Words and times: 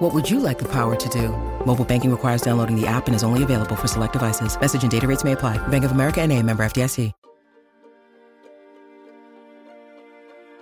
What 0.00 0.14
would 0.14 0.30
you 0.30 0.40
like 0.40 0.58
the 0.58 0.68
power 0.68 0.96
to 0.96 1.08
do? 1.10 1.28
Mobile 1.66 1.84
banking 1.84 2.10
requires 2.10 2.40
downloading 2.40 2.74
the 2.74 2.86
app 2.86 3.06
and 3.06 3.14
is 3.14 3.22
only 3.22 3.42
available 3.42 3.76
for 3.76 3.86
select 3.86 4.14
devices. 4.14 4.58
Message 4.58 4.80
and 4.82 4.90
data 4.90 5.06
rates 5.06 5.24
may 5.24 5.32
apply. 5.32 5.58
Bank 5.68 5.84
of 5.84 5.90
America 5.90 6.22
and 6.22 6.32
a 6.32 6.42
member 6.42 6.62
FDIC. 6.64 7.12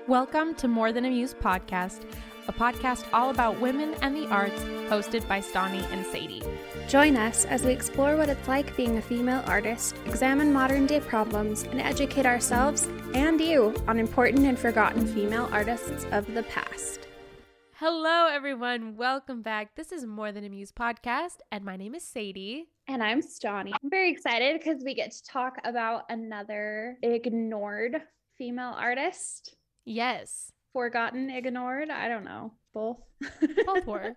Welcome 0.08 0.56
to 0.56 0.66
More 0.66 0.90
Than 0.90 1.04
a 1.04 1.10
Muse 1.10 1.34
podcast, 1.34 2.02
a 2.48 2.52
podcast 2.52 3.04
all 3.12 3.30
about 3.30 3.60
women 3.60 3.94
and 4.02 4.16
the 4.16 4.26
arts, 4.26 4.60
hosted 4.88 5.28
by 5.28 5.40
Stani 5.40 5.84
and 5.92 6.04
Sadie. 6.06 6.42
Join 6.88 7.16
us 7.16 7.44
as 7.44 7.62
we 7.62 7.70
explore 7.70 8.16
what 8.16 8.28
it's 8.28 8.48
like 8.48 8.76
being 8.76 8.96
a 8.96 9.02
female 9.02 9.44
artist, 9.46 9.94
examine 10.06 10.52
modern 10.52 10.86
day 10.86 10.98
problems, 10.98 11.62
and 11.62 11.80
educate 11.80 12.26
ourselves 12.26 12.88
and 13.14 13.40
you 13.40 13.72
on 13.86 14.00
important 14.00 14.46
and 14.46 14.58
forgotten 14.58 15.06
female 15.06 15.48
artists 15.52 16.06
of 16.10 16.34
the 16.34 16.42
past. 16.44 17.07
Hello, 17.80 18.26
everyone. 18.26 18.96
Welcome 18.96 19.40
back. 19.40 19.76
This 19.76 19.92
is 19.92 20.04
More 20.04 20.32
Than 20.32 20.42
a 20.42 20.48
Muse 20.48 20.72
podcast, 20.72 21.36
and 21.52 21.64
my 21.64 21.76
name 21.76 21.94
is 21.94 22.02
Sadie. 22.02 22.70
And 22.88 23.00
I'm 23.00 23.22
Stani. 23.22 23.70
I'm 23.72 23.88
very 23.88 24.10
excited 24.10 24.58
because 24.58 24.82
we 24.84 24.94
get 24.94 25.12
to 25.12 25.22
talk 25.22 25.58
about 25.62 26.02
another 26.08 26.98
ignored 27.04 28.02
female 28.36 28.74
artist. 28.76 29.54
Yes. 29.84 30.50
Forgotten, 30.72 31.30
ignored. 31.30 31.88
I 31.90 32.08
don't 32.08 32.24
know. 32.24 32.52
Both. 32.74 32.98
Both 33.64 33.86
work. 33.86 34.16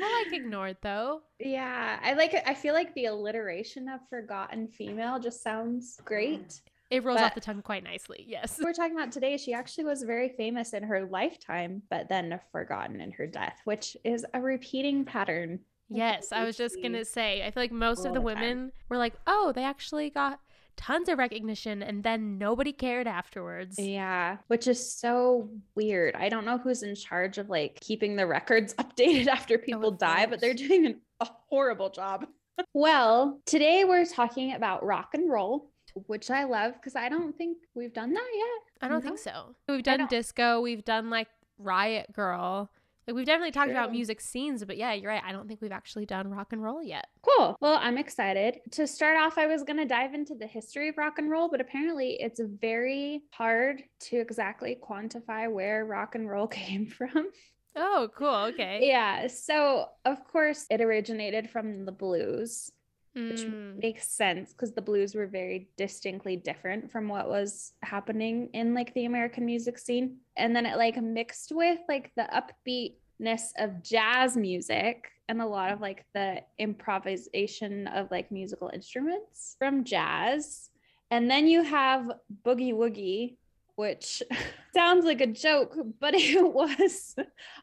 I 0.00 0.22
like 0.24 0.32
ignored 0.40 0.76
though. 0.80 1.22
Yeah. 1.40 1.98
I 2.00 2.12
like. 2.12 2.40
I 2.46 2.54
feel 2.54 2.72
like 2.72 2.94
the 2.94 3.06
alliteration 3.06 3.88
of 3.88 3.98
forgotten 4.10 4.68
female 4.68 5.18
just 5.18 5.42
sounds 5.42 6.00
great. 6.04 6.60
It 6.92 7.04
rolls 7.04 7.20
But- 7.20 7.24
off 7.28 7.34
the 7.34 7.40
tongue 7.40 7.62
quite 7.62 7.82
nicely. 7.82 8.24
Yes. 8.28 8.60
We're 8.62 8.74
talking 8.74 8.94
about 8.94 9.12
today. 9.12 9.38
She 9.38 9.54
actually 9.54 9.84
was 9.84 10.02
very 10.02 10.28
famous 10.28 10.74
in 10.74 10.82
her 10.82 11.06
lifetime, 11.06 11.82
but 11.88 12.08
then 12.10 12.38
forgotten 12.52 13.00
in 13.00 13.10
her 13.12 13.26
death, 13.26 13.60
which 13.64 13.96
is 14.04 14.26
a 14.34 14.40
repeating 14.40 15.06
pattern. 15.06 15.60
Yes. 15.88 16.32
I 16.32 16.44
was 16.44 16.56
just 16.56 16.76
going 16.76 16.92
to 16.92 17.04
say, 17.06 17.42
I 17.46 17.50
feel 17.50 17.62
like 17.62 17.72
most 17.72 18.04
of 18.04 18.12
the 18.12 18.20
the 18.20 18.20
time. 18.20 18.24
women 18.24 18.72
were 18.90 18.98
like, 18.98 19.14
oh, 19.26 19.52
they 19.54 19.64
actually 19.64 20.10
got 20.10 20.38
tons 20.76 21.08
of 21.08 21.18
recognition 21.18 21.82
and 21.82 22.02
then 22.02 22.38
nobody 22.38 22.72
cared 22.72 23.06
afterwards. 23.06 23.78
Yeah, 23.78 24.38
which 24.48 24.66
is 24.66 24.94
so 24.94 25.48
weird. 25.74 26.14
I 26.14 26.28
don't 26.28 26.44
know 26.44 26.58
who's 26.58 26.82
in 26.82 26.94
charge 26.94 27.38
of 27.38 27.48
like 27.48 27.78
keeping 27.80 28.16
the 28.16 28.26
records 28.26 28.74
updated 28.78 29.28
after 29.28 29.54
oh, 29.54 29.64
people 29.64 29.88
of 29.88 29.98
die, 29.98 30.26
but 30.26 30.40
they're 30.40 30.54
doing 30.54 30.86
an, 30.86 31.00
a 31.20 31.28
horrible 31.48 31.90
job. 31.90 32.26
well, 32.74 33.40
today 33.46 33.84
we're 33.84 34.04
talking 34.04 34.52
about 34.52 34.84
rock 34.84 35.10
and 35.14 35.30
roll, 35.30 35.70
which 36.06 36.30
I 36.30 36.44
love 36.44 36.74
because 36.74 36.96
I 36.96 37.08
don't 37.08 37.36
think 37.36 37.58
we've 37.74 37.92
done 37.92 38.12
that 38.12 38.30
yet. 38.34 38.82
I 38.82 38.88
don't 38.88 39.02
No? 39.04 39.10
think 39.10 39.18
so. 39.18 39.54
We've 39.68 39.82
done 39.82 40.06
disco, 40.08 40.60
we've 40.60 40.84
done 40.84 41.10
like 41.10 41.28
Riot 41.58 42.12
Girl. 42.12 42.70
Like 43.06 43.16
we've 43.16 43.26
definitely 43.26 43.50
talked 43.50 43.70
about 43.72 43.90
music 43.90 44.20
scenes, 44.20 44.64
but 44.64 44.76
yeah, 44.76 44.92
you're 44.92 45.10
right. 45.10 45.22
I 45.26 45.32
don't 45.32 45.48
think 45.48 45.60
we've 45.60 45.72
actually 45.72 46.06
done 46.06 46.30
rock 46.30 46.52
and 46.52 46.62
roll 46.62 46.80
yet. 46.80 47.06
Cool. 47.22 47.56
Well, 47.60 47.76
I'm 47.82 47.98
excited. 47.98 48.60
To 48.72 48.86
start 48.86 49.16
off, 49.18 49.38
I 49.38 49.46
was 49.48 49.64
going 49.64 49.78
to 49.78 49.84
dive 49.84 50.14
into 50.14 50.36
the 50.36 50.46
history 50.46 50.88
of 50.88 50.96
rock 50.96 51.18
and 51.18 51.28
roll, 51.28 51.48
but 51.48 51.60
apparently 51.60 52.16
it's 52.20 52.40
very 52.40 53.22
hard 53.32 53.82
to 54.02 54.18
exactly 54.18 54.78
quantify 54.80 55.50
where 55.50 55.84
rock 55.84 56.14
and 56.14 56.28
roll 56.30 56.46
came 56.46 56.86
from. 56.86 57.30
Oh, 57.74 58.08
cool. 58.14 58.28
Okay. 58.52 58.80
Yeah. 58.82 59.26
So, 59.26 59.86
of 60.04 60.24
course, 60.28 60.66
it 60.70 60.80
originated 60.80 61.50
from 61.50 61.84
the 61.84 61.92
blues, 61.92 62.70
which 63.14 63.46
Mm, 63.46 63.82
makes 63.82 64.08
sense 64.08 64.52
because 64.52 64.72
the 64.72 64.82
blues 64.82 65.14
were 65.14 65.26
very 65.26 65.68
distinctly 65.76 66.36
different 66.36 66.90
from 66.90 67.08
what 67.08 67.28
was 67.28 67.72
happening 67.82 68.48
in 68.54 68.74
like 68.74 68.94
the 68.94 69.04
American 69.04 69.44
music 69.44 69.78
scene. 69.78 70.18
And 70.36 70.54
then 70.56 70.66
it 70.66 70.76
like 70.76 70.96
mixed 71.02 71.52
with 71.52 71.78
like 71.88 72.10
the 72.16 72.28
upbeatness 72.32 73.50
of 73.58 73.82
jazz 73.82 74.36
music 74.36 75.10
and 75.28 75.42
a 75.42 75.46
lot 75.46 75.72
of 75.72 75.80
like 75.80 76.04
the 76.14 76.42
improvisation 76.58 77.86
of 77.88 78.10
like 78.10 78.32
musical 78.32 78.70
instruments 78.72 79.56
from 79.58 79.84
jazz. 79.84 80.70
And 81.10 81.30
then 81.30 81.46
you 81.46 81.62
have 81.62 82.10
boogie 82.44 82.72
woogie, 82.72 83.36
which 83.76 84.22
sounds 84.74 85.04
like 85.04 85.20
a 85.20 85.26
joke, 85.26 85.76
but 86.00 86.14
it 86.16 86.52
was 86.52 87.14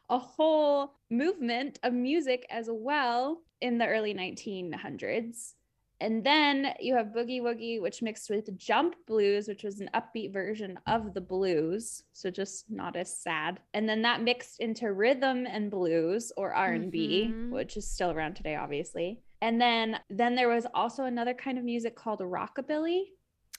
a 0.08 0.18
whole 0.18 0.94
movement 1.10 1.80
of 1.82 1.92
music 1.92 2.46
as 2.50 2.68
well 2.70 3.42
in 3.60 3.78
the 3.78 3.86
early 3.86 4.14
1900s. 4.14 5.54
And 6.02 6.24
then 6.24 6.72
you 6.80 6.94
have 6.96 7.08
Boogie 7.08 7.42
Woogie, 7.42 7.80
which 7.80 8.00
mixed 8.00 8.30
with 8.30 8.56
Jump 8.56 8.94
Blues, 9.06 9.48
which 9.48 9.64
was 9.64 9.80
an 9.80 9.90
upbeat 9.94 10.32
version 10.32 10.78
of 10.86 11.12
the 11.12 11.20
blues, 11.20 12.04
so 12.14 12.30
just 12.30 12.70
not 12.70 12.96
as 12.96 13.14
sad. 13.14 13.60
And 13.74 13.86
then 13.86 14.00
that 14.02 14.22
mixed 14.22 14.60
into 14.60 14.94
rhythm 14.94 15.44
and 15.46 15.70
blues 15.70 16.32
or 16.38 16.54
R&B, 16.54 17.26
Mhm. 17.30 17.50
which 17.50 17.76
is 17.76 17.86
still 17.86 18.10
around 18.12 18.34
today 18.34 18.56
obviously. 18.56 19.20
And 19.42 19.60
then 19.60 20.00
then 20.08 20.34
there 20.36 20.48
was 20.48 20.66
also 20.72 21.04
another 21.04 21.34
kind 21.34 21.58
of 21.58 21.64
music 21.64 21.96
called 21.96 22.20
rockabilly, 22.20 23.02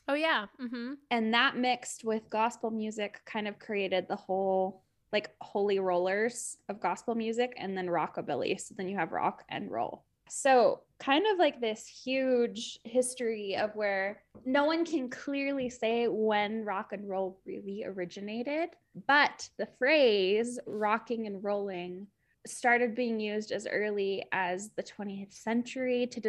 Oh 0.08 0.16
yeah. 0.16 0.48
Mm-hmm. 0.60 0.94
and 1.12 1.34
that 1.36 1.58
mixed 1.58 2.04
with 2.04 2.28
gospel 2.32 2.72
music 2.72 3.22
kind 3.26 3.48
of 3.48 3.60
created 3.60 4.08
the 4.08 4.16
whole 4.16 4.81
like 5.12 5.32
holy 5.42 5.80
rollers 5.80 6.58
of 6.70 6.80
gospel 6.80 7.16
music 7.16 7.54
and 7.58 7.78
then 7.78 7.88
rockabilly. 7.88 8.60
So 8.60 8.76
then 8.78 8.88
you 8.88 8.98
have 8.98 9.12
rock 9.12 9.44
and 9.50 9.70
roll. 9.72 10.06
So 10.30 10.82
kind 11.00 11.26
of 11.32 11.38
like 11.40 11.60
this 11.60 11.86
huge 11.86 12.80
history 12.84 13.58
of 13.58 13.76
where 13.76 14.22
no 14.46 14.66
one 14.66 14.86
can 14.86 15.10
clearly 15.10 15.70
say 15.70 16.08
when 16.08 16.64
rock 16.64 16.94
and 16.94 17.10
roll 17.10 17.40
really 17.46 17.84
originated 17.86 18.70
but 19.08 19.50
the 19.58 19.68
phrase 19.78 20.60
rocking 20.68 21.28
and 21.28 21.44
rolling 21.44 22.08
started 22.46 22.96
being 22.96 23.20
used 23.20 23.52
as 23.52 23.68
early 23.68 24.24
as 24.32 24.70
the 24.76 24.84
20th 24.84 25.34
century 25.34 26.08
to 26.08 26.20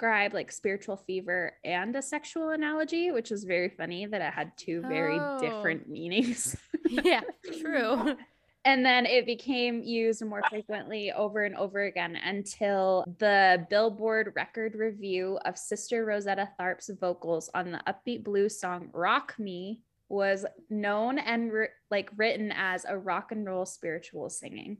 describe 0.00 0.32
like 0.32 0.50
spiritual 0.50 0.96
fever 0.96 1.52
and 1.62 1.94
a 1.94 2.00
sexual 2.00 2.50
analogy, 2.50 3.10
which 3.10 3.30
is 3.30 3.44
very 3.44 3.68
funny 3.68 4.06
that 4.06 4.22
it 4.22 4.32
had 4.32 4.50
two 4.56 4.80
very 4.82 5.18
Oh. 5.20 5.38
different 5.40 5.88
meanings. 5.88 6.56
Yeah, 6.88 7.20
true. 7.60 8.16
and 8.64 8.84
then 8.84 9.04
it 9.06 9.24
became 9.26 9.82
used 9.82 10.24
more 10.24 10.40
frequently 10.48 11.12
over 11.12 11.44
and 11.44 11.54
over 11.54 11.82
again 11.84 12.16
until 12.16 13.04
the 13.18 13.64
Billboard 13.70 14.32
record 14.34 14.74
review 14.74 15.38
of 15.44 15.56
Sister 15.56 16.04
Rosetta 16.04 16.48
Tharpe's 16.58 16.90
vocals 17.00 17.48
on 17.54 17.70
the 17.70 17.80
upbeat 17.86 18.24
blues 18.24 18.58
song 18.58 18.88
Rock 18.92 19.34
Me 19.38 19.82
was 20.08 20.44
known 20.68 21.18
and 21.20 21.52
ri- 21.52 21.68
like 21.92 22.10
written 22.16 22.50
as 22.56 22.84
a 22.88 22.98
rock 22.98 23.30
and 23.30 23.46
roll 23.46 23.66
spiritual 23.66 24.28
singing. 24.30 24.78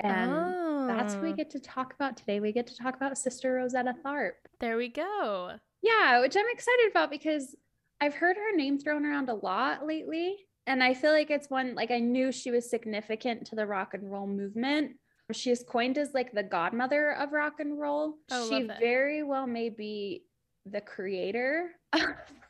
And 0.00 0.88
that's 0.88 1.14
what 1.14 1.22
we 1.22 1.30
Oh, 1.30 1.36
get 1.36 1.50
to 1.50 1.60
talk 1.60 1.94
about 1.94 2.16
today. 2.16 2.40
We 2.40 2.52
get 2.52 2.66
to 2.68 2.76
talk 2.76 2.96
about 2.96 3.16
Sister 3.18 3.54
Rosetta 3.54 3.94
Tharpe. 4.04 4.32
There 4.60 4.76
we 4.76 4.88
go. 4.88 5.52
Yeah, 5.82 6.20
which 6.20 6.36
I'm 6.36 6.44
excited 6.50 6.90
about 6.90 7.10
because 7.10 7.54
I've 8.00 8.14
heard 8.14 8.36
her 8.36 8.56
name 8.56 8.78
thrown 8.78 9.06
around 9.06 9.28
a 9.28 9.34
lot 9.34 9.86
lately. 9.86 10.36
And 10.66 10.82
I 10.82 10.94
feel 10.94 11.12
like 11.12 11.30
it's 11.30 11.50
one, 11.50 11.74
like, 11.74 11.90
I 11.90 11.98
knew 11.98 12.32
she 12.32 12.50
was 12.50 12.68
significant 12.70 13.46
to 13.48 13.56
the 13.56 13.66
rock 13.66 13.92
and 13.92 14.10
roll 14.10 14.26
movement. 14.26 14.92
She 15.32 15.50
is 15.50 15.64
coined 15.66 15.96
as 15.98 16.12
like 16.12 16.32
the 16.32 16.42
godmother 16.42 17.12
of 17.12 17.32
rock 17.32 17.54
and 17.60 17.78
roll. 17.78 18.14
Oh, 18.30 18.48
she 18.48 18.68
very 18.80 19.22
well 19.22 19.46
may 19.46 19.68
be 19.70 20.24
the 20.66 20.80
creator 20.80 21.70
of 21.92 22.00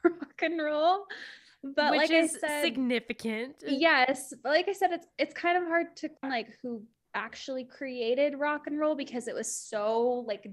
rock 0.05 0.43
and 0.43 0.61
roll. 0.61 1.07
But 1.63 1.93
Which 1.93 1.99
like 1.99 2.11
is 2.11 2.37
I 2.37 2.47
said, 2.49 2.63
significant. 2.63 3.63
Yes, 3.67 4.35
but 4.43 4.51
like 4.51 4.69
I 4.69 4.73
said, 4.73 4.91
it's 4.93 5.07
it's 5.19 5.35
kind 5.35 5.57
of 5.57 5.65
hard 5.65 5.97
to 5.99 6.11
like 6.23 6.49
who 6.63 6.83
actually 7.15 7.65
created 7.65 8.39
rock 8.39 8.67
and 8.67 8.79
roll 8.79 8.95
because 8.95 9.29
it 9.29 9.35
was 9.35 9.55
so 9.55 10.25
like 10.27 10.51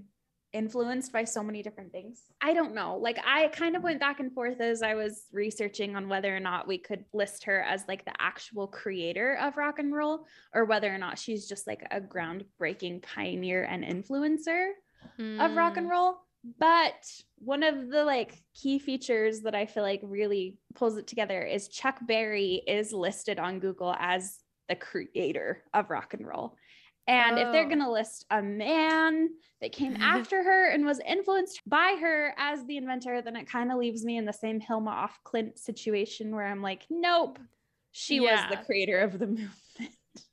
influenced 0.54 1.14
by 1.14 1.24
so 1.24 1.42
many 1.42 1.64
different 1.64 1.92
things. 1.94 2.24
I 2.42 2.54
don't 2.54 2.76
know. 2.76 2.98
Like 2.98 3.18
I 3.26 3.48
kind 3.48 3.76
of 3.76 3.84
went 3.84 4.02
back 4.02 4.20
and 4.20 4.34
forth 4.34 4.60
as 4.60 4.82
I 4.82 4.96
was 4.96 5.28
researching 5.32 5.96
on 5.96 6.10
whether 6.10 6.36
or 6.36 6.42
not 6.42 6.68
we 6.68 6.78
could 6.78 7.06
list 7.14 7.46
her 7.46 7.62
as 7.62 7.86
like 7.88 8.04
the 8.04 8.14
actual 8.20 8.68
creator 8.68 9.38
of 9.42 9.56
rock 9.56 9.80
and 9.80 9.94
roll 9.94 10.26
or 10.54 10.66
whether 10.66 10.94
or 10.94 10.98
not 10.98 11.18
she's 11.18 11.48
just 11.48 11.68
like 11.68 11.88
a 11.92 12.02
groundbreaking 12.02 13.02
pioneer 13.02 13.64
and 13.64 13.84
influencer 13.84 14.72
of 15.40 15.56
rock 15.56 15.78
and 15.78 15.88
Mm. 15.88 15.92
roll. 15.92 16.18
But 16.60 17.10
one 17.38 17.64
of 17.64 17.90
the 17.90 18.04
like 18.04 18.44
key 18.54 18.80
features 18.80 19.42
that 19.42 19.56
I 19.56 19.66
feel 19.68 19.84
like 19.84 20.02
really 20.04 20.58
pulls 20.74 20.98
it 20.98 21.08
together 21.08 21.44
is 21.44 21.68
Chuck 21.70 22.00
Berry 22.02 22.62
is 22.68 22.92
listed 22.92 23.40
on 23.40 23.60
Google 23.60 23.96
as 24.00 24.40
the 24.72 24.76
creator 24.78 25.64
of 25.74 25.90
rock 25.90 26.14
and 26.14 26.26
roll. 26.26 26.56
And 27.08 27.38
if 27.38 27.52
they're 27.52 27.66
Oh. 27.66 27.68
going 27.68 27.80
to 27.82 27.92
list 27.92 28.26
a 28.32 28.42
man 28.42 29.30
that 29.60 29.74
came 29.74 29.96
after 30.00 30.44
her 30.44 30.70
and 30.70 30.86
was 30.86 31.02
influenced 31.06 31.62
by 31.68 31.98
her 32.00 32.34
as 32.38 32.64
the 32.66 32.78
inventor, 32.78 33.22
then 33.22 33.36
it 33.36 33.50
kind 33.50 33.70
of 33.72 33.78
leaves 33.78 34.06
me 34.06 34.18
in 34.18 34.24
the 34.26 34.32
same 34.32 34.62
Hilma 34.62 34.92
af 35.04 35.20
Klint 35.26 35.60
situation 35.60 36.34
where 36.34 36.46
I'm 36.46 36.62
like, 36.62 36.84
nope, 36.90 37.38
she 37.92 38.22
was 38.22 38.40
the 38.50 38.58
creator 38.66 39.00
of 39.00 39.20
the 39.20 39.28
movement. 39.38 39.52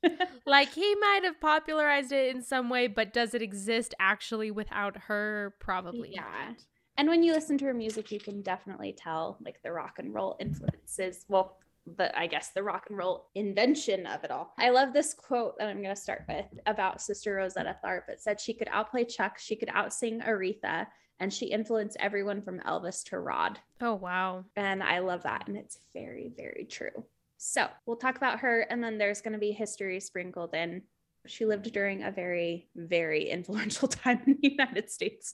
Like 0.45 0.73
he 0.73 0.95
might 0.95 1.21
have 1.23 1.39
popularized 1.39 2.11
it 2.11 2.35
in 2.35 2.41
some 2.41 2.69
way, 2.69 2.87
but 2.87 3.13
does 3.13 3.33
it 3.33 3.41
exist 3.41 3.93
actually 3.99 4.51
without 4.51 4.95
her? 5.07 5.55
Probably. 5.59 6.11
Yeah. 6.13 6.21
not. 6.21 6.57
and 6.97 7.07
when 7.09 7.23
you 7.23 7.33
listen 7.33 7.57
to 7.59 7.65
her 7.65 7.73
music, 7.73 8.11
you 8.11 8.19
can 8.19 8.41
definitely 8.41 8.93
tell 8.97 9.37
like 9.45 9.61
the 9.63 9.71
rock 9.71 9.99
and 9.99 10.13
roll 10.13 10.35
influences. 10.39 11.25
Well, 11.29 11.57
the 11.97 12.17
I 12.17 12.27
guess 12.27 12.49
the 12.49 12.63
rock 12.63 12.85
and 12.89 12.97
roll 12.97 13.27
invention 13.35 14.05
of 14.05 14.23
it 14.23 14.31
all. 14.31 14.53
I 14.57 14.69
love 14.69 14.93
this 14.93 15.13
quote 15.13 15.57
that 15.57 15.67
I'm 15.67 15.81
going 15.81 15.95
to 15.95 16.01
start 16.01 16.23
with 16.27 16.45
about 16.65 17.01
Sister 17.01 17.35
Rosetta 17.35 17.77
Tharpe. 17.83 18.09
It 18.09 18.21
said 18.21 18.39
she 18.39 18.53
could 18.53 18.69
outplay 18.71 19.05
Chuck, 19.05 19.37
she 19.37 19.55
could 19.55 19.69
outsing 19.69 20.25
Aretha, 20.25 20.87
and 21.19 21.33
she 21.33 21.47
influenced 21.47 21.97
everyone 21.99 22.41
from 22.41 22.59
Elvis 22.61 23.03
to 23.05 23.19
Rod. 23.19 23.59
Oh 23.81 23.95
wow. 23.95 24.45
And 24.55 24.81
I 24.81 24.99
love 24.99 25.23
that. 25.23 25.47
And 25.47 25.57
it's 25.57 25.79
very, 25.93 26.31
very 26.35 26.65
true. 26.69 27.05
So 27.37 27.67
we'll 27.85 27.97
talk 27.97 28.17
about 28.17 28.39
her, 28.39 28.61
and 28.69 28.83
then 28.83 28.97
there's 28.97 29.21
going 29.21 29.33
to 29.33 29.39
be 29.39 29.51
history 29.51 29.99
sprinkled 29.99 30.53
in. 30.53 30.81
She 31.27 31.45
lived 31.45 31.71
during 31.73 32.03
a 32.03 32.11
very, 32.11 32.69
very 32.75 33.29
influential 33.29 33.87
time 33.87 34.21
in 34.25 34.37
the 34.41 34.49
United 34.49 34.89
States. 34.89 35.33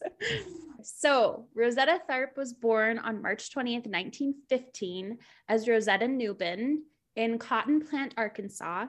so 0.84 1.48
Rosetta 1.54 2.00
Tharpe 2.10 2.38
was 2.38 2.54
born 2.54 3.00
on 3.00 3.22
March 3.22 3.50
20th, 3.52 3.88
1915, 3.88 5.18
as 5.48 5.68
Rosetta 5.68 6.08
Nubin 6.08 6.84
in 7.16 7.38
Cotton 7.40 7.82
Plant, 7.82 8.14
Arkansas, 8.18 8.88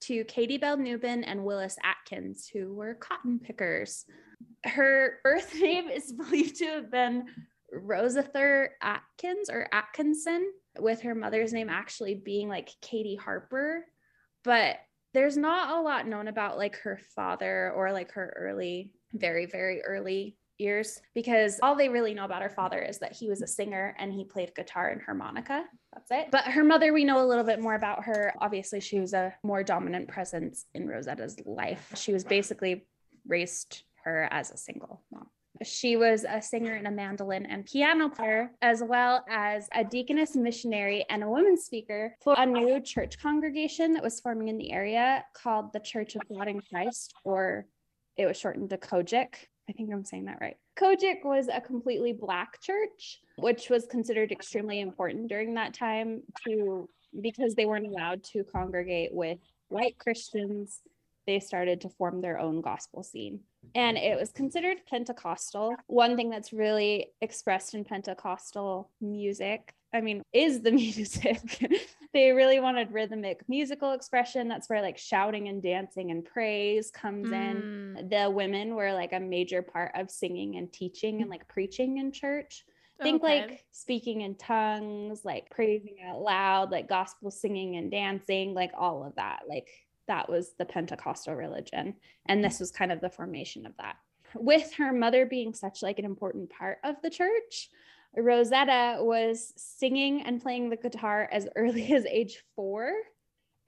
to 0.00 0.24
Katie 0.24 0.58
Bell 0.58 0.76
Nubin 0.76 1.24
and 1.24 1.44
Willis 1.44 1.76
Atkins, 1.82 2.48
who 2.52 2.72
were 2.74 2.94
cotton 2.94 3.40
pickers. 3.40 4.04
Her 4.64 5.18
birth 5.24 5.54
name 5.60 5.88
is 5.88 6.12
believed 6.12 6.56
to 6.56 6.66
have 6.66 6.90
been 6.90 7.26
Rosather 7.74 8.68
Atkins 8.80 9.50
or 9.50 9.68
Atkinson, 9.72 10.50
with 10.78 11.02
her 11.02 11.14
mother's 11.14 11.52
name 11.52 11.68
actually 11.68 12.14
being 12.14 12.48
like 12.48 12.70
Katie 12.80 13.16
Harper. 13.16 13.84
But 14.44 14.76
there's 15.18 15.36
not 15.36 15.76
a 15.76 15.82
lot 15.82 16.06
known 16.06 16.28
about 16.28 16.56
like 16.56 16.76
her 16.76 16.96
father 17.16 17.72
or 17.74 17.92
like 17.92 18.12
her 18.12 18.32
early, 18.36 18.92
very, 19.12 19.46
very 19.46 19.82
early 19.82 20.36
years 20.58 21.00
because 21.12 21.58
all 21.60 21.74
they 21.74 21.88
really 21.88 22.14
know 22.14 22.24
about 22.24 22.40
her 22.40 22.48
father 22.48 22.80
is 22.80 23.00
that 23.00 23.16
he 23.16 23.28
was 23.28 23.42
a 23.42 23.46
singer 23.48 23.96
and 23.98 24.12
he 24.12 24.22
played 24.24 24.54
guitar 24.54 24.90
and 24.90 25.02
harmonica. 25.02 25.64
That's 25.92 26.10
it. 26.12 26.28
But 26.30 26.44
her 26.44 26.62
mother, 26.62 26.92
we 26.92 27.02
know 27.02 27.20
a 27.20 27.26
little 27.26 27.42
bit 27.42 27.58
more 27.58 27.74
about 27.74 28.04
her. 28.04 28.32
Obviously, 28.40 28.78
she 28.78 29.00
was 29.00 29.12
a 29.12 29.34
more 29.42 29.64
dominant 29.64 30.06
presence 30.06 30.66
in 30.72 30.86
Rosetta's 30.86 31.36
life. 31.44 31.92
She 31.96 32.12
was 32.12 32.22
basically 32.22 32.86
raised 33.26 33.82
her 34.04 34.28
as 34.30 34.52
a 34.52 34.56
single. 34.56 35.02
She 35.62 35.96
was 35.96 36.24
a 36.28 36.40
singer 36.40 36.74
and 36.74 36.86
a 36.86 36.90
mandolin 36.90 37.46
and 37.46 37.64
piano 37.64 38.08
player, 38.08 38.52
as 38.62 38.82
well 38.82 39.24
as 39.28 39.68
a 39.72 39.84
deaconess 39.84 40.36
missionary 40.36 41.04
and 41.10 41.22
a 41.22 41.28
woman 41.28 41.56
speaker 41.56 42.14
for 42.22 42.34
a 42.36 42.46
new 42.46 42.80
church 42.80 43.18
congregation 43.20 43.92
that 43.94 44.02
was 44.02 44.20
forming 44.20 44.48
in 44.48 44.58
the 44.58 44.72
area 44.72 45.24
called 45.34 45.72
the 45.72 45.80
Church 45.80 46.16
of 46.16 46.22
God 46.28 46.48
in 46.48 46.60
Christ, 46.60 47.14
or 47.24 47.66
it 48.16 48.26
was 48.26 48.36
shortened 48.36 48.70
to 48.70 48.78
COGIC. 48.78 49.34
I 49.68 49.72
think 49.72 49.92
I'm 49.92 50.04
saying 50.04 50.26
that 50.26 50.38
right. 50.40 50.56
COGIC 50.78 51.24
was 51.24 51.48
a 51.52 51.60
completely 51.60 52.12
Black 52.12 52.60
church, 52.60 53.20
which 53.36 53.68
was 53.68 53.86
considered 53.86 54.32
extremely 54.32 54.80
important 54.80 55.28
during 55.28 55.54
that 55.54 55.74
time 55.74 56.22
to 56.46 56.88
because 57.20 57.54
they 57.54 57.66
weren't 57.66 57.86
allowed 57.86 58.22
to 58.22 58.44
congregate 58.44 59.12
with 59.12 59.38
white 59.68 59.98
Christians. 59.98 60.80
They 61.28 61.38
started 61.38 61.82
to 61.82 61.90
form 61.90 62.20
their 62.20 62.40
own 62.40 62.62
gospel 62.62 63.04
scene 63.04 63.40
and 63.74 63.96
it 63.96 64.18
was 64.18 64.30
considered 64.30 64.78
Pentecostal. 64.88 65.74
One 65.86 66.16
thing 66.16 66.30
that's 66.30 66.52
really 66.52 67.08
expressed 67.20 67.74
in 67.74 67.84
Pentecostal 67.84 68.90
music, 69.00 69.74
I 69.92 70.00
mean, 70.00 70.22
is 70.32 70.62
the 70.62 70.72
music. 70.84 71.40
they 72.12 72.32
really 72.32 72.60
wanted 72.60 72.92
rhythmic 72.92 73.40
musical 73.48 73.92
expression. 73.92 74.48
That's 74.48 74.68
where 74.68 74.82
like 74.82 74.98
shouting 74.98 75.48
and 75.48 75.62
dancing 75.62 76.10
and 76.10 76.24
praise 76.24 76.90
comes 76.90 77.30
in. 77.30 77.96
Mm, 77.98 78.10
The 78.10 78.30
women 78.30 78.74
were 78.74 78.92
like 78.92 79.12
a 79.12 79.20
major 79.20 79.62
part 79.62 79.92
of 79.94 80.10
singing 80.10 80.56
and 80.56 80.72
teaching 80.72 81.20
and 81.20 81.30
like 81.30 81.46
preaching 81.48 81.98
in 81.98 82.12
church. 82.12 82.64
Think 83.00 83.22
okay. 83.22 83.40
like 83.42 83.64
speaking 83.70 84.22
in 84.22 84.34
tongues, 84.34 85.24
like 85.24 85.50
praising 85.50 85.98
out 86.04 86.20
loud, 86.20 86.72
like 86.72 86.88
gospel 86.88 87.30
singing 87.30 87.76
and 87.76 87.92
dancing, 87.92 88.54
like 88.54 88.72
all 88.76 89.04
of 89.04 89.14
that. 89.14 89.42
Like 89.48 89.68
that 90.08 90.28
was 90.28 90.54
the 90.58 90.64
Pentecostal 90.64 91.34
religion. 91.34 91.94
And 92.26 92.42
this 92.42 92.56
mm. 92.56 92.60
was 92.60 92.70
kind 92.70 92.90
of 92.90 93.00
the 93.00 93.10
formation 93.10 93.66
of 93.66 93.72
that. 93.78 93.96
With 94.34 94.74
her 94.74 94.92
mother 94.92 95.24
being 95.24 95.54
such 95.54 95.82
like 95.82 95.98
an 95.98 96.04
important 96.04 96.50
part 96.50 96.78
of 96.84 96.96
the 97.02 97.10
church, 97.10 97.70
Rosetta 98.16 98.98
was 99.00 99.52
singing 99.56 100.22
and 100.22 100.42
playing 100.42 100.70
the 100.70 100.76
guitar 100.76 101.28
as 101.30 101.48
early 101.56 101.92
as 101.94 102.04
age 102.06 102.42
four. 102.56 102.92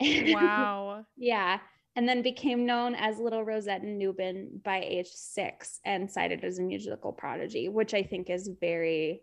Wow. 0.01 1.07
yeah. 1.17 1.61
And 1.97 2.09
then 2.09 2.23
became 2.23 2.67
known 2.67 2.95
as 2.95 3.19
Little 3.19 3.45
Rosetta 3.45 3.85
Nubin 3.85 4.63
by 4.65 4.81
age 4.81 5.09
six 5.09 5.81
and 5.85 6.11
cited 6.11 6.45
as 6.45 6.59
a 6.59 6.63
musical 6.63 7.13
prodigy, 7.13 7.69
which 7.69 7.95
I 7.95 8.03
think 8.03 8.31
is 8.31 8.49
very, 8.61 9.23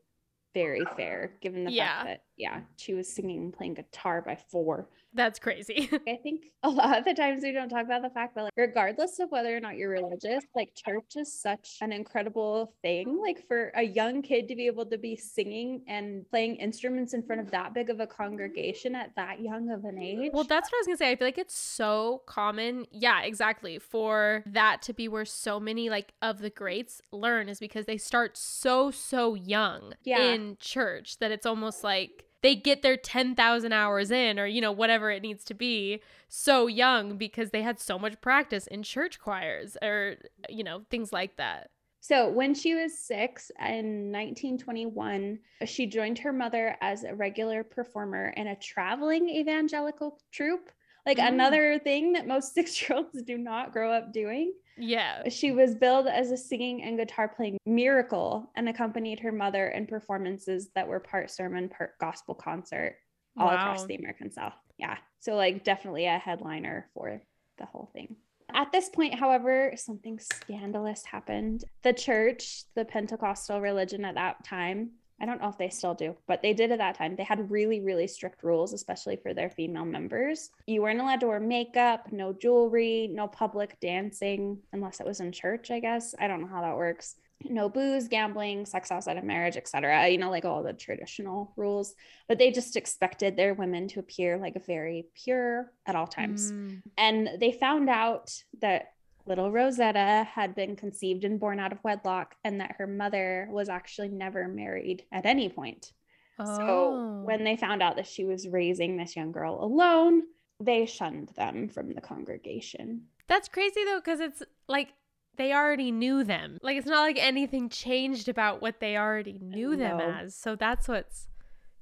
very 0.53 0.83
fair 0.95 1.37
given 1.41 1.63
the 1.63 1.71
Yeah. 1.71 2.03
fact 2.03 2.05
that, 2.07 2.21
yeah, 2.35 2.61
she 2.75 2.93
was 2.93 3.11
singing 3.11 3.39
and 3.39 3.53
playing 3.53 3.75
guitar 3.75 4.21
by 4.21 4.35
four. 4.35 4.89
That's 5.17 5.39
crazy. 5.39 5.89
I 6.07 6.15
think 6.23 6.45
a 6.63 6.69
lot 6.69 6.97
of 6.99 7.03
the 7.05 7.13
times 7.13 7.41
we 7.43 7.51
don't 7.51 7.69
talk 7.69 7.83
about 7.85 8.03
the 8.03 8.09
fact 8.11 8.35
that, 8.35 8.43
like, 8.43 8.53
regardless 8.55 9.19
of 9.19 9.29
whether 9.31 9.55
or 9.55 9.59
not 9.59 9.75
you're 9.75 9.89
religious, 9.89 10.43
like, 10.55 10.73
church 10.75 11.15
is 11.17 11.33
such 11.33 11.79
an 11.81 11.91
incredible 11.91 12.73
thing. 12.81 13.19
Like, 13.21 13.45
for 13.47 13.71
a 13.75 13.81
young 13.83 14.21
kid 14.21 14.47
to 14.47 14.55
be 14.55 14.67
able 14.67 14.85
to 14.85 14.97
be 14.97 15.15
singing 15.15 15.83
and 15.87 16.29
playing 16.29 16.57
instruments 16.57 17.13
in 17.13 17.23
front 17.23 17.41
of 17.41 17.51
that 17.51 17.73
big 17.73 17.89
of 17.89 17.99
a 17.99 18.07
congregation 18.07 18.95
at 18.95 19.11
that 19.15 19.41
young 19.41 19.71
of 19.71 19.83
an 19.85 19.97
age. 20.01 20.29
Well, 20.33 20.43
that's 20.43 20.71
what 20.71 20.77
I 20.77 20.79
was 20.81 20.87
gonna 20.87 20.97
say. 20.97 21.11
I 21.11 21.15
feel 21.15 21.27
like 21.27 21.37
it's 21.39 21.57
so 21.57 22.21
common. 22.27 22.85
Yeah, 22.91 23.23
exactly. 23.23 23.79
For 23.79 24.43
that 24.45 24.81
to 24.83 24.93
be 24.93 25.07
where 25.07 25.25
so 25.25 25.59
many 25.59 25.89
like 25.89 26.13
of 26.21 26.39
the 26.39 26.49
greats 26.51 27.01
learn 27.11 27.49
is 27.49 27.59
because 27.59 27.85
they 27.87 27.97
start 27.97 28.37
so 28.37 28.91
so 28.91 29.33
young 29.33 29.93
Yeah. 30.03 30.31
in 30.33 30.57
church 30.59 31.17
that 31.19 31.31
it's 31.31 31.45
almost 31.45 31.83
like 31.83 32.25
they 32.41 32.55
get 32.55 32.81
their 32.81 32.97
10,000 32.97 33.73
hours 33.73 34.11
in 34.11 34.39
or 34.39 34.45
you 34.45 34.61
know 34.61 34.71
whatever 34.71 35.11
it 35.11 35.21
needs 35.21 35.43
to 35.45 35.53
be 35.53 36.01
so 36.29 36.67
young 36.67 37.17
because 37.17 37.51
they 37.51 37.61
had 37.61 37.79
so 37.79 37.97
much 37.97 38.19
practice 38.21 38.67
in 38.67 38.83
church 38.83 39.19
choirs 39.19 39.77
or 39.81 40.15
you 40.49 40.63
know 40.63 40.83
things 40.89 41.11
like 41.11 41.37
that. 41.37 41.69
So 41.99 42.29
when 42.29 42.53
she 42.53 42.73
was 42.73 42.97
six 42.97 43.51
in 43.59 44.13
1921, 44.13 45.39
she 45.65 45.87
joined 45.87 46.17
her 46.19 46.31
mother 46.31 46.77
as 46.79 47.03
a 47.03 47.13
regular 47.13 47.65
performer 47.65 48.33
in 48.37 48.47
a 48.47 48.55
traveling 48.55 49.27
evangelical 49.27 50.17
troupe. 50.31 50.71
Like 51.07 51.17
Mm. 51.17 51.27
another 51.29 51.79
thing 51.79 52.13
that 52.13 52.27
most 52.27 52.53
six 52.53 52.79
year 52.81 52.97
olds 52.99 53.23
do 53.23 53.37
not 53.37 53.71
grow 53.73 53.91
up 53.91 54.13
doing. 54.13 54.53
Yeah. 54.77 55.27
She 55.29 55.51
was 55.51 55.73
billed 55.73 56.05
as 56.07 56.29
a 56.29 56.37
singing 56.37 56.83
and 56.83 56.97
guitar 56.99 57.27
playing 57.27 57.57
miracle 57.65 58.51
and 58.55 58.69
accompanied 58.69 59.19
her 59.21 59.31
mother 59.31 59.69
in 59.69 59.87
performances 59.87 60.69
that 60.75 60.87
were 60.87 60.99
part 60.99 61.31
sermon, 61.31 61.67
part 61.69 61.97
gospel 61.99 62.35
concert 62.35 62.97
all 63.39 63.49
across 63.49 63.85
the 63.85 63.95
American 63.95 64.31
South. 64.31 64.53
Yeah. 64.77 64.97
So, 65.19 65.33
like, 65.35 65.63
definitely 65.63 66.05
a 66.05 66.19
headliner 66.19 66.89
for 66.93 67.21
the 67.57 67.65
whole 67.65 67.89
thing. 67.93 68.15
At 68.53 68.71
this 68.71 68.87
point, 68.89 69.15
however, 69.15 69.73
something 69.75 70.19
scandalous 70.19 71.03
happened. 71.05 71.63
The 71.83 71.93
church, 71.93 72.63
the 72.75 72.85
Pentecostal 72.85 73.59
religion 73.61 74.05
at 74.05 74.15
that 74.15 74.43
time, 74.43 74.91
I 75.19 75.25
don't 75.25 75.41
know 75.41 75.49
if 75.49 75.57
they 75.57 75.69
still 75.69 75.95
do, 75.95 76.15
but 76.27 76.41
they 76.41 76.53
did 76.53 76.71
at 76.71 76.77
that 76.77 76.95
time. 76.95 77.15
They 77.15 77.23
had 77.23 77.49
really, 77.49 77.81
really 77.81 78.07
strict 78.07 78.43
rules, 78.43 78.73
especially 78.73 79.15
for 79.15 79.33
their 79.33 79.49
female 79.49 79.85
members. 79.85 80.51
You 80.67 80.83
weren't 80.83 81.01
allowed 81.01 81.21
to 81.21 81.27
wear 81.27 81.39
makeup, 81.39 82.11
no 82.11 82.33
jewelry, 82.33 83.09
no 83.11 83.27
public 83.27 83.79
dancing, 83.79 84.59
unless 84.73 84.99
it 84.99 85.07
was 85.07 85.19
in 85.19 85.31
church, 85.31 85.71
I 85.71 85.79
guess. 85.79 86.13
I 86.19 86.27
don't 86.27 86.41
know 86.41 86.47
how 86.47 86.61
that 86.61 86.77
works. 86.77 87.15
No 87.43 87.69
booze, 87.69 88.07
gambling, 88.07 88.65
sex 88.65 88.91
outside 88.91 89.17
of 89.17 89.23
marriage, 89.23 89.57
etc. 89.57 90.07
You 90.09 90.17
know, 90.17 90.29
like 90.29 90.45
all 90.45 90.63
the 90.63 90.73
traditional 90.73 91.53
rules. 91.55 91.93
But 92.27 92.39
they 92.39 92.51
just 92.51 92.75
expected 92.75 93.35
their 93.35 93.53
women 93.53 93.87
to 93.89 93.99
appear 93.99 94.37
like 94.37 94.65
very 94.65 95.07
pure 95.15 95.71
at 95.85 95.95
all 95.95 96.07
times. 96.07 96.51
Mm. 96.51 96.81
And 96.97 97.29
they 97.39 97.51
found 97.51 97.89
out 97.89 98.33
that 98.61 98.93
little 99.27 99.51
Rosetta 99.51 100.27
had 100.31 100.55
been 100.55 100.75
conceived 100.75 101.23
and 101.23 101.39
born 101.39 101.59
out 101.59 101.71
of 101.71 101.83
wedlock 101.83 102.35
and 102.43 102.59
that 102.61 102.75
her 102.77 102.87
mother 102.87 103.47
was 103.51 103.69
actually 103.69 104.09
never 104.09 104.47
married 104.47 105.03
at 105.11 105.25
any 105.25 105.49
point. 105.49 105.91
Oh. 106.39 106.57
So 106.57 107.21
when 107.25 107.43
they 107.43 107.55
found 107.57 107.83
out 107.83 107.95
that 107.97 108.07
she 108.07 108.25
was 108.25 108.47
raising 108.47 108.97
this 108.97 109.15
young 109.15 109.31
girl 109.31 109.63
alone, 109.63 110.23
they 110.59 110.85
shunned 110.85 111.29
them 111.35 111.69
from 111.69 111.93
the 111.93 112.01
congregation. 112.01 113.03
That's 113.27 113.49
crazy 113.49 113.83
though, 113.83 113.99
because 113.99 114.19
it's 114.19 114.43
like 114.67 114.89
they 115.35 115.53
already 115.53 115.91
knew 115.91 116.23
them. 116.23 116.57
Like 116.61 116.77
it's 116.77 116.87
not 116.87 117.01
like 117.01 117.17
anything 117.19 117.69
changed 117.69 118.29
about 118.29 118.61
what 118.61 118.79
they 118.79 118.97
already 118.97 119.39
knew 119.41 119.75
them 119.75 119.99
as. 119.99 120.35
So 120.35 120.55
that's 120.55 120.87
what's, 120.87 121.27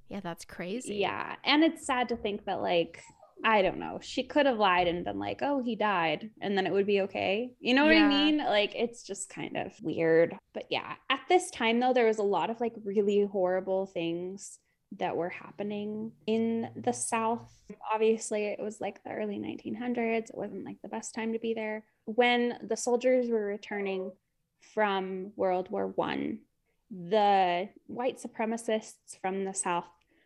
yeah, 0.10 0.20
that's 0.20 0.46
crazy. 0.46 0.96
Yeah. 0.96 1.36
And 1.44 1.64
it's 1.64 1.86
sad 1.86 2.10
to 2.10 2.16
think 2.16 2.46
that, 2.46 2.62
like, 2.62 3.02
I 3.44 3.62
don't 3.62 3.80
know. 3.80 4.00
She 4.02 4.24
could 4.24 4.46
have 4.46 4.58
lied 4.58 4.88
and 4.88 5.06
been 5.06 5.20
like, 5.20 5.42
oh, 5.42 5.62
he 5.62 5.76
died. 5.76 6.32
And 6.42 6.58
then 6.58 6.66
it 6.66 6.74
would 6.74 6.88
be 6.88 7.02
okay. 7.02 7.52
You 7.60 7.74
know 7.74 7.86
what 7.86 7.96
yeah. 7.96 8.06
I 8.06 8.10
mean? 8.10 8.38
Like, 8.38 8.74
it's 8.76 9.04
just 9.04 9.30
kind 9.30 9.58
of 9.58 9.74
weird. 9.82 10.36
But 10.54 10.66
yeah, 10.70 10.96
at 11.10 11.22
this 11.30 11.52
time, 11.52 11.80
though, 11.80 11.94
there 11.94 12.08
was 12.08 12.18
a 12.18 12.24
lot 12.24 12.50
of 12.50 12.60
like 12.60 12.74
really 12.84 13.26
horrible 13.26 13.86
things 13.88 14.60
that 14.98 15.16
were 15.16 15.30
happening 15.30 16.12
in 16.26 16.70
the 16.76 16.94
South. 16.94 17.52
Obviously, 17.94 18.46
it 18.46 18.62
was 18.62 18.80
like 18.80 19.04
the 19.04 19.12
early 19.12 19.38
1900s. 19.38 20.30
It 20.30 20.38
wasn't 20.38 20.66
like 20.66 20.82
the 20.82 20.90
best 20.90 21.14
time 21.14 21.34
to 21.34 21.40
be 21.40 21.54
there. 21.54 21.84
When 22.06 22.58
the 22.68 22.78
soldiers 22.78 23.30
were 23.30 23.46
returning 23.46 24.12
from 24.74 25.32
World 25.36 25.70
War 25.70 25.88
One, 25.88 26.40
the 26.90 27.70
white 27.88 28.20
supremacists 28.20 29.20
from 29.22 29.44
the 29.44 29.54
South 29.54 29.86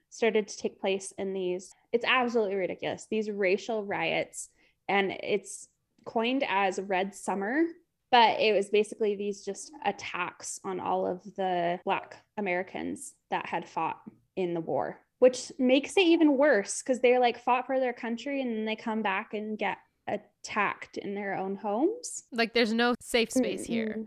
started 0.10 0.48
to 0.48 0.58
take 0.58 0.80
place 0.80 1.14
in 1.18 1.34
these 1.34 1.74
it's 1.92 2.06
absolutely 2.08 2.56
ridiculous. 2.56 3.08
These 3.10 3.30
racial 3.30 3.84
riots 3.84 4.50
and 4.88 5.12
it's 5.24 5.68
coined 6.06 6.44
as 6.48 6.80
red 6.80 7.14
summer 7.14 7.64
but 8.12 8.40
it 8.40 8.54
was 8.54 8.70
basically 8.70 9.16
these 9.16 9.46
just 9.46 9.72
attacks 9.86 10.60
on 10.64 10.80
all 10.80 11.06
of 11.06 11.22
the 11.36 11.80
black 11.86 12.16
americans 12.38 13.14
that 13.30 13.46
had 13.46 13.68
fought 13.68 14.00
in 14.36 14.54
the 14.54 14.62
war 14.62 14.98
which 15.20 15.52
makes 15.60 15.96
it 15.98 16.06
even 16.06 16.38
worse 16.38 16.82
because 16.82 17.00
they're 17.02 17.20
like 17.20 17.44
fought 17.44 17.68
for 17.68 17.80
their 17.80 17.94
country 17.94 18.42
and 18.42 18.56
then 18.56 18.66
they 18.66 18.76
come 18.76 19.02
back 19.02 19.34
and 19.34 19.58
get 19.58 19.78
attacked 20.08 20.98
in 20.98 21.14
their 21.14 21.36
own 21.36 21.56
homes. 21.56 22.24
Like 22.32 22.54
there's 22.54 22.74
no 22.74 22.96
safe 23.02 23.32
space 23.32 23.64
mm-hmm. 23.64 23.74
here 23.74 24.06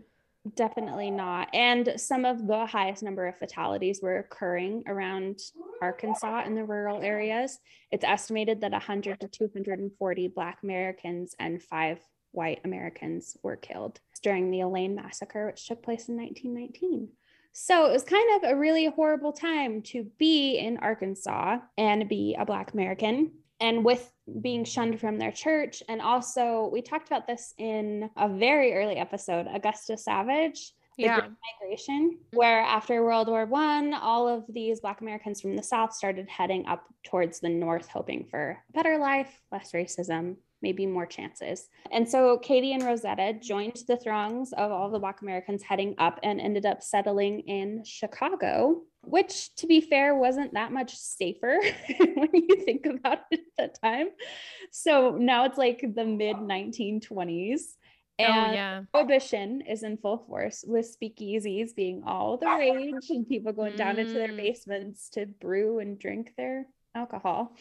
Definitely 0.55 1.09
not. 1.09 1.47
And 1.53 1.93
some 1.95 2.25
of 2.25 2.47
the 2.47 2.65
highest 2.65 3.01
number 3.01 3.27
of 3.27 3.37
fatalities 3.37 4.01
were 4.03 4.17
occurring 4.17 4.83
around 4.87 5.39
Arkansas 5.81 6.43
in 6.45 6.53
the 6.53 6.65
rural 6.65 7.01
areas. 7.01 7.59
It's 7.91 8.03
estimated 8.03 8.59
that 8.59 8.73
100 8.73 9.21
to 9.21 9.29
240 9.29 10.27
Black 10.27 10.59
Americans 10.61 11.33
and 11.39 11.63
five 11.63 11.99
white 12.31 12.59
Americans 12.65 13.37
were 13.41 13.55
killed 13.55 14.01
during 14.21 14.51
the 14.51 14.61
Elaine 14.61 14.95
massacre, 14.95 15.45
which 15.45 15.65
took 15.65 15.81
place 15.81 16.09
in 16.09 16.17
1919. 16.17 17.07
So 17.53 17.85
it 17.85 17.93
was 17.93 18.03
kind 18.03 18.43
of 18.43 18.49
a 18.49 18.57
really 18.57 18.87
horrible 18.87 19.31
time 19.31 19.81
to 19.83 20.07
be 20.17 20.57
in 20.57 20.77
Arkansas 20.77 21.59
and 21.77 22.09
be 22.09 22.35
a 22.37 22.45
Black 22.45 22.73
American 22.73 23.31
and 23.63 23.85
with 23.85 24.11
being 24.41 24.65
shunned 24.65 24.99
from 24.99 25.17
their 25.17 25.31
church. 25.31 25.81
And 25.87 26.01
also, 26.01 26.69
we 26.71 26.81
talked 26.81 27.07
about 27.07 27.25
this 27.27 27.53
in 27.57 28.09
a 28.17 28.27
very 28.27 28.73
early 28.73 28.97
episode 28.97 29.47
Augusta 29.51 29.97
Savage. 29.97 30.73
The 30.97 31.05
yeah. 31.05 31.21
Great 31.21 31.31
Migration, 31.61 32.19
where 32.33 32.59
after 32.59 33.03
World 33.03 33.27
War 33.27 33.47
One, 33.47 33.95
all 33.95 34.27
of 34.27 34.43
these 34.47 34.81
Black 34.81 35.01
Americans 35.01 35.41
from 35.41 35.55
the 35.55 35.63
South 35.63 35.91
started 35.91 36.29
heading 36.29 36.67
up 36.67 36.83
towards 37.03 37.39
the 37.39 37.49
North, 37.49 37.87
hoping 37.87 38.27
for 38.29 38.59
a 38.69 38.73
better 38.73 38.99
life, 38.99 39.41
less 39.51 39.71
racism, 39.71 40.35
maybe 40.61 40.85
more 40.85 41.07
chances. 41.07 41.67
And 41.91 42.07
so 42.07 42.37
Katie 42.37 42.73
and 42.73 42.83
Rosetta 42.83 43.33
joined 43.41 43.81
the 43.87 43.97
throngs 43.97 44.53
of 44.53 44.71
all 44.71 44.91
the 44.91 44.99
Black 44.99 45.21
Americans 45.23 45.63
heading 45.63 45.95
up 45.97 46.19
and 46.21 46.39
ended 46.39 46.67
up 46.67 46.83
settling 46.83 47.39
in 47.39 47.83
Chicago 47.83 48.83
which 49.03 49.53
to 49.55 49.67
be 49.67 49.81
fair 49.81 50.15
wasn't 50.15 50.53
that 50.53 50.71
much 50.71 50.95
safer 50.95 51.59
when 51.99 52.29
you 52.33 52.63
think 52.63 52.85
about 52.85 53.19
it 53.31 53.41
at 53.41 53.57
that 53.57 53.81
time. 53.81 54.07
So 54.71 55.17
now 55.19 55.45
it's 55.45 55.57
like 55.57 55.81
the 55.81 56.05
mid 56.05 56.37
1920s. 56.37 57.61
And 58.19 58.51
oh, 58.51 58.53
yeah. 58.53 58.81
prohibition 58.91 59.61
is 59.61 59.81
in 59.81 59.97
full 59.97 60.19
force 60.27 60.63
with 60.67 60.95
speakeasies 60.95 61.75
being 61.75 62.03
all 62.05 62.37
the 62.37 62.45
rage 62.45 63.09
and 63.09 63.27
people 63.27 63.53
going 63.53 63.75
down 63.75 63.97
into 63.97 64.13
their 64.13 64.29
mm. 64.29 64.37
basements 64.37 65.09
to 65.11 65.25
brew 65.25 65.79
and 65.79 65.97
drink 65.97 66.33
their 66.37 66.67
alcohol. 66.93 67.55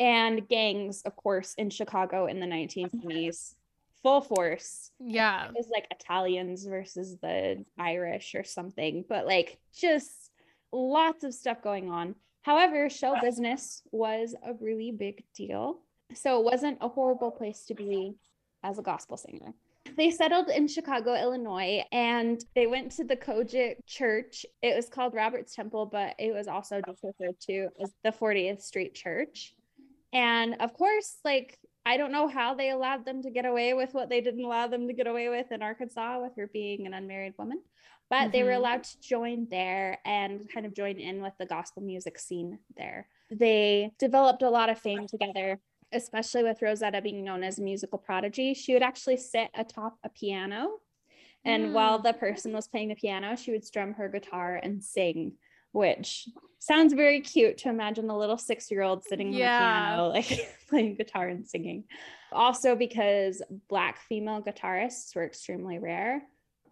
And 0.00 0.48
gangs, 0.48 1.02
of 1.02 1.14
course, 1.16 1.54
in 1.58 1.68
Chicago 1.68 2.26
in 2.26 2.40
the 2.40 2.46
1920s, 2.46 3.54
full 4.02 4.22
force. 4.22 4.90
Yeah. 4.98 5.46
It 5.46 5.52
was 5.54 5.68
like 5.72 5.86
Italians 5.90 6.64
versus 6.64 7.16
the 7.20 7.64
Irish 7.78 8.34
or 8.34 8.44
something, 8.44 9.04
but 9.08 9.26
like 9.26 9.58
just 9.76 10.23
lots 10.74 11.24
of 11.24 11.32
stuff 11.32 11.62
going 11.62 11.90
on. 11.90 12.14
However, 12.42 12.90
show 12.90 13.14
ah. 13.16 13.20
business 13.20 13.82
was 13.90 14.34
a 14.44 14.52
really 14.54 14.90
big 14.92 15.24
deal. 15.34 15.78
So 16.14 16.38
it 16.38 16.44
wasn't 16.44 16.78
a 16.80 16.88
horrible 16.88 17.30
place 17.30 17.64
to 17.66 17.74
be 17.74 18.14
as 18.62 18.78
a 18.78 18.82
gospel 18.82 19.16
singer. 19.16 19.54
They 19.96 20.10
settled 20.10 20.48
in 20.48 20.66
Chicago, 20.66 21.14
Illinois, 21.14 21.84
and 21.92 22.42
they 22.54 22.66
went 22.66 22.92
to 22.92 23.04
the 23.04 23.16
COGIC 23.16 23.86
church. 23.86 24.44
It 24.62 24.74
was 24.74 24.88
called 24.88 25.14
Robert's 25.14 25.54
Temple, 25.54 25.86
but 25.86 26.14
it 26.18 26.32
was 26.32 26.48
also 26.48 26.80
just 26.84 27.02
referred 27.02 27.38
to 27.48 27.68
as 27.80 27.92
the 28.02 28.10
40th 28.10 28.62
Street 28.62 28.94
Church. 28.94 29.54
And 30.12 30.56
of 30.60 30.72
course, 30.74 31.18
like, 31.24 31.58
I 31.86 31.96
don't 31.96 32.12
know 32.12 32.28
how 32.28 32.54
they 32.54 32.70
allowed 32.70 33.04
them 33.04 33.22
to 33.22 33.30
get 33.30 33.44
away 33.44 33.74
with 33.74 33.92
what 33.92 34.08
they 34.08 34.20
didn't 34.20 34.44
allow 34.44 34.66
them 34.66 34.88
to 34.88 34.94
get 34.94 35.06
away 35.06 35.28
with 35.28 35.52
in 35.52 35.62
Arkansas 35.62 36.20
with 36.20 36.32
her 36.36 36.48
being 36.52 36.86
an 36.86 36.94
unmarried 36.94 37.34
woman 37.38 37.60
but 38.10 38.16
mm-hmm. 38.16 38.30
they 38.32 38.42
were 38.42 38.50
mm-hmm. 38.50 38.58
allowed 38.58 38.84
to 38.84 39.00
join 39.00 39.46
there 39.50 39.98
and 40.04 40.48
kind 40.52 40.66
of 40.66 40.74
join 40.74 40.96
in 40.96 41.22
with 41.22 41.32
the 41.38 41.46
gospel 41.46 41.82
music 41.82 42.18
scene 42.18 42.58
there. 42.76 43.08
They 43.30 43.92
developed 43.98 44.42
a 44.42 44.50
lot 44.50 44.68
of 44.68 44.78
fame 44.78 45.06
together, 45.06 45.58
especially 45.92 46.42
with 46.42 46.62
Rosetta 46.62 47.00
being 47.00 47.24
known 47.24 47.42
as 47.42 47.58
a 47.58 47.62
musical 47.62 47.98
prodigy. 47.98 48.54
She 48.54 48.74
would 48.74 48.82
actually 48.82 49.16
sit 49.16 49.50
atop 49.54 49.96
a 50.04 50.08
piano. 50.08 50.78
And 51.44 51.66
mm. 51.66 51.72
while 51.72 51.98
the 51.98 52.12
person 52.12 52.52
was 52.52 52.68
playing 52.68 52.88
the 52.88 52.94
piano, 52.94 53.36
she 53.36 53.52
would 53.52 53.64
strum 53.64 53.94
her 53.94 54.08
guitar 54.08 54.58
and 54.62 54.82
sing, 54.82 55.32
which 55.72 56.28
sounds 56.58 56.94
very 56.94 57.20
cute 57.20 57.58
to 57.58 57.68
imagine 57.68 58.08
a 58.08 58.16
little 58.16 58.38
six 58.38 58.70
year 58.70 58.82
old 58.82 59.04
sitting 59.04 59.32
yeah. 59.32 59.98
on 59.98 60.12
the 60.14 60.22
piano, 60.22 60.36
like 60.38 60.56
playing 60.68 60.96
guitar 60.96 61.28
and 61.28 61.46
singing. 61.46 61.84
Also, 62.32 62.74
because 62.74 63.42
Black 63.68 63.98
female 64.00 64.42
guitarists 64.42 65.14
were 65.14 65.24
extremely 65.24 65.78
rare, 65.78 66.22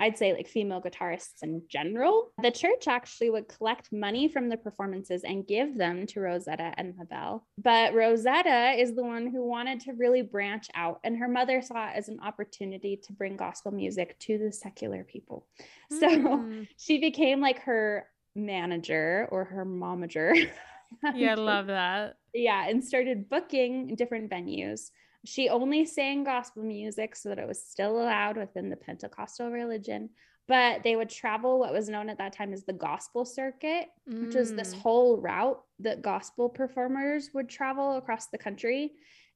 I'd 0.01 0.19
say 0.19 0.33
like 0.33 0.49
female 0.49 0.83
guitarists 0.83 1.43
in 1.43 1.63
general. 1.69 2.33
The 2.43 2.51
church 2.51 2.89
actually 2.89 3.31
would 3.31 3.49
collect 3.49 3.93
money 3.93 4.29
from 4.29 4.49
the 4.49 4.57
performances 4.57 5.23
and 5.25 5.47
give 5.47 5.77
them 5.77 6.07
to 6.09 6.21
Rosetta 6.21 6.75
and 6.77 6.95
Mabel. 6.97 7.47
But 7.59 7.95
Rosetta 7.95 8.75
is 8.79 8.95
the 8.95 9.05
one 9.05 9.29
who 9.29 9.47
wanted 9.47 9.81
to 9.81 9.93
really 9.93 10.23
branch 10.23 10.69
out, 10.75 11.01
and 11.05 11.17
her 11.19 11.29
mother 11.29 11.63
saw 11.63 11.89
it 11.89 11.93
as 11.97 12.09
an 12.09 12.21
opportunity 12.21 13.01
to 13.05 13.13
bring 13.13 13.37
gospel 13.37 13.71
music 13.71 14.19
to 14.21 14.39
the 14.39 14.53
secular 14.53 15.05
people. 15.05 15.47
So 16.01 16.09
hmm. 16.09 16.63
she 16.79 16.99
became 16.99 17.41
like 17.41 17.61
her 17.61 18.07
manager 18.35 19.29
or 19.31 19.45
her 19.45 19.65
momager. 19.65 20.51
yeah, 21.15 21.33
I 21.33 21.35
love 21.35 21.67
that. 21.69 22.17
Yeah, 22.35 22.69
and 22.69 22.83
started 22.83 23.29
booking 23.29 23.95
different 23.95 24.31
venues. 24.31 24.91
She 25.25 25.49
only 25.49 25.85
sang 25.85 26.25
gospel 26.25 26.63
music 26.65 27.15
so 27.15 27.29
that 27.29 27.39
it 27.39 27.47
was 27.47 27.65
still 27.65 28.01
allowed 28.01 28.37
within 28.37 28.71
the 28.71 28.77
Pentecostal 28.77 29.51
religion. 29.51 30.11
But 30.49 30.83
they 30.83 30.97
would 30.97 31.09
travel 31.09 31.61
what 31.61 31.73
was 31.73 31.89
known 31.89 32.09
at 32.09 32.19
that 32.19 32.33
time 32.33 32.53
as 32.53 32.65
the 32.65 32.73
gospel 32.73 33.25
circuit, 33.25 33.87
mm. 34.11 34.27
which 34.27 34.35
was 34.35 34.53
this 34.53 34.75
mm. 34.75 34.81
whole 34.81 35.21
route 35.21 35.61
that 35.79 36.03
gospel 36.03 36.49
performers 36.49 37.31
would 37.33 37.49
travel 37.49 37.97
across 37.97 38.27
the 38.27 38.39
country. 38.39 38.93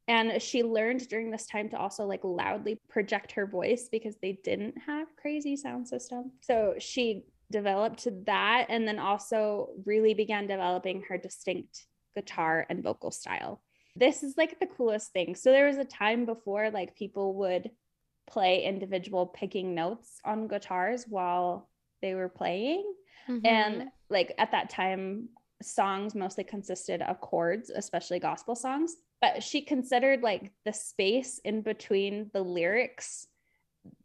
And 0.08 0.40
she 0.42 0.62
learned 0.62 1.08
during 1.08 1.30
this 1.30 1.46
time 1.46 1.68
to 1.70 1.78
also 1.78 2.06
like 2.06 2.20
loudly 2.24 2.80
project 2.88 3.32
her 3.32 3.46
voice 3.46 3.88
because 3.90 4.16
they 4.20 4.38
didn't 4.44 4.74
have 4.86 5.08
crazy 5.16 5.56
sound 5.56 5.88
system. 5.88 6.32
So 6.42 6.74
she 6.78 7.24
developed 7.50 8.08
that 8.26 8.66
and 8.68 8.86
then 8.86 8.98
also 8.98 9.70
really 9.84 10.14
began 10.14 10.46
developing 10.46 11.02
her 11.08 11.18
distinct 11.18 11.86
guitar 12.16 12.66
and 12.68 12.82
vocal 12.82 13.10
style 13.10 13.62
this 13.96 14.22
is 14.22 14.34
like 14.36 14.60
the 14.60 14.66
coolest 14.66 15.12
thing. 15.12 15.34
So 15.34 15.50
there 15.50 15.66
was 15.66 15.78
a 15.78 15.84
time 15.84 16.26
before 16.26 16.70
like 16.70 16.96
people 16.96 17.34
would 17.36 17.70
play 18.26 18.64
individual 18.64 19.26
picking 19.26 19.74
notes 19.74 20.20
on 20.24 20.48
guitars 20.48 21.04
while 21.08 21.68
they 22.02 22.14
were 22.14 22.28
playing. 22.28 22.84
Mm-hmm. 23.28 23.46
And 23.46 23.84
like 24.10 24.34
at 24.38 24.52
that 24.52 24.70
time, 24.70 25.30
songs 25.62 26.14
mostly 26.14 26.44
consisted 26.44 27.00
of 27.00 27.20
chords, 27.20 27.70
especially 27.70 28.18
gospel 28.18 28.54
songs. 28.54 28.94
But 29.20 29.42
she 29.42 29.62
considered 29.62 30.22
like 30.22 30.52
the 30.64 30.72
space 30.72 31.40
in 31.44 31.62
between 31.62 32.30
the 32.34 32.42
lyrics 32.42 33.26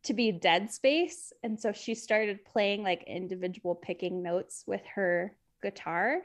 to 0.04 0.14
be 0.14 0.32
dead 0.32 0.72
space. 0.72 1.34
And 1.44 1.60
so 1.60 1.74
she 1.74 1.96
started 1.96 2.46
playing 2.46 2.84
like 2.84 3.04
individual 3.04 3.76
picking 3.76 4.24
notes 4.24 4.64
with 4.66 4.82
her 4.96 5.36
guitar 5.62 6.22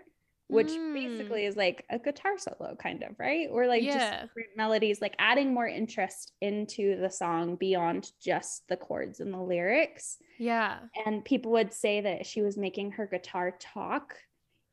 which 0.49 0.69
mm. 0.69 0.95
basically 0.95 1.45
is 1.45 1.57
like 1.57 1.85
a 1.91 1.99
guitar 1.99 2.39
solo 2.39 2.77
kind 2.77 3.03
of 3.03 3.19
right 3.19 3.49
or 3.51 3.67
like 3.67 3.83
yeah. 3.83 4.23
just 4.23 4.33
melodies 4.57 5.01
like 5.01 5.15
adding 5.19 5.53
more 5.53 5.67
interest 5.67 6.33
into 6.41 6.97
the 7.01 7.11
song 7.11 7.57
beyond 7.57 8.13
just 8.21 8.67
the 8.69 8.77
chords 8.77 9.21
and 9.21 9.33
the 9.33 9.39
lyrics 9.39 10.19
yeah 10.39 10.79
and 11.05 11.25
people 11.25 11.53
would 11.53 11.73
say 11.73 12.01
that 12.01 12.27
she 12.27 12.43
was 12.43 12.57
making 12.57 12.93
her 12.93 13.07
guitar 13.07 13.55
talk 13.59 14.15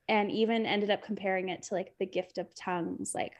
and 0.07 0.31
even 0.31 0.65
ended 0.65 0.91
up 0.91 1.01
comparing 1.01 1.49
it 1.49 1.63
to 1.63 1.73
like 1.73 1.93
the 1.99 2.05
gift 2.05 2.37
of 2.37 2.53
tongues 2.53 3.13
like 3.15 3.33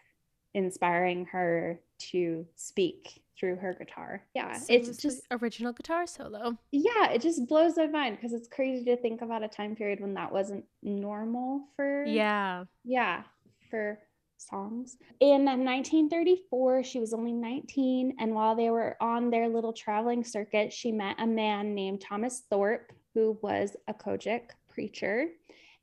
inspiring 0.54 1.26
her 1.26 1.80
to 1.98 2.46
speak 2.56 3.23
through 3.40 3.56
her 3.56 3.74
guitar. 3.74 4.24
Yeah, 4.36 4.54
so 4.54 4.74
it's 4.74 4.98
just 4.98 5.24
original 5.32 5.74
guitar 5.74 6.06
solo. 6.06 6.58
Yeah, 6.72 7.10
it 7.10 7.22
just 7.22 7.48
blows 7.48 7.78
my 7.78 7.88
mind 7.88 8.18
because 8.18 8.34
it's 8.34 8.48
crazy 8.48 8.86
to 8.86 8.98
think 8.98 9.22
about 9.22 9.44
a 9.44 9.48
time 9.48 9.76
period 9.76 10.00
when 10.00 10.14
that 10.14 10.32
wasn't 10.32 10.66
normal 10.82 11.68
for 11.76 12.06
Yeah. 12.06 12.66
Yeah, 12.84 13.24
for 13.70 14.00
songs. 14.38 14.98
In 15.20 15.46
1934, 15.46 16.84
she 16.84 17.00
was 17.00 17.14
only 17.14 17.32
19. 17.32 18.16
And 18.20 18.36
while 18.36 18.56
they 18.56 18.70
were 18.70 18.98
on 19.00 19.30
their 19.30 19.48
little 19.48 19.74
traveling 19.74 20.24
circuit, 20.24 20.74
she 20.74 20.92
met 20.92 21.16
a 21.20 21.26
man 21.26 21.74
named 21.74 22.02
Thomas 22.02 22.44
Thorpe, 22.50 22.92
who 23.14 23.38
was 23.42 23.76
a 23.88 23.94
COGIC 23.94 24.50
preacher. 24.70 25.28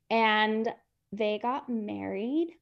And 0.09 0.69
they 1.11 1.39
got 1.41 1.69
married. 1.69 2.55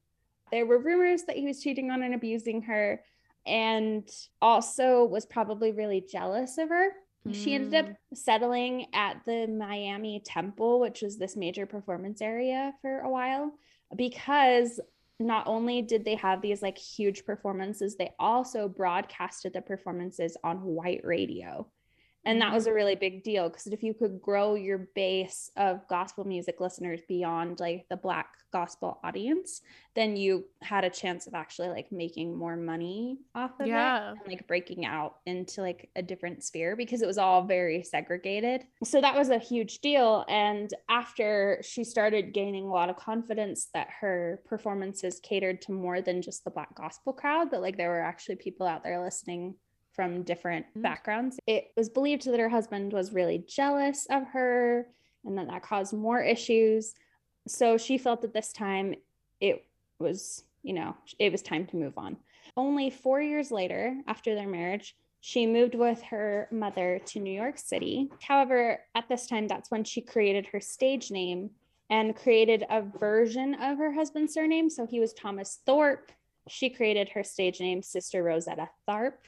There 0.50 0.66
were 0.66 0.78
rumors 0.78 1.24
that 1.24 1.36
he 1.36 1.46
was 1.46 1.62
cheating 1.62 1.90
on 1.90 2.02
and 2.02 2.14
abusing 2.14 2.62
her, 2.62 3.04
and 3.46 4.08
also 4.40 5.04
was 5.04 5.26
probably 5.26 5.72
really 5.72 6.04
jealous 6.10 6.58
of 6.58 6.68
her. 6.68 6.90
Mm. 7.26 7.34
She 7.34 7.54
ended 7.54 7.74
up 7.74 7.86
mm. 7.86 7.96
settling 8.14 8.86
at 8.94 9.24
the 9.26 9.46
Miami 9.46 10.22
Temple, 10.24 10.80
which 10.80 11.02
was 11.02 11.18
this 11.18 11.36
major 11.36 11.66
performance 11.66 12.20
area 12.20 12.72
for 12.80 13.00
a 13.00 13.10
while, 13.10 13.52
because 13.96 14.80
not 15.18 15.46
only 15.46 15.82
did 15.82 16.04
they 16.04 16.14
have 16.14 16.40
these 16.40 16.62
like 16.62 16.78
huge 16.78 17.24
performances, 17.24 17.96
they 17.96 18.10
also 18.18 18.68
broadcasted 18.68 19.52
the 19.52 19.60
performances 19.60 20.36
on 20.42 20.62
white 20.62 21.02
radio. 21.04 21.66
And 22.24 22.40
that 22.40 22.52
was 22.52 22.66
a 22.66 22.68
mm-hmm. 22.68 22.76
really 22.76 22.94
big 22.94 23.24
deal 23.24 23.48
because 23.48 23.66
if 23.66 23.82
you 23.82 23.94
could 23.94 24.20
grow 24.20 24.54
your 24.54 24.88
base 24.94 25.50
of 25.56 25.86
gospel 25.88 26.24
music 26.24 26.60
listeners 26.60 27.00
beyond 27.08 27.60
like 27.60 27.86
the 27.88 27.96
black 27.96 28.28
gospel 28.52 28.98
audience, 29.04 29.62
then 29.94 30.16
you 30.16 30.44
had 30.60 30.84
a 30.84 30.90
chance 30.90 31.26
of 31.26 31.34
actually 31.34 31.68
like 31.68 31.90
making 31.90 32.36
more 32.36 32.56
money 32.56 33.18
off 33.34 33.58
of 33.58 33.66
yeah. 33.66 34.12
it 34.12 34.18
and 34.18 34.28
like 34.28 34.46
breaking 34.46 34.84
out 34.84 35.16
into 35.24 35.62
like 35.62 35.88
a 35.96 36.02
different 36.02 36.42
sphere 36.42 36.76
because 36.76 37.00
it 37.00 37.06
was 37.06 37.18
all 37.18 37.44
very 37.44 37.82
segregated. 37.82 38.64
So 38.84 39.00
that 39.00 39.16
was 39.16 39.30
a 39.30 39.38
huge 39.38 39.78
deal. 39.78 40.24
And 40.28 40.72
after 40.88 41.60
she 41.62 41.84
started 41.84 42.34
gaining 42.34 42.64
a 42.64 42.72
lot 42.72 42.90
of 42.90 42.96
confidence 42.96 43.68
that 43.72 43.88
her 44.00 44.42
performances 44.46 45.20
catered 45.22 45.62
to 45.62 45.72
more 45.72 46.02
than 46.02 46.22
just 46.22 46.44
the 46.44 46.50
black 46.50 46.74
gospel 46.74 47.12
crowd, 47.12 47.50
that 47.50 47.62
like 47.62 47.76
there 47.76 47.90
were 47.90 48.02
actually 48.02 48.36
people 48.36 48.66
out 48.66 48.84
there 48.84 49.02
listening 49.02 49.54
from 49.92 50.22
different 50.22 50.66
mm. 50.76 50.82
backgrounds. 50.82 51.38
It 51.46 51.72
was 51.76 51.88
believed 51.88 52.24
that 52.26 52.40
her 52.40 52.48
husband 52.48 52.92
was 52.92 53.12
really 53.12 53.44
jealous 53.46 54.06
of 54.10 54.26
her 54.28 54.86
and 55.24 55.36
that 55.38 55.48
that 55.48 55.62
caused 55.62 55.92
more 55.92 56.22
issues. 56.22 56.94
So 57.46 57.76
she 57.76 57.98
felt 57.98 58.22
that 58.22 58.32
this 58.32 58.52
time 58.52 58.94
it 59.40 59.64
was, 59.98 60.44
you 60.62 60.72
know, 60.72 60.96
it 61.18 61.32
was 61.32 61.42
time 61.42 61.66
to 61.66 61.76
move 61.76 61.96
on. 61.96 62.16
Only 62.56 62.90
four 62.90 63.20
years 63.20 63.50
later, 63.50 63.96
after 64.06 64.34
their 64.34 64.48
marriage, 64.48 64.96
she 65.20 65.46
moved 65.46 65.74
with 65.74 66.02
her 66.04 66.48
mother 66.50 67.00
to 67.06 67.20
New 67.20 67.32
York 67.32 67.58
City. 67.58 68.10
However, 68.26 68.80
at 68.94 69.08
this 69.08 69.26
time, 69.26 69.46
that's 69.46 69.70
when 69.70 69.84
she 69.84 70.00
created 70.00 70.46
her 70.46 70.60
stage 70.60 71.10
name 71.10 71.50
and 71.90 72.16
created 72.16 72.64
a 72.70 72.80
version 72.80 73.54
of 73.54 73.76
her 73.78 73.92
husband's 73.92 74.32
surname. 74.32 74.70
So 74.70 74.86
he 74.86 75.00
was 75.00 75.12
Thomas 75.12 75.60
Thorpe. 75.66 76.10
She 76.48 76.70
created 76.70 77.10
her 77.10 77.22
stage 77.22 77.60
name, 77.60 77.82
Sister 77.82 78.22
Rosetta 78.22 78.70
Tharpe 78.88 79.18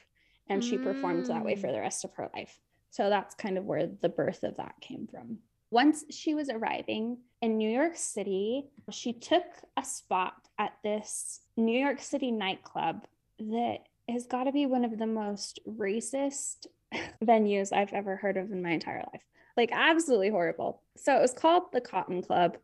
and 0.49 0.63
she 0.63 0.77
performed 0.77 1.25
that 1.27 1.43
way 1.43 1.55
for 1.55 1.67
mm. 1.67 1.73
the 1.73 1.79
rest 1.79 2.03
of 2.03 2.13
her 2.15 2.29
life. 2.35 2.59
So 2.89 3.09
that's 3.09 3.35
kind 3.35 3.57
of 3.57 3.65
where 3.65 3.87
the 3.87 4.09
birth 4.09 4.43
of 4.43 4.57
that 4.57 4.75
came 4.81 5.07
from. 5.07 5.39
Once 5.71 6.03
she 6.11 6.35
was 6.35 6.49
arriving 6.49 7.17
in 7.41 7.57
New 7.57 7.69
York 7.69 7.95
City, 7.95 8.65
she 8.91 9.13
took 9.13 9.45
a 9.75 9.83
spot 9.83 10.35
at 10.59 10.73
this 10.83 11.41
New 11.57 11.79
York 11.79 11.99
City 11.99 12.29
nightclub 12.29 13.05
that 13.39 13.79
has 14.07 14.27
got 14.27 14.43
to 14.43 14.51
be 14.51 14.67
one 14.67 14.85
of 14.85 14.99
the 14.99 15.07
most 15.07 15.59
racist 15.67 16.67
venues 17.23 17.73
I've 17.73 17.93
ever 17.93 18.15
heard 18.15 18.37
of 18.37 18.51
in 18.51 18.61
my 18.61 18.71
entire 18.71 19.03
life. 19.11 19.23
Like, 19.57 19.71
absolutely 19.71 20.29
horrible. 20.29 20.81
So 20.95 21.15
it 21.15 21.21
was 21.21 21.33
called 21.33 21.71
the 21.71 21.81
Cotton 21.81 22.21
Club, 22.21 22.57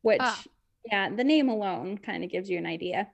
which, 0.00 0.18
ah. 0.20 0.42
yeah, 0.90 1.10
the 1.10 1.24
name 1.24 1.48
alone 1.48 1.98
kind 1.98 2.24
of 2.24 2.30
gives 2.30 2.48
you 2.48 2.56
an 2.58 2.66
idea. 2.66 3.08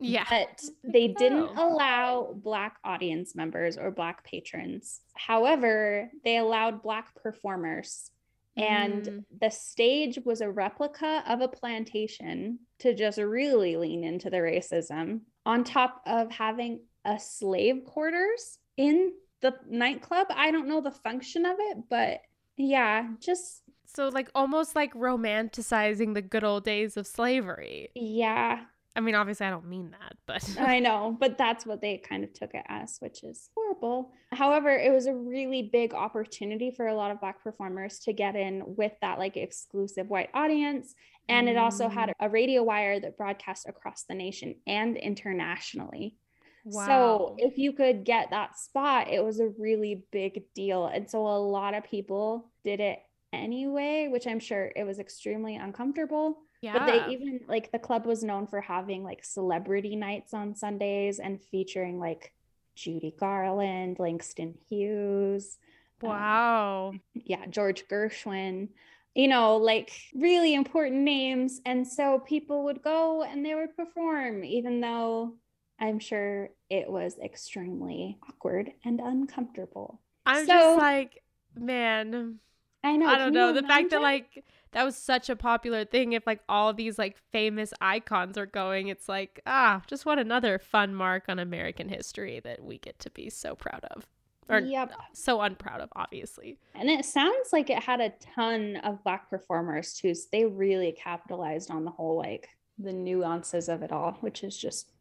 Yeah. 0.00 0.24
But 0.28 0.62
they 0.82 1.08
didn't 1.08 1.56
allow 1.56 2.34
Black 2.34 2.76
audience 2.82 3.34
members 3.36 3.76
or 3.76 3.90
Black 3.90 4.24
patrons. 4.24 5.00
However, 5.14 6.10
they 6.24 6.38
allowed 6.38 6.82
Black 6.82 7.14
performers. 7.22 8.10
And 8.56 9.02
mm. 9.04 9.24
the 9.40 9.50
stage 9.50 10.18
was 10.24 10.40
a 10.40 10.50
replica 10.50 11.22
of 11.28 11.40
a 11.40 11.48
plantation 11.48 12.58
to 12.80 12.94
just 12.94 13.18
really 13.18 13.76
lean 13.76 14.02
into 14.02 14.28
the 14.28 14.38
racism, 14.38 15.20
on 15.46 15.64
top 15.64 16.02
of 16.06 16.30
having 16.30 16.80
a 17.04 17.18
slave 17.18 17.84
quarters 17.86 18.58
in 18.76 19.12
the 19.40 19.54
nightclub. 19.68 20.26
I 20.30 20.50
don't 20.50 20.68
know 20.68 20.80
the 20.80 20.90
function 20.90 21.46
of 21.46 21.56
it, 21.58 21.78
but 21.88 22.20
yeah, 22.56 23.08
just 23.20 23.62
so 23.86 24.08
like 24.08 24.30
almost 24.34 24.76
like 24.76 24.92
romanticizing 24.94 26.14
the 26.14 26.22
good 26.22 26.44
old 26.44 26.64
days 26.64 26.96
of 26.96 27.06
slavery. 27.06 27.88
Yeah. 27.94 28.60
I 28.96 29.00
mean, 29.00 29.14
obviously, 29.14 29.46
I 29.46 29.50
don't 29.50 29.68
mean 29.68 29.92
that, 29.92 30.16
but 30.26 30.56
I 30.60 30.80
know, 30.80 31.16
but 31.18 31.38
that's 31.38 31.64
what 31.64 31.80
they 31.80 31.98
kind 31.98 32.24
of 32.24 32.32
took 32.32 32.54
it 32.54 32.64
as, 32.68 32.96
which 32.98 33.22
is 33.22 33.48
horrible. 33.54 34.12
However, 34.32 34.70
it 34.70 34.92
was 34.92 35.06
a 35.06 35.14
really 35.14 35.70
big 35.72 35.94
opportunity 35.94 36.70
for 36.70 36.88
a 36.88 36.94
lot 36.94 37.10
of 37.10 37.20
Black 37.20 37.42
performers 37.42 38.00
to 38.00 38.12
get 38.12 38.34
in 38.34 38.62
with 38.66 38.92
that 39.00 39.18
like 39.18 39.36
exclusive 39.36 40.08
white 40.08 40.30
audience. 40.34 40.94
And 41.28 41.46
mm. 41.46 41.52
it 41.52 41.56
also 41.56 41.88
had 41.88 42.08
mm. 42.08 42.14
a 42.20 42.28
radio 42.28 42.62
wire 42.62 42.98
that 43.00 43.16
broadcast 43.16 43.68
across 43.68 44.04
the 44.04 44.14
nation 44.14 44.56
and 44.66 44.96
internationally. 44.96 46.16
Wow. 46.64 46.86
So 46.86 47.36
if 47.38 47.56
you 47.56 47.72
could 47.72 48.04
get 48.04 48.30
that 48.30 48.58
spot, 48.58 49.08
it 49.08 49.24
was 49.24 49.40
a 49.40 49.48
really 49.58 50.04
big 50.10 50.42
deal. 50.54 50.86
And 50.86 51.08
so 51.08 51.26
a 51.26 51.38
lot 51.38 51.74
of 51.74 51.84
people 51.84 52.50
did 52.64 52.80
it 52.80 52.98
anyway, 53.32 54.08
which 54.10 54.26
I'm 54.26 54.40
sure 54.40 54.72
it 54.74 54.84
was 54.84 54.98
extremely 54.98 55.56
uncomfortable 55.56 56.38
yeah. 56.60 56.78
But 56.78 56.86
they 56.86 57.12
even 57.12 57.40
like 57.48 57.72
the 57.72 57.78
club 57.78 58.06
was 58.06 58.22
known 58.22 58.46
for 58.46 58.60
having 58.60 59.02
like 59.02 59.24
celebrity 59.24 59.96
nights 59.96 60.34
on 60.34 60.54
Sundays 60.54 61.18
and 61.18 61.40
featuring 61.40 61.98
like 61.98 62.32
Judy 62.74 63.14
Garland, 63.18 63.98
Langston 63.98 64.54
Hughes. 64.68 65.58
Um, 66.02 66.08
wow. 66.08 66.88
Um, 66.92 67.00
yeah, 67.24 67.46
George 67.46 67.84
Gershwin, 67.88 68.68
you 69.14 69.28
know, 69.28 69.56
like 69.56 69.90
really 70.14 70.54
important 70.54 71.02
names. 71.02 71.60
And 71.64 71.86
so 71.86 72.18
people 72.20 72.64
would 72.64 72.82
go 72.82 73.22
and 73.22 73.44
they 73.44 73.54
would 73.54 73.76
perform, 73.76 74.44
even 74.44 74.80
though 74.80 75.34
I'm 75.78 75.98
sure 75.98 76.50
it 76.68 76.90
was 76.90 77.18
extremely 77.22 78.18
awkward 78.28 78.70
and 78.84 79.00
uncomfortable. 79.00 80.00
I'm 80.26 80.46
so, 80.46 80.52
just 80.52 80.78
like, 80.78 81.22
man. 81.56 82.38
I 82.84 82.96
know. 82.96 83.06
I 83.06 83.18
don't 83.18 83.32
know. 83.32 83.52
The 83.52 83.62
fact 83.62 83.90
that 83.90 84.02
like 84.02 84.44
that 84.72 84.84
was 84.84 84.96
such 84.96 85.28
a 85.28 85.36
popular 85.36 85.84
thing. 85.84 86.12
If 86.12 86.26
like 86.26 86.40
all 86.48 86.72
these 86.72 86.98
like 86.98 87.16
famous 87.32 87.72
icons 87.80 88.38
are 88.38 88.46
going 88.46 88.88
it's 88.88 89.08
like 89.08 89.40
ah 89.46 89.82
just 89.86 90.06
what 90.06 90.18
another 90.18 90.58
fun 90.58 90.94
mark 90.94 91.24
on 91.28 91.38
american 91.38 91.88
history 91.88 92.40
that 92.44 92.62
we 92.62 92.78
get 92.78 92.98
to 93.00 93.10
be 93.10 93.30
so 93.30 93.54
proud 93.54 93.84
of. 93.90 94.06
Or 94.48 94.58
yep. 94.58 94.92
so 95.12 95.40
unproud 95.40 95.80
of 95.80 95.90
obviously. 95.94 96.58
And 96.74 96.90
it 96.90 97.04
sounds 97.04 97.52
like 97.52 97.70
it 97.70 97.82
had 97.82 98.00
a 98.00 98.12
ton 98.34 98.76
of 98.76 99.02
black 99.04 99.30
performers 99.30 99.94
too 99.94 100.14
so 100.14 100.28
they 100.32 100.44
really 100.44 100.92
capitalized 100.92 101.70
on 101.70 101.84
the 101.84 101.90
whole 101.90 102.16
like 102.16 102.48
the 102.78 102.92
nuances 102.92 103.68
of 103.68 103.82
it 103.82 103.92
all 103.92 104.16
which 104.20 104.42
is 104.42 104.56
just 104.56 104.92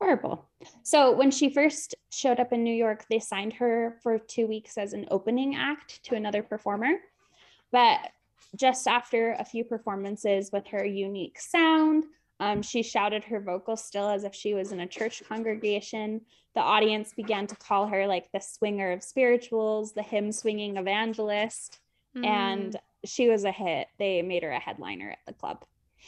horrible. 0.00 0.48
So 0.82 1.12
when 1.12 1.30
she 1.30 1.50
first 1.50 1.94
showed 2.10 2.40
up 2.40 2.52
in 2.52 2.62
new 2.62 2.74
york 2.74 3.04
they 3.10 3.18
signed 3.18 3.52
her 3.54 3.96
for 4.02 4.18
two 4.18 4.46
weeks 4.46 4.78
as 4.78 4.92
an 4.92 5.06
opening 5.10 5.56
act 5.56 6.02
to 6.04 6.14
another 6.14 6.42
performer. 6.42 6.92
But 7.70 8.12
just 8.56 8.86
after 8.86 9.32
a 9.38 9.44
few 9.44 9.64
performances 9.64 10.50
with 10.52 10.66
her 10.68 10.84
unique 10.84 11.38
sound, 11.38 12.04
um, 12.40 12.62
she 12.62 12.82
shouted 12.82 13.24
her 13.24 13.40
vocals 13.40 13.84
still 13.84 14.08
as 14.08 14.24
if 14.24 14.34
she 14.34 14.54
was 14.54 14.72
in 14.72 14.80
a 14.80 14.86
church 14.86 15.22
congregation. 15.28 16.20
The 16.54 16.60
audience 16.60 17.12
began 17.12 17.46
to 17.48 17.56
call 17.56 17.86
her 17.88 18.06
like 18.06 18.30
the 18.32 18.40
swinger 18.40 18.92
of 18.92 19.02
spirituals, 19.02 19.92
the 19.92 20.02
hymn 20.02 20.32
swinging 20.32 20.76
evangelist, 20.76 21.80
mm. 22.16 22.24
and 22.24 22.76
she 23.04 23.28
was 23.28 23.44
a 23.44 23.52
hit. 23.52 23.88
They 23.98 24.22
made 24.22 24.42
her 24.42 24.50
a 24.50 24.60
headliner 24.60 25.10
at 25.10 25.18
the 25.26 25.32
club. 25.32 25.64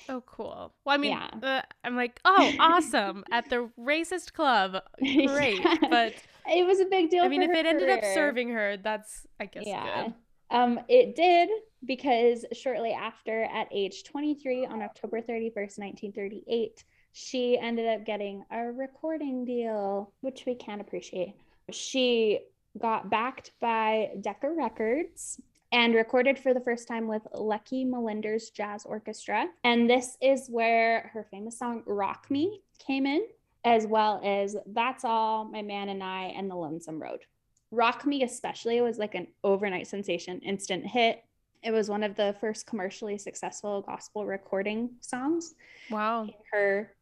Oh, 0.08 0.22
cool. 0.24 0.72
Well, 0.84 0.94
I 0.94 0.96
mean, 0.98 1.12
yeah. 1.12 1.28
uh, 1.42 1.62
I'm 1.84 1.96
like, 1.96 2.20
oh, 2.24 2.52
awesome 2.58 3.24
at 3.32 3.50
the 3.50 3.68
racist 3.78 4.32
club. 4.32 4.82
Great. 4.98 5.60
yeah. 5.60 5.76
But 5.90 6.14
it 6.48 6.66
was 6.66 6.80
a 6.80 6.84
big 6.86 7.10
deal. 7.10 7.24
I 7.24 7.28
mean, 7.28 7.42
if 7.42 7.50
it 7.50 7.66
ended 7.66 7.90
up 7.90 8.04
serving 8.14 8.50
her, 8.50 8.76
that's, 8.76 9.26
I 9.38 9.46
guess, 9.46 9.64
yeah. 9.66 10.04
good. 10.04 10.14
Um, 10.50 10.80
it 10.88 11.14
did 11.14 11.48
because 11.84 12.44
shortly 12.52 12.92
after, 12.92 13.44
at 13.44 13.68
age 13.72 14.04
23, 14.04 14.66
on 14.66 14.82
October 14.82 15.20
31st, 15.20 15.78
1938, 15.78 16.84
she 17.12 17.58
ended 17.58 17.88
up 17.88 18.04
getting 18.04 18.44
a 18.50 18.70
recording 18.70 19.44
deal, 19.44 20.12
which 20.20 20.44
we 20.46 20.54
can 20.54 20.80
appreciate. 20.80 21.34
She 21.70 22.40
got 22.78 23.10
backed 23.10 23.52
by 23.60 24.10
Decca 24.20 24.50
Records 24.50 25.40
and 25.72 25.94
recorded 25.94 26.38
for 26.38 26.52
the 26.52 26.60
first 26.60 26.88
time 26.88 27.06
with 27.06 27.22
Lucky 27.34 27.84
Millinder's 27.84 28.50
Jazz 28.50 28.84
Orchestra. 28.84 29.46
And 29.64 29.88
this 29.88 30.16
is 30.20 30.48
where 30.48 31.10
her 31.14 31.26
famous 31.30 31.58
song 31.58 31.82
Rock 31.86 32.26
Me 32.28 32.60
came 32.84 33.06
in, 33.06 33.22
as 33.64 33.86
well 33.86 34.20
as 34.24 34.56
That's 34.66 35.04
All, 35.04 35.44
My 35.44 35.62
Man 35.62 35.88
and 35.88 36.02
I, 36.02 36.32
and 36.36 36.50
The 36.50 36.56
Lonesome 36.56 37.00
Road. 37.00 37.20
Rock 37.70 38.04
Me, 38.04 38.24
especially, 38.24 38.80
was 38.80 38.98
like 38.98 39.14
an 39.14 39.28
overnight 39.44 39.86
sensation, 39.86 40.40
instant 40.40 40.86
hit. 40.86 41.22
It 41.62 41.72
was 41.72 41.90
one 41.90 42.02
of 42.02 42.16
the 42.16 42.34
first 42.40 42.66
commercially 42.66 43.18
successful 43.18 43.82
gospel 43.82 44.24
recording 44.24 44.90
songs. 45.00 45.54
Wow. 45.90 46.28
Her 46.52 46.94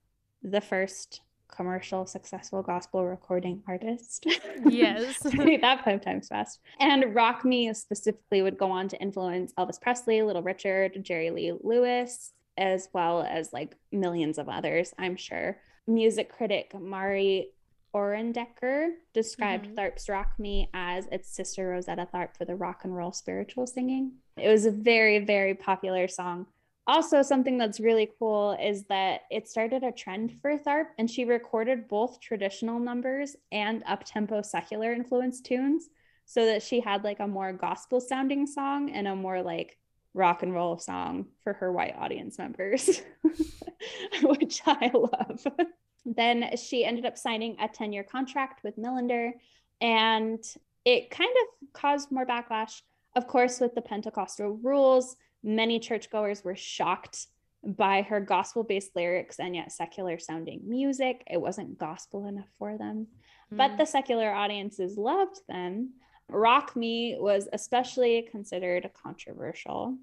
the 0.43 0.61
first 0.61 1.21
commercial 1.49 2.07
successful 2.07 2.63
gospel 2.63 3.05
recording 3.05 3.63
artist. 3.67 4.27
Yes. 4.67 5.19
that 5.23 5.85
five 5.85 6.01
times 6.03 6.29
fast. 6.29 6.61
And 6.81 7.15
Rock 7.15 7.45
Me 7.45 7.73
specifically 7.73 8.43
would 8.43 8.59
go 8.59 8.71
on 8.71 8.89
to 8.89 9.01
influence 9.01 9.53
Elvis 9.59 9.81
Presley, 9.81 10.23
Little 10.23 10.43
Richard, 10.43 11.03
Jerry 11.03 11.31
Lee 11.31 11.53
Lewis, 11.63 12.33
as 12.57 12.89
well 12.93 13.23
as 13.23 13.53
like 13.53 13.77
millions 13.93 14.39
of 14.39 14.49
others, 14.49 14.93
I'm 14.99 15.17
sure. 15.17 15.59
Music 15.87 16.31
critic 16.31 16.73
Mari 16.79 17.53
Orendecker 17.95 18.91
described 19.13 19.67
Mhm. 19.69 19.75
Tharpe's 19.75 20.09
Rock 20.09 20.39
Me 20.39 20.69
as 20.75 21.07
its 21.07 21.29
sister 21.29 21.69
Rosetta 21.69 22.07
Tharpe 22.13 22.37
for 22.37 22.45
the 22.45 22.57
rock 22.57 22.85
and 22.85 22.95
roll 22.97 23.13
spiritual 23.13 23.67
singing. 23.67 24.13
It 24.37 24.49
was 24.49 24.67
a 24.67 24.71
very, 24.71 25.19
very 25.19 25.55
popular 25.55 26.09
song. 26.09 26.47
Also, 26.87 27.21
something 27.21 27.59
that's 27.59 27.81
really 27.81 28.11
cool 28.19 28.53
is 28.53 28.85
that 28.85 29.23
it 29.31 29.47
started 29.47 29.83
a 29.85 29.93
trend 29.93 30.33
for 30.41 30.57
Tharpe, 30.57 30.89
and 30.97 31.11
she 31.11 31.25
recorded 31.25 31.87
both 31.89 32.19
traditional 32.21 32.79
numbers 32.79 33.37
and 33.53 33.83
up-tempo 33.87 34.41
secular 34.41 34.93
influenced 34.95 35.45
tunes 35.45 35.91
so 36.25 36.47
that 36.47 36.63
she 36.63 36.81
had 36.81 37.05
like 37.05 37.21
a 37.21 37.27
more 37.27 37.53
gospel 37.53 38.01
sounding 38.01 38.47
song 38.47 38.91
and 38.91 39.07
a 39.07 39.15
more 39.17 39.43
like 39.43 39.79
rock 40.15 40.43
and 40.43 40.55
roll 40.55 40.79
song 40.79 41.27
for 41.43 41.53
her 41.55 41.71
white 41.73 41.95
audience 41.97 42.39
members, 42.39 43.03
which 44.23 44.63
I 44.67 44.91
love. 44.95 45.47
Then 46.05 46.57
she 46.57 46.85
ended 46.85 47.07
up 47.07 47.19
signing 47.19 47.57
a 47.61 47.69
10 47.69 47.93
year 47.93 48.05
contract 48.05 48.63
with 48.65 48.79
Millinder, 48.79 49.33
and 49.81 50.43
it 50.85 51.11
kind 51.11 51.31
of 51.31 51.73
caused 51.73 52.11
more 52.11 52.27
backlash. 52.27 52.83
Of 53.15 53.27
course, 53.27 53.61
with 53.61 53.75
the 53.75 53.83
Pentecostal 53.83 54.59
rules, 54.63 55.17
many 55.43 55.79
churchgoers 55.79 56.45
were 56.45 56.57
shocked 56.57 57.27
by 57.65 58.03
her 58.03 58.21
gospel 58.21 58.63
based 58.63 58.95
lyrics 58.95 59.39
and 59.41 59.55
yet 59.55 59.73
secular 59.73 60.19
sounding 60.19 60.61
music. 60.65 61.25
It 61.29 61.41
wasn't 61.41 61.79
gospel 61.79 62.27
enough 62.27 62.49
for 62.59 62.79
them 62.79 63.09
but 63.51 63.73
Mm. 63.73 63.79
the 63.79 63.87
secular 63.87 64.31
audiences 64.31 64.99
loved 64.99 65.41
them. 65.49 65.95
Rock 66.29 66.77
Me 66.77 67.17
was 67.19 67.49
especially 67.53 68.23
considered 68.31 68.91
controversial 68.93 69.97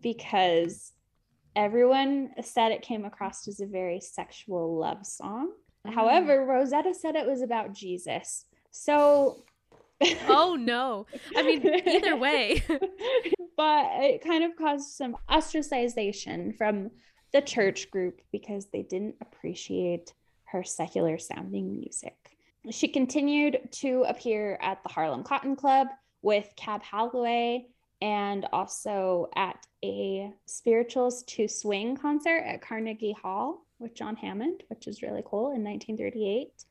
because 0.00 0.92
everyone 1.56 2.30
said 2.42 2.72
it 2.72 2.82
came 2.82 3.04
across 3.04 3.48
as 3.48 3.60
a 3.60 3.66
very 3.66 4.00
sexual 4.00 4.78
love 4.78 5.06
song. 5.06 5.52
Mm. 5.86 5.94
However, 5.94 6.44
Rosetta 6.44 6.94
said 6.94 7.16
it 7.16 7.26
was 7.26 7.42
about 7.42 7.72
Jesus. 7.72 8.44
So, 8.70 9.44
oh 10.28 10.56
no. 10.58 11.06
I 11.36 11.42
mean, 11.42 11.66
either 11.86 12.16
way. 12.16 12.62
but 13.56 13.86
it 14.00 14.24
kind 14.24 14.44
of 14.44 14.56
caused 14.56 14.90
some 14.90 15.16
ostracization 15.28 16.56
from 16.56 16.90
the 17.32 17.42
church 17.42 17.90
group 17.90 18.20
because 18.32 18.66
they 18.72 18.82
didn't 18.82 19.16
appreciate 19.20 20.12
her 20.44 20.64
secular 20.64 21.18
sounding 21.18 21.72
music. 21.72 22.16
She 22.70 22.88
continued 22.88 23.68
to 23.72 24.04
appear 24.08 24.58
at 24.60 24.82
the 24.82 24.88
Harlem 24.88 25.22
Cotton 25.22 25.56
Club 25.56 25.88
with 26.22 26.52
Cab 26.56 26.82
Calloway 26.82 27.66
and 28.00 28.46
also 28.52 29.28
at 29.36 29.66
a 29.84 30.32
Spirituals 30.46 31.22
to 31.24 31.48
Swing 31.48 31.96
concert 31.96 32.42
at 32.46 32.62
Carnegie 32.62 33.16
Hall 33.20 33.64
with 33.78 33.94
John 33.94 34.16
Hammond, 34.16 34.62
which 34.68 34.86
is 34.86 35.02
really 35.02 35.22
cool 35.24 35.52
in 35.52 35.64
1938, 35.64 36.64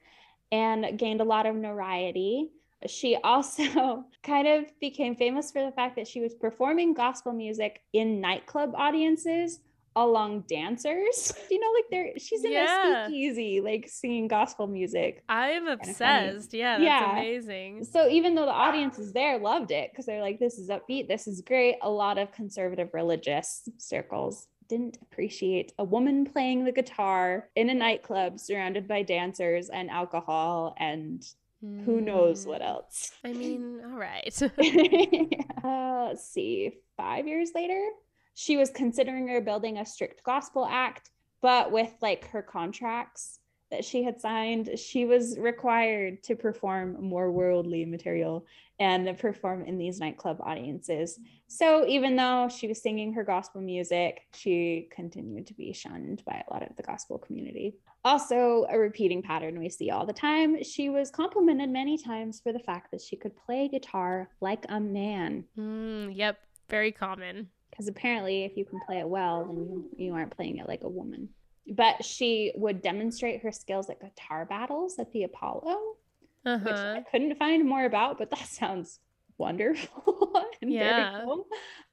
and 0.52 0.98
gained 0.98 1.22
a 1.22 1.26
lot 1.26 1.46
of 1.46 1.56
notoriety. 1.56 2.52
She 2.88 3.16
also 3.24 4.06
kind 4.24 4.48
of 4.48 4.66
became 4.80 5.16
famous 5.16 5.52
for 5.52 5.64
the 5.64 5.72
fact 5.72 5.96
that 5.96 6.08
she 6.08 6.22
was 6.22 6.34
performing 6.34 6.94
gospel 6.94 7.34
music 7.34 7.82
in 7.94 8.22
nightclub 8.22 8.74
audiences 8.76 9.60
along 9.96 10.46
dancers. 10.48 11.32
You 11.52 11.60
know, 11.60 11.72
like 11.76 11.86
they're 11.92 12.20
she's 12.20 12.44
in 12.44 12.52
Yeah. 12.52 13.04
a 13.04 13.06
speakeasy, 13.08 13.62
like 13.62 13.88
singing 13.90 14.28
gospel 14.28 14.68
music. 14.68 15.24
I 15.28 15.50
am 15.52 15.68
obsessed. 15.68 16.54
Yeah, 16.54 16.78
that's 16.78 16.84
Yeah. 16.84 17.12
amazing. 17.14 17.84
So 17.86 18.08
even 18.08 18.36
though 18.36 18.46
the 18.46 18.52
audiences 18.52 19.14
there 19.14 19.40
loved 19.40 19.72
it 19.72 19.92
because 19.92 20.06
they're 20.06 20.22
like, 20.22 20.40
this 20.40 20.60
is 20.60 20.70
upbeat, 20.70 21.08
this 21.08 21.28
is 21.28 21.42
great, 21.42 21.76
a 21.82 21.90
lot 21.90 22.18
of 22.20 22.32
conservative 22.32 22.90
religious 22.94 23.68
circles 23.78 24.48
didn't 24.68 25.00
appreciate 25.02 25.74
a 25.80 25.84
woman 25.84 26.26
playing 26.26 26.64
the 26.66 26.72
guitar 26.72 27.50
in 27.56 27.72
a 27.72 27.74
nightclub 27.74 28.40
surrounded 28.40 28.88
by 28.88 29.02
dancers 29.02 29.70
and 29.70 29.90
alcohol 29.90 30.76
and 30.78 31.24
who 31.86 32.00
knows 32.00 32.46
what 32.46 32.62
Mm. 32.62 32.66
else. 32.68 33.12
I 33.26 33.34
mean, 33.34 33.82
all 33.84 33.98
right. 33.98 34.40
uh, 35.64 36.06
let's 36.10 36.30
see, 36.30 36.74
five 36.96 37.28
years 37.28 37.52
later, 37.56 37.82
she 38.40 38.56
was 38.56 38.70
considering 38.70 39.26
rebuilding 39.26 39.80
a 39.80 39.86
strict 39.86 40.24
gospel 40.24 40.66
act, 40.66 41.12
but 41.42 41.74
with 41.74 41.92
like 42.02 42.26
her 42.30 42.42
contracts 42.42 43.42
that 43.70 43.84
she 43.84 44.02
had 44.02 44.22
signed, 44.22 44.80
she 44.80 45.04
was 45.04 45.38
required 45.38 46.24
to 46.24 46.38
perform 46.38 46.96
more 47.02 47.34
worldly 47.34 47.84
material 47.84 48.46
and 48.80 49.18
perform 49.20 49.66
in 49.66 49.78
these 49.78 50.00
nightclub 50.00 50.40
audiences. 50.40 51.20
So 51.48 51.86
even 51.86 52.16
though 52.16 52.48
she 52.48 52.70
was 52.70 52.82
singing 52.82 53.12
her 53.12 53.26
gospel 53.26 53.60
music, 53.60 54.22
she 54.34 54.88
continued 54.90 55.46
to 55.48 55.54
be 55.54 55.74
shunned 55.74 56.24
by 56.26 56.42
a 56.48 56.54
lot 56.54 56.64
of 56.64 56.74
the 56.78 56.84
gospel 56.84 57.18
community. 57.18 57.76
Also, 58.06 58.66
a 58.70 58.80
repeating 58.80 59.22
pattern 59.22 59.60
we 59.60 59.68
see 59.68 59.92
all 59.92 60.06
the 60.06 60.14
time. 60.14 60.64
She 60.64 60.88
was 60.88 61.12
complimented 61.12 61.70
many 61.70 61.98
times 61.98 62.40
for 62.40 62.54
the 62.54 62.60
fact 62.60 62.92
that 62.92 63.02
she 63.02 63.18
could 63.18 63.36
play 63.36 63.68
guitar 63.68 64.30
like 64.40 64.66
a 64.70 64.80
man. 64.80 65.44
Mm, 65.58 66.16
yep, 66.16 66.38
very 66.70 66.94
common. 66.94 67.50
Because 67.80 67.88
apparently, 67.88 68.44
if 68.44 68.58
you 68.58 68.66
can 68.66 68.82
play 68.86 69.00
it 69.00 69.08
well, 69.08 69.46
then 69.46 69.56
you, 69.56 69.90
you 69.96 70.14
aren't 70.14 70.36
playing 70.36 70.58
it 70.58 70.68
like 70.68 70.84
a 70.84 70.90
woman. 70.90 71.30
But 71.66 72.04
she 72.04 72.52
would 72.56 72.82
demonstrate 72.82 73.42
her 73.44 73.54
skills 73.54 73.90
at 73.90 74.02
guitar 74.02 74.44
battles 74.46 75.00
at 75.00 75.14
the 75.14 75.24
Apollo, 75.24 75.78
Uh 76.46 76.60
which. 76.60 76.76
I 76.76 77.06
couldn't 77.10 77.38
find 77.38 77.66
more 77.66 77.86
about, 77.86 78.18
but 78.18 78.32
that 78.32 78.46
sounds 78.50 79.00
wonderful. 79.38 80.34
and 80.62 80.72
very 80.74 80.76
Yeah. 81.04 81.22
cool. 81.24 81.48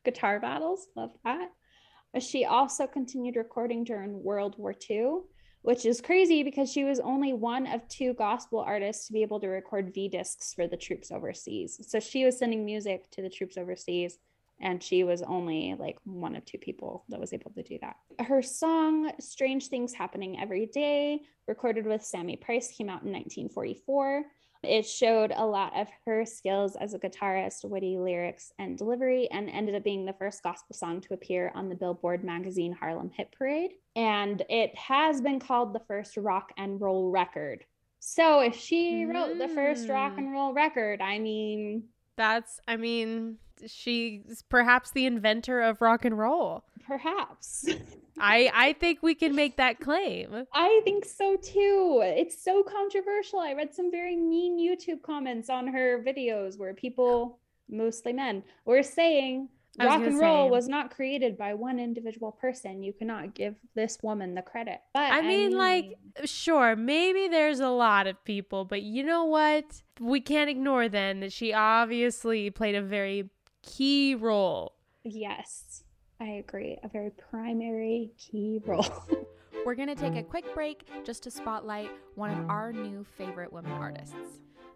Guitar 0.04 0.40
battles, 0.40 0.88
love 0.96 1.12
that. 1.24 1.52
Uh, 2.12 2.18
She 2.18 2.44
also 2.44 2.88
continued 2.88 3.36
recording 3.36 3.84
during 3.84 4.24
World 4.24 4.56
War 4.58 4.74
II, 4.90 5.18
which 5.62 5.86
is 5.86 6.00
crazy 6.00 6.42
because 6.42 6.68
she 6.72 6.82
was 6.82 6.98
only 6.98 7.32
one 7.32 7.68
of 7.68 7.86
two 7.86 8.12
gospel 8.14 8.58
artists 8.58 9.06
to 9.06 9.12
be 9.12 9.22
able 9.22 9.38
to 9.38 9.46
record 9.46 9.94
V 9.94 10.08
discs 10.08 10.52
for 10.52 10.66
the 10.66 10.76
troops 10.76 11.12
overseas. 11.12 11.78
So 11.88 12.00
she 12.00 12.24
was 12.24 12.36
sending 12.40 12.64
music 12.64 13.08
to 13.12 13.22
the 13.22 13.30
troops 13.30 13.56
overseas, 13.56 14.18
and 14.60 14.82
she 14.82 15.04
was 15.04 15.22
only 15.22 15.74
like 15.78 15.98
one 16.04 16.34
of 16.36 16.44
two 16.44 16.58
people 16.58 17.04
that 17.08 17.20
was 17.20 17.32
able 17.32 17.50
to 17.52 17.62
do 17.62 17.78
that. 17.80 17.96
Her 18.26 18.42
song 18.42 19.12
Strange 19.20 19.68
Things 19.68 19.92
Happening 19.92 20.38
Every 20.40 20.66
Day, 20.66 21.20
recorded 21.46 21.86
with 21.86 22.02
Sammy 22.04 22.36
Price, 22.36 22.70
came 22.72 22.88
out 22.88 23.02
in 23.02 23.12
1944. 23.12 24.24
It 24.62 24.86
showed 24.86 25.32
a 25.36 25.44
lot 25.46 25.78
of 25.78 25.86
her 26.06 26.24
skills 26.24 26.74
as 26.76 26.94
a 26.94 26.98
guitarist, 26.98 27.64
witty 27.64 27.98
lyrics, 27.98 28.52
and 28.58 28.76
delivery, 28.76 29.28
and 29.30 29.48
ended 29.50 29.74
up 29.76 29.84
being 29.84 30.04
the 30.06 30.14
first 30.14 30.42
gospel 30.42 30.74
song 30.74 31.00
to 31.02 31.14
appear 31.14 31.52
on 31.54 31.68
the 31.68 31.74
Billboard 31.74 32.24
magazine 32.24 32.72
Harlem 32.72 33.10
Hit 33.10 33.30
Parade. 33.38 33.72
And 33.94 34.42
it 34.48 34.74
has 34.74 35.20
been 35.20 35.38
called 35.38 35.72
the 35.72 35.80
first 35.86 36.16
rock 36.16 36.52
and 36.56 36.80
roll 36.80 37.10
record. 37.10 37.64
So 38.00 38.40
if 38.40 38.56
she 38.56 39.04
wrote 39.04 39.38
the 39.38 39.48
first 39.48 39.88
rock 39.88 40.14
Mm. 40.14 40.18
and 40.18 40.32
roll 40.32 40.52
record, 40.52 41.00
I 41.00 41.18
mean, 41.18 41.84
That's, 42.16 42.58
I 42.66 42.76
mean, 42.76 43.36
she's 43.66 44.42
perhaps 44.48 44.90
the 44.90 45.06
inventor 45.06 45.60
of 45.60 45.80
rock 45.80 46.04
and 46.04 46.18
roll. 46.18 46.64
perhaps. 46.86 47.68
I 48.18 48.50
I 48.54 48.72
think 48.74 49.02
we 49.02 49.14
can 49.14 49.34
make 49.34 49.56
that 49.56 49.78
claim. 49.80 50.46
I 50.52 50.80
think 50.84 51.04
so 51.04 51.36
too. 51.36 52.00
It's 52.02 52.42
so 52.42 52.62
controversial. 52.62 53.40
I 53.40 53.52
read 53.52 53.74
some 53.74 53.90
very 53.90 54.16
mean 54.16 54.58
YouTube 54.58 55.02
comments 55.02 55.50
on 55.50 55.66
her 55.66 56.02
videos 56.02 56.58
where 56.58 56.72
people, 56.72 57.38
mostly 57.68 58.12
men, 58.14 58.42
were 58.64 58.82
saying 58.82 59.50
rock 59.78 60.00
and 60.00 60.18
roll 60.18 60.46
say- 60.46 60.50
was 60.50 60.68
not 60.68 60.90
created 60.90 61.36
by 61.36 61.52
one 61.52 61.78
individual 61.78 62.32
person. 62.32 62.82
You 62.82 62.94
cannot 62.94 63.34
give 63.34 63.56
this 63.74 63.98
woman 64.02 64.34
the 64.34 64.40
credit. 64.40 64.80
But 64.94 65.12
I 65.12 65.20
mean, 65.20 65.50
like, 65.56 65.98
sure, 66.24 66.74
maybe 66.74 67.28
there's 67.28 67.60
a 67.60 67.68
lot 67.68 68.06
of 68.06 68.24
people, 68.24 68.64
but 68.64 68.80
you 68.80 69.02
know 69.02 69.24
what? 69.24 69.82
We 70.00 70.22
can't 70.22 70.48
ignore 70.48 70.88
then 70.88 71.20
that 71.20 71.32
she 71.32 71.52
obviously 71.52 72.48
played 72.48 72.74
a 72.74 72.82
very 72.82 73.28
key 73.66 74.14
role. 74.14 74.72
yes, 75.04 75.84
I 76.20 76.26
agree. 76.44 76.78
A 76.82 76.88
very 76.88 77.10
primary 77.10 78.12
key 78.18 78.60
role. 78.64 78.86
We're 79.66 79.74
going 79.74 79.88
to 79.88 79.96
take 79.96 80.14
a 80.14 80.22
quick 80.22 80.54
break 80.54 80.86
just 81.04 81.24
to 81.24 81.30
spotlight 81.30 81.90
one 82.14 82.30
of 82.30 82.48
our 82.48 82.72
new 82.72 83.04
favorite 83.18 83.52
women 83.52 83.72
artists. 83.72 84.14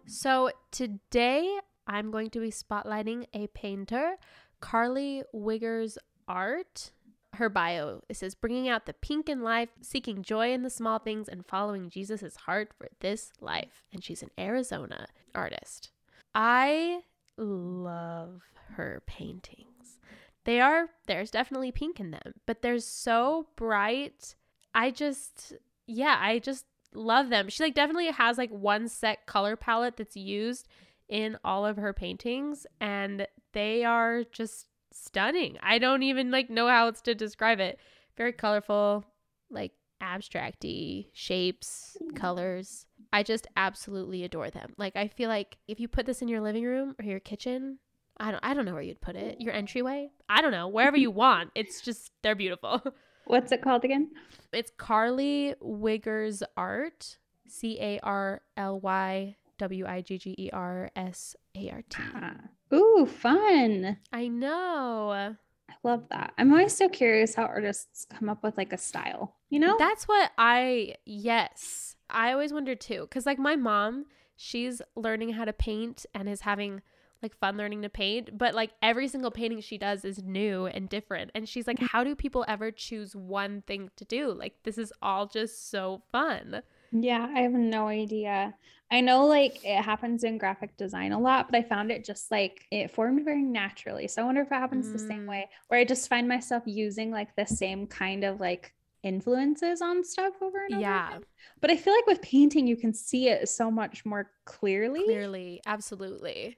So 0.05 0.51
today 0.71 1.59
I'm 1.87 2.11
going 2.11 2.29
to 2.31 2.41
be 2.41 2.51
spotlighting 2.51 3.25
a 3.33 3.47
painter, 3.47 4.17
Carly 4.59 5.23
Wiggers 5.33 5.97
Art. 6.27 6.91
Her 7.35 7.47
bio 7.47 8.01
it 8.09 8.17
says 8.17 8.35
bringing 8.35 8.67
out 8.67 8.85
the 8.85 8.93
pink 8.93 9.29
in 9.29 9.41
life, 9.41 9.69
seeking 9.81 10.21
joy 10.21 10.51
in 10.51 10.63
the 10.63 10.69
small 10.69 10.99
things, 10.99 11.29
and 11.29 11.45
following 11.45 11.89
Jesus' 11.89 12.35
heart 12.35 12.71
for 12.77 12.89
this 12.99 13.31
life. 13.39 13.83
And 13.93 14.03
she's 14.03 14.21
an 14.21 14.31
Arizona 14.37 15.07
artist. 15.33 15.91
I 16.35 17.03
love 17.37 18.41
her 18.75 19.03
paintings. 19.05 19.99
They 20.43 20.59
are 20.59 20.89
there's 21.07 21.31
definitely 21.31 21.71
pink 21.71 21.99
in 21.99 22.11
them, 22.11 22.33
but 22.45 22.61
they're 22.61 22.79
so 22.79 23.47
bright. 23.55 24.35
I 24.73 24.91
just 24.91 25.53
yeah, 25.87 26.17
I 26.19 26.39
just 26.39 26.65
love 26.93 27.29
them. 27.29 27.49
She 27.49 27.63
like 27.63 27.75
definitely 27.75 28.11
has 28.11 28.37
like 28.37 28.51
one 28.51 28.87
set 28.87 29.25
color 29.25 29.55
palette 29.55 29.97
that's 29.97 30.17
used 30.17 30.67
in 31.07 31.37
all 31.43 31.65
of 31.65 31.77
her 31.77 31.93
paintings 31.93 32.65
and 32.79 33.27
they 33.53 33.83
are 33.83 34.23
just 34.31 34.67
stunning. 34.91 35.57
I 35.61 35.77
don't 35.77 36.03
even 36.03 36.31
like 36.31 36.49
know 36.49 36.67
how 36.67 36.87
else 36.87 37.01
to 37.01 37.15
describe 37.15 37.59
it. 37.59 37.79
Very 38.17 38.33
colorful, 38.33 39.05
like 39.49 39.71
abstracty 40.01 41.07
shapes, 41.13 41.97
colors. 42.15 42.85
I 43.13 43.23
just 43.23 43.47
absolutely 43.55 44.23
adore 44.23 44.49
them. 44.49 44.73
Like 44.77 44.95
I 44.95 45.07
feel 45.07 45.29
like 45.29 45.57
if 45.67 45.79
you 45.79 45.87
put 45.87 46.05
this 46.05 46.21
in 46.21 46.27
your 46.27 46.41
living 46.41 46.63
room 46.63 46.95
or 46.99 47.05
your 47.05 47.19
kitchen, 47.19 47.79
I 48.21 48.31
don't 48.31 48.45
I 48.45 48.53
don't 48.53 48.65
know 48.65 48.73
where 48.73 48.81
you'd 48.83 49.01
put 49.01 49.15
it. 49.15 49.41
Your 49.41 49.53
entryway? 49.53 50.11
I 50.29 50.41
don't 50.41 50.51
know. 50.51 50.67
Wherever 50.67 50.95
you 50.95 51.11
want. 51.23 51.49
It's 51.55 51.81
just 51.81 52.11
they're 52.21 52.35
beautiful. 52.35 52.81
What's 53.25 53.51
it 53.51 53.61
called 53.61 53.83
again? 53.83 54.11
It's 54.53 54.71
Carly 54.77 55.55
Wiggers 55.61 56.43
Art. 56.55 57.17
C 57.47 57.77
A 57.81 57.99
R 58.01 58.41
L 58.55 58.79
Y 58.79 59.35
W 59.57 59.85
I 59.85 60.01
G 60.01 60.17
G 60.17 60.35
E 60.37 60.49
R 60.53 60.89
S 60.95 61.35
A 61.55 61.69
R 61.69 61.81
T. 61.89 62.01
Ah. 62.15 62.35
Ooh, 62.73 63.05
fun. 63.05 63.97
I 64.13 64.27
know. 64.29 65.11
I 65.11 65.73
love 65.83 66.05
that. 66.11 66.33
I'm 66.37 66.51
always 66.51 66.75
so 66.75 66.87
curious 66.87 67.35
how 67.35 67.43
artists 67.43 68.05
come 68.05 68.29
up 68.29 68.43
with 68.43 68.57
like 68.57 68.71
a 68.71 68.77
style, 68.77 69.35
you 69.49 69.59
know? 69.59 69.75
That's 69.77 70.07
what 70.07 70.31
I, 70.37 70.95
yes. 71.05 71.97
I 72.09 72.31
always 72.31 72.53
wonder 72.53 72.75
too. 72.75 73.07
Cause 73.11 73.25
like 73.25 73.39
my 73.39 73.57
mom, 73.57 74.05
she's 74.37 74.81
learning 74.95 75.33
how 75.33 75.43
to 75.43 75.53
paint 75.53 76.05
and 76.13 76.29
is 76.29 76.41
having 76.41 76.81
like 77.21 77.37
fun 77.37 77.57
learning 77.57 77.81
to 77.83 77.89
paint. 77.89 78.37
But 78.37 78.55
like 78.55 78.71
every 78.81 79.07
single 79.07 79.31
painting 79.31 79.61
she 79.61 79.77
does 79.77 80.03
is 80.05 80.23
new 80.23 80.65
and 80.65 80.89
different. 80.89 81.31
And 81.35 81.47
she's 81.47 81.67
like, 81.67 81.79
how 81.79 82.03
do 82.03 82.15
people 82.15 82.45
ever 82.47 82.71
choose 82.71 83.15
one 83.15 83.61
thing 83.63 83.89
to 83.97 84.05
do? 84.05 84.31
Like, 84.31 84.55
this 84.63 84.77
is 84.77 84.93
all 85.01 85.27
just 85.27 85.69
so 85.69 86.01
fun. 86.11 86.61
Yeah, 86.91 87.29
I 87.33 87.41
have 87.41 87.53
no 87.53 87.87
idea. 87.87 88.53
I 88.91 88.99
know 88.99 89.25
like 89.25 89.59
it 89.63 89.81
happens 89.81 90.23
in 90.25 90.37
graphic 90.37 90.75
design 90.75 91.13
a 91.13 91.19
lot, 91.19 91.49
but 91.49 91.57
I 91.57 91.63
found 91.63 91.89
it 91.89 92.03
just 92.03 92.29
like 92.29 92.67
it 92.69 92.91
formed 92.91 93.23
very 93.23 93.43
naturally. 93.43 94.07
So 94.09 94.21
I 94.21 94.25
wonder 94.25 94.41
if 94.41 94.51
it 94.51 94.55
happens 94.55 94.91
the 94.91 94.99
same 94.99 95.25
Mm. 95.25 95.25
way 95.25 95.49
where 95.69 95.79
I 95.79 95.85
just 95.85 96.09
find 96.09 96.27
myself 96.27 96.63
using 96.65 97.09
like 97.11 97.33
the 97.37 97.45
same 97.45 97.87
kind 97.87 98.25
of 98.25 98.41
like 98.41 98.73
influences 99.03 99.81
on 99.81 100.03
stuff 100.03 100.33
over 100.41 100.65
and 100.65 100.75
over. 100.75 100.95
Yeah, 100.95 100.97
again. 100.97 101.23
But 101.61 101.71
I 101.71 101.77
feel 101.77 101.93
like 101.93 102.07
with 102.07 102.21
painting, 102.21 102.67
you 102.67 102.77
can 102.77 102.93
see 102.93 103.29
it 103.29 103.47
so 103.49 103.71
much 103.71 104.05
more 104.05 104.31
clearly. 104.45 105.05
clearly. 105.05 105.61
Absolutely. 105.65 106.57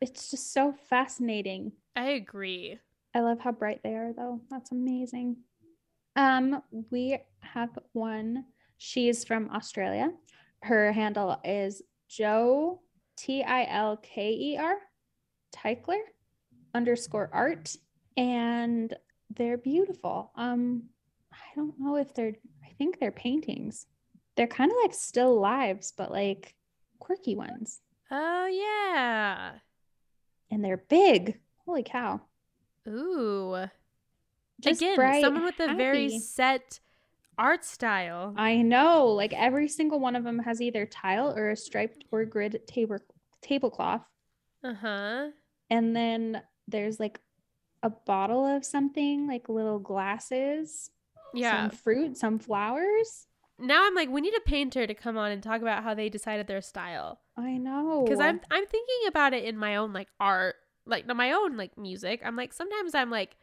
It's 0.00 0.30
just 0.30 0.52
so 0.52 0.74
fascinating. 0.88 1.72
I 1.94 2.10
agree. 2.10 2.78
I 3.14 3.20
love 3.20 3.40
how 3.40 3.52
bright 3.52 3.80
they 3.82 3.94
are 3.94 4.12
though. 4.12 4.40
That's 4.50 4.72
amazing. 4.72 5.36
Um, 6.16 6.62
we 6.90 7.18
have 7.40 7.70
one. 7.92 8.44
She's 8.78 9.24
from 9.24 9.50
Australia. 9.50 10.10
Her 10.62 10.92
handle 10.92 11.40
is 11.44 11.82
Joe 12.08 12.82
T 13.16 13.42
I 13.42 13.66
L 13.70 13.96
K 13.96 14.32
E 14.32 14.58
R 14.58 14.76
Tilker 15.54 15.98
underscore 16.74 17.30
art. 17.32 17.74
And 18.16 18.94
they're 19.34 19.58
beautiful. 19.58 20.30
Um, 20.36 20.84
I 21.32 21.54
don't 21.54 21.78
know 21.78 21.96
if 21.96 22.14
they're 22.14 22.34
I 22.64 22.68
think 22.78 22.98
they're 22.98 23.12
paintings. 23.12 23.86
They're 24.36 24.46
kind 24.46 24.70
of 24.70 24.76
like 24.82 24.92
still 24.92 25.40
lives, 25.40 25.92
but 25.96 26.10
like 26.10 26.54
quirky 26.98 27.36
ones. 27.36 27.80
Oh, 28.10 28.46
yeah. 28.46 29.52
And 30.50 30.64
they're 30.64 30.76
big. 30.76 31.40
Holy 31.64 31.82
cow. 31.82 32.20
Ooh. 32.88 33.66
Just 34.60 34.80
Again, 34.80 34.96
bright, 34.96 35.22
someone 35.22 35.44
with 35.44 35.60
a 35.60 35.74
very 35.74 36.18
set 36.18 36.80
art 37.36 37.64
style. 37.64 38.32
I 38.36 38.62
know, 38.62 39.08
like 39.08 39.34
every 39.34 39.68
single 39.68 40.00
one 40.00 40.16
of 40.16 40.24
them 40.24 40.38
has 40.38 40.62
either 40.62 40.86
tile 40.86 41.36
or 41.36 41.50
a 41.50 41.56
striped 41.56 42.04
or 42.10 42.24
grid 42.24 42.60
table 42.66 42.98
tablecloth. 43.42 44.02
Uh 44.64 44.74
huh. 44.74 45.26
And 45.68 45.94
then 45.94 46.42
there's 46.68 46.98
like 46.98 47.20
a 47.82 47.90
bottle 47.90 48.46
of 48.46 48.64
something, 48.64 49.26
like 49.26 49.48
little 49.48 49.78
glasses, 49.78 50.90
Yeah. 51.34 51.68
some 51.68 51.76
fruit, 51.78 52.16
some 52.16 52.38
flowers. 52.38 53.26
Now 53.58 53.86
I'm 53.86 53.94
like, 53.94 54.10
we 54.10 54.20
need 54.20 54.34
a 54.36 54.48
painter 54.48 54.86
to 54.86 54.94
come 54.94 55.16
on 55.16 55.30
and 55.30 55.42
talk 55.42 55.62
about 55.62 55.82
how 55.82 55.94
they 55.94 56.08
decided 56.08 56.46
their 56.46 56.60
style. 56.60 57.20
I 57.36 57.56
know. 57.56 58.04
Because 58.04 58.20
I'm 58.20 58.40
I'm 58.50 58.66
thinking 58.66 59.08
about 59.08 59.32
it 59.32 59.44
in 59.44 59.56
my 59.56 59.76
own 59.76 59.92
like 59.92 60.08
art, 60.20 60.56
like 60.84 61.06
my 61.06 61.32
own 61.32 61.56
like 61.56 61.76
music. 61.78 62.20
I'm 62.24 62.36
like 62.36 62.52
sometimes 62.52 62.94
I'm 62.94 63.10
like, 63.10 63.36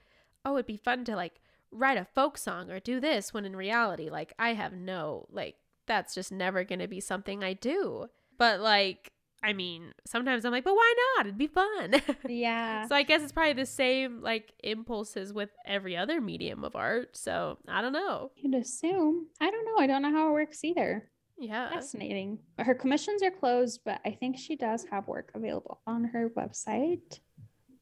oh, 0.46 0.56
it'd 0.56 0.66
be 0.66 0.78
fun 0.78 1.06
to 1.06 1.16
like 1.16 1.40
write 1.72 1.98
a 1.98 2.06
folk 2.06 2.38
song 2.38 2.70
or 2.70 2.80
do 2.80 3.00
this. 3.00 3.34
When 3.34 3.46
in 3.46 3.56
reality, 3.56 4.10
like 4.10 4.34
I 4.38 4.54
have 4.54 4.74
no 4.74 5.28
like 5.32 5.56
that's 5.88 6.14
just 6.14 6.32
never 6.32 6.64
gonna 6.64 6.88
be 6.88 7.00
something 7.00 7.44
I 7.44 7.54
do. 7.54 8.08
But 8.38 8.60
like, 8.60 9.13
I 9.44 9.52
mean, 9.52 9.92
sometimes 10.06 10.46
I'm 10.46 10.52
like, 10.52 10.64
but 10.64 10.74
why 10.74 10.94
not? 11.18 11.26
It'd 11.26 11.38
be 11.38 11.48
fun. 11.48 11.96
yeah. 12.30 12.88
so 12.88 12.96
I 12.96 13.04
guess 13.04 13.22
it's 13.22 13.34
probably 13.34 13.54
the 13.54 13.66
same 13.66 14.22
like 14.22 14.54
impulses 14.64 15.34
with 15.34 15.50
every 15.66 15.98
other 15.98 16.22
medium 16.22 16.64
of 16.64 16.78
art. 16.78 17.18
So 17.18 17.58
I 17.68 17.82
don't 17.82 17.92
know. 17.92 18.32
You'd 18.38 18.56
assume. 18.56 19.28
I 19.42 19.52
don't 19.52 19.66
know. 19.66 19.84
I 19.84 19.88
don't 19.88 20.02
know 20.02 20.12
how 20.12 20.30
it 20.30 20.34
works 20.34 20.64
either. 20.64 21.10
Yeah. 21.38 21.70
Fascinating. 21.72 22.40
Her 22.58 22.74
commissions 22.74 23.22
are 23.22 23.32
closed, 23.32 23.82
but 23.84 24.00
I 24.06 24.12
think 24.12 24.38
she 24.38 24.56
does 24.56 24.86
have 24.90 25.08
work 25.10 25.32
available 25.36 25.82
on 25.86 26.06
her 26.06 26.30
website. 26.30 27.20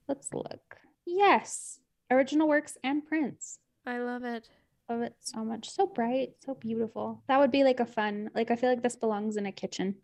Let's 0.07 0.33
look. 0.33 0.77
Yes. 1.05 1.79
Original 2.09 2.47
works 2.47 2.77
and 2.83 3.05
prints. 3.05 3.59
I 3.85 3.99
love 3.99 4.23
it. 4.23 4.49
Love 4.89 5.01
it 5.01 5.15
so 5.19 5.45
much. 5.45 5.69
So 5.69 5.85
bright, 5.85 6.31
so 6.43 6.55
beautiful. 6.55 7.23
That 7.27 7.39
would 7.39 7.51
be 7.51 7.63
like 7.63 7.79
a 7.79 7.85
fun, 7.85 8.31
like 8.33 8.49
I 8.49 8.55
feel 8.55 8.69
like 8.69 8.81
this 8.81 8.95
belongs 8.95 9.37
in 9.37 9.45
a 9.45 9.51
kitchen. 9.51 9.95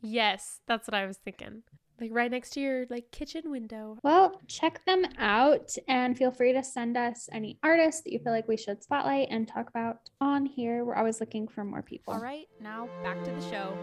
Yes, 0.00 0.60
that's 0.66 0.86
what 0.86 0.94
I 0.94 1.06
was 1.06 1.18
thinking. 1.18 1.62
Like 2.00 2.10
right 2.12 2.30
next 2.30 2.50
to 2.50 2.60
your 2.60 2.86
like 2.90 3.10
kitchen 3.10 3.50
window. 3.50 3.98
Well, 4.04 4.40
check 4.46 4.84
them 4.84 5.04
out 5.18 5.74
and 5.88 6.16
feel 6.16 6.30
free 6.30 6.52
to 6.52 6.62
send 6.62 6.96
us 6.96 7.28
any 7.32 7.58
artists 7.64 8.02
that 8.02 8.12
you 8.12 8.20
feel 8.20 8.32
like 8.32 8.46
we 8.46 8.56
should 8.56 8.84
spotlight 8.84 9.28
and 9.30 9.48
talk 9.48 9.68
about 9.68 10.08
on 10.20 10.46
here. 10.46 10.84
We're 10.84 10.94
always 10.94 11.18
looking 11.18 11.48
for 11.48 11.64
more 11.64 11.82
people. 11.82 12.14
All 12.14 12.20
right, 12.20 12.46
now 12.60 12.88
back 13.02 13.24
to 13.24 13.32
the 13.32 13.40
show. 13.50 13.76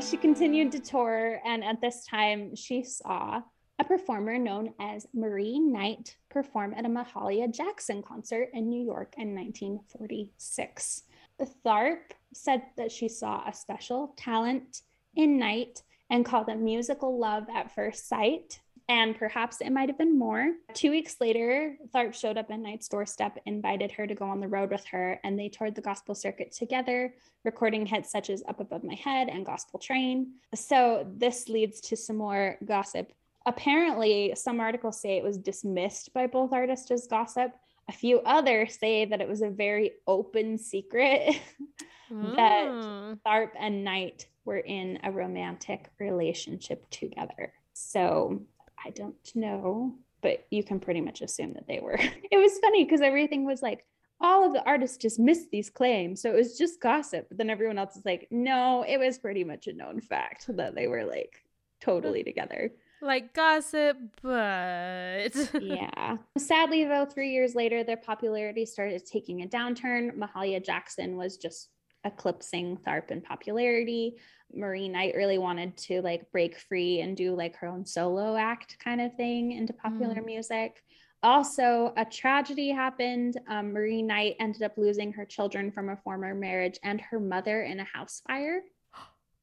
She 0.00 0.16
continued 0.16 0.70
to 0.72 0.78
tour, 0.78 1.40
and 1.44 1.64
at 1.64 1.80
this 1.80 2.06
time, 2.06 2.54
she 2.54 2.84
saw 2.84 3.42
a 3.80 3.84
performer 3.84 4.38
known 4.38 4.72
as 4.78 5.06
Marie 5.12 5.58
Knight 5.58 6.16
perform 6.30 6.72
at 6.76 6.86
a 6.86 6.88
Mahalia 6.88 7.52
Jackson 7.52 8.02
concert 8.02 8.50
in 8.54 8.68
New 8.68 8.84
York 8.84 9.14
in 9.18 9.34
1946. 9.34 11.02
Tharpe 11.46 12.12
said 12.32 12.62
that 12.76 12.92
she 12.92 13.08
saw 13.08 13.42
a 13.46 13.52
special 13.52 14.14
talent 14.16 14.82
in 15.16 15.38
Knight 15.38 15.82
and 16.10 16.24
called 16.24 16.48
it 16.48 16.58
musical 16.58 17.18
love 17.18 17.46
at 17.54 17.74
first 17.74 18.08
sight. 18.08 18.60
And 18.88 19.16
perhaps 19.16 19.60
it 19.60 19.70
might 19.70 19.88
have 19.88 19.98
been 19.98 20.18
more. 20.18 20.52
Two 20.74 20.90
weeks 20.90 21.20
later, 21.20 21.76
Tharpe 21.94 22.12
showed 22.12 22.36
up 22.36 22.50
at 22.50 22.58
Knight's 22.58 22.88
doorstep, 22.88 23.38
invited 23.46 23.92
her 23.92 24.04
to 24.04 24.16
go 24.16 24.24
on 24.24 24.40
the 24.40 24.48
road 24.48 24.70
with 24.72 24.84
her, 24.86 25.20
and 25.22 25.38
they 25.38 25.48
toured 25.48 25.76
the 25.76 25.80
gospel 25.80 26.12
circuit 26.14 26.50
together 26.50 27.14
recording 27.44 27.86
hits 27.86 28.10
such 28.10 28.30
as 28.30 28.42
Up 28.48 28.60
Above 28.60 28.84
My 28.84 28.94
Head 28.94 29.28
and 29.28 29.46
Gospel 29.46 29.78
Train. 29.78 30.32
So 30.54 31.06
this 31.16 31.48
leads 31.48 31.80
to 31.82 31.96
some 31.96 32.16
more 32.16 32.58
gossip. 32.64 33.12
Apparently, 33.46 34.34
some 34.36 34.60
articles 34.60 35.00
say 35.00 35.16
it 35.16 35.24
was 35.24 35.38
dismissed 35.38 36.12
by 36.12 36.26
both 36.26 36.52
artists 36.52 36.90
as 36.90 37.06
gossip. 37.06 37.52
A 37.90 37.92
few 37.92 38.20
others 38.20 38.78
say 38.78 39.04
that 39.04 39.20
it 39.20 39.28
was 39.28 39.42
a 39.42 39.50
very 39.50 39.94
open 40.06 40.58
secret 40.58 41.40
that 42.10 42.68
Mm. 42.68 43.18
Tharpe 43.26 43.54
and 43.58 43.82
Knight 43.82 44.26
were 44.44 44.58
in 44.58 45.00
a 45.02 45.10
romantic 45.10 45.90
relationship 45.98 46.88
together. 46.90 47.52
So 47.72 48.42
I 48.84 48.90
don't 48.90 49.16
know, 49.34 49.96
but 50.22 50.46
you 50.50 50.62
can 50.62 50.78
pretty 50.78 51.00
much 51.00 51.20
assume 51.20 51.54
that 51.54 51.66
they 51.66 51.80
were. 51.80 51.98
It 52.30 52.36
was 52.36 52.60
funny 52.60 52.84
because 52.84 53.00
everything 53.00 53.44
was 53.44 53.60
like, 53.60 53.84
all 54.20 54.46
of 54.46 54.52
the 54.52 54.64
artists 54.64 54.96
just 54.96 55.18
missed 55.18 55.50
these 55.50 55.68
claims. 55.68 56.22
So 56.22 56.30
it 56.30 56.36
was 56.36 56.56
just 56.56 56.80
gossip. 56.80 57.26
But 57.28 57.38
then 57.38 57.50
everyone 57.50 57.78
else 57.78 57.96
is 57.96 58.04
like, 58.04 58.28
no, 58.30 58.84
it 58.86 58.98
was 58.98 59.18
pretty 59.18 59.42
much 59.42 59.66
a 59.66 59.72
known 59.72 60.00
fact 60.00 60.46
that 60.56 60.76
they 60.76 60.86
were 60.86 61.04
like 61.04 61.42
totally 61.80 62.22
together. 62.22 62.70
Like 63.02 63.32
gossip, 63.32 63.96
but 64.22 65.34
yeah. 65.60 66.18
Sadly, 66.36 66.84
though, 66.84 67.06
three 67.06 67.30
years 67.30 67.54
later, 67.54 67.82
their 67.82 67.96
popularity 67.96 68.66
started 68.66 69.04
taking 69.06 69.42
a 69.42 69.46
downturn. 69.46 70.16
Mahalia 70.16 70.64
Jackson 70.64 71.16
was 71.16 71.38
just 71.38 71.68
eclipsing 72.04 72.78
Tharpe 72.78 73.10
in 73.10 73.20
popularity. 73.20 74.16
Marie 74.52 74.88
Knight 74.88 75.14
really 75.16 75.38
wanted 75.38 75.76
to 75.76 76.02
like 76.02 76.30
break 76.32 76.58
free 76.58 77.00
and 77.00 77.16
do 77.16 77.34
like 77.34 77.56
her 77.56 77.68
own 77.68 77.86
solo 77.86 78.36
act 78.36 78.76
kind 78.82 79.00
of 79.00 79.14
thing 79.14 79.52
into 79.52 79.72
popular 79.72 80.20
music. 80.22 80.82
Also, 81.22 81.92
a 81.96 82.04
tragedy 82.04 82.70
happened. 82.70 83.38
Um, 83.48 83.72
Marie 83.72 84.02
Knight 84.02 84.36
ended 84.40 84.62
up 84.62 84.76
losing 84.76 85.12
her 85.12 85.24
children 85.24 85.70
from 85.70 85.90
a 85.90 85.96
former 85.98 86.34
marriage 86.34 86.78
and 86.82 87.00
her 87.00 87.20
mother 87.20 87.62
in 87.62 87.80
a 87.80 87.84
house 87.84 88.22
fire 88.26 88.62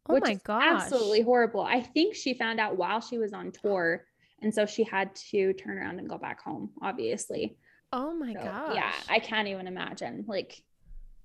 oh 0.10 0.14
which 0.14 0.24
my 0.24 0.32
is 0.32 0.42
absolutely 0.50 1.22
horrible. 1.22 1.62
I 1.62 1.82
think 1.82 2.16
she 2.16 2.34
found 2.34 2.60
out 2.60 2.78
while 2.78 3.02
she 3.02 3.18
was 3.18 3.34
on 3.34 3.52
tour, 3.52 4.06
and 4.42 4.54
so 4.54 4.66
she 4.66 4.84
had 4.84 5.16
to 5.32 5.54
turn 5.54 5.78
around 5.78 6.00
and 6.00 6.10
go 6.10 6.18
back 6.18 6.42
home. 6.42 6.70
Obviously, 6.82 7.58
Oh 7.94 8.14
my 8.14 8.34
So, 8.34 8.40
gosh. 8.42 8.76
yeah, 8.76 8.92
I 9.10 9.20
can't 9.20 9.48
even 9.48 9.68
imagine 9.68 10.26
like 10.28 10.62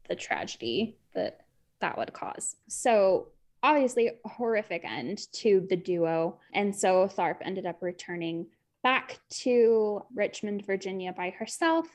the 0.09 0.15
tragedy 0.15 0.97
that 1.15 1.41
that 1.81 1.99
would 1.99 2.13
cause. 2.13 2.57
So, 2.69 3.29
obviously, 3.63 4.09
a 4.09 4.29
horrific 4.29 4.85
end 4.85 5.27
to 5.33 5.67
the 5.69 5.77
duo. 5.77 6.39
And 6.55 6.75
so 6.75 7.07
Tharpe 7.09 7.39
ended 7.43 7.67
up 7.67 7.83
returning 7.83 8.47
back 8.85 9.19
to 9.43 10.03
Richmond, 10.15 10.65
Virginia 10.67 11.13
by 11.13 11.31
herself. 11.31 11.87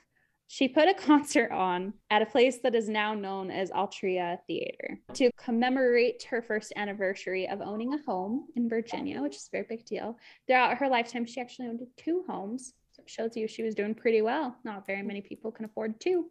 She 0.48 0.68
put 0.68 0.88
a 0.88 0.94
concert 1.08 1.52
on 1.52 1.94
at 2.10 2.22
a 2.22 2.26
place 2.26 2.60
that 2.64 2.74
is 2.76 2.88
now 2.90 3.14
known 3.14 3.52
as 3.52 3.70
Altria 3.72 4.38
Theater 4.48 5.00
to 5.14 5.30
commemorate 5.38 6.24
her 6.24 6.42
first 6.42 6.74
anniversary 6.76 7.48
of 7.48 7.62
owning 7.62 7.94
a 7.94 8.02
home 8.06 8.48
in 8.56 8.70
Virginia, 8.70 9.22
which 9.22 9.36
is 9.36 9.48
a 9.48 9.52
very 9.58 9.66
big 9.68 9.86
deal. 9.86 10.18
Throughout 10.48 10.78
her 10.78 10.88
lifetime, 10.88 11.26
she 11.26 11.42
actually 11.42 11.68
owned 11.68 11.82
two 11.98 12.24
homes. 12.28 12.74
So 12.94 13.02
it 13.04 13.10
shows 13.10 13.36
you 13.38 13.48
she 13.48 13.64
was 13.64 13.76
doing 13.76 13.94
pretty 13.94 14.22
well. 14.22 14.56
Not 14.64 14.88
very 14.88 15.04
many 15.04 15.22
people 15.22 15.52
can 15.52 15.66
afford 15.66 16.00
two, 16.00 16.28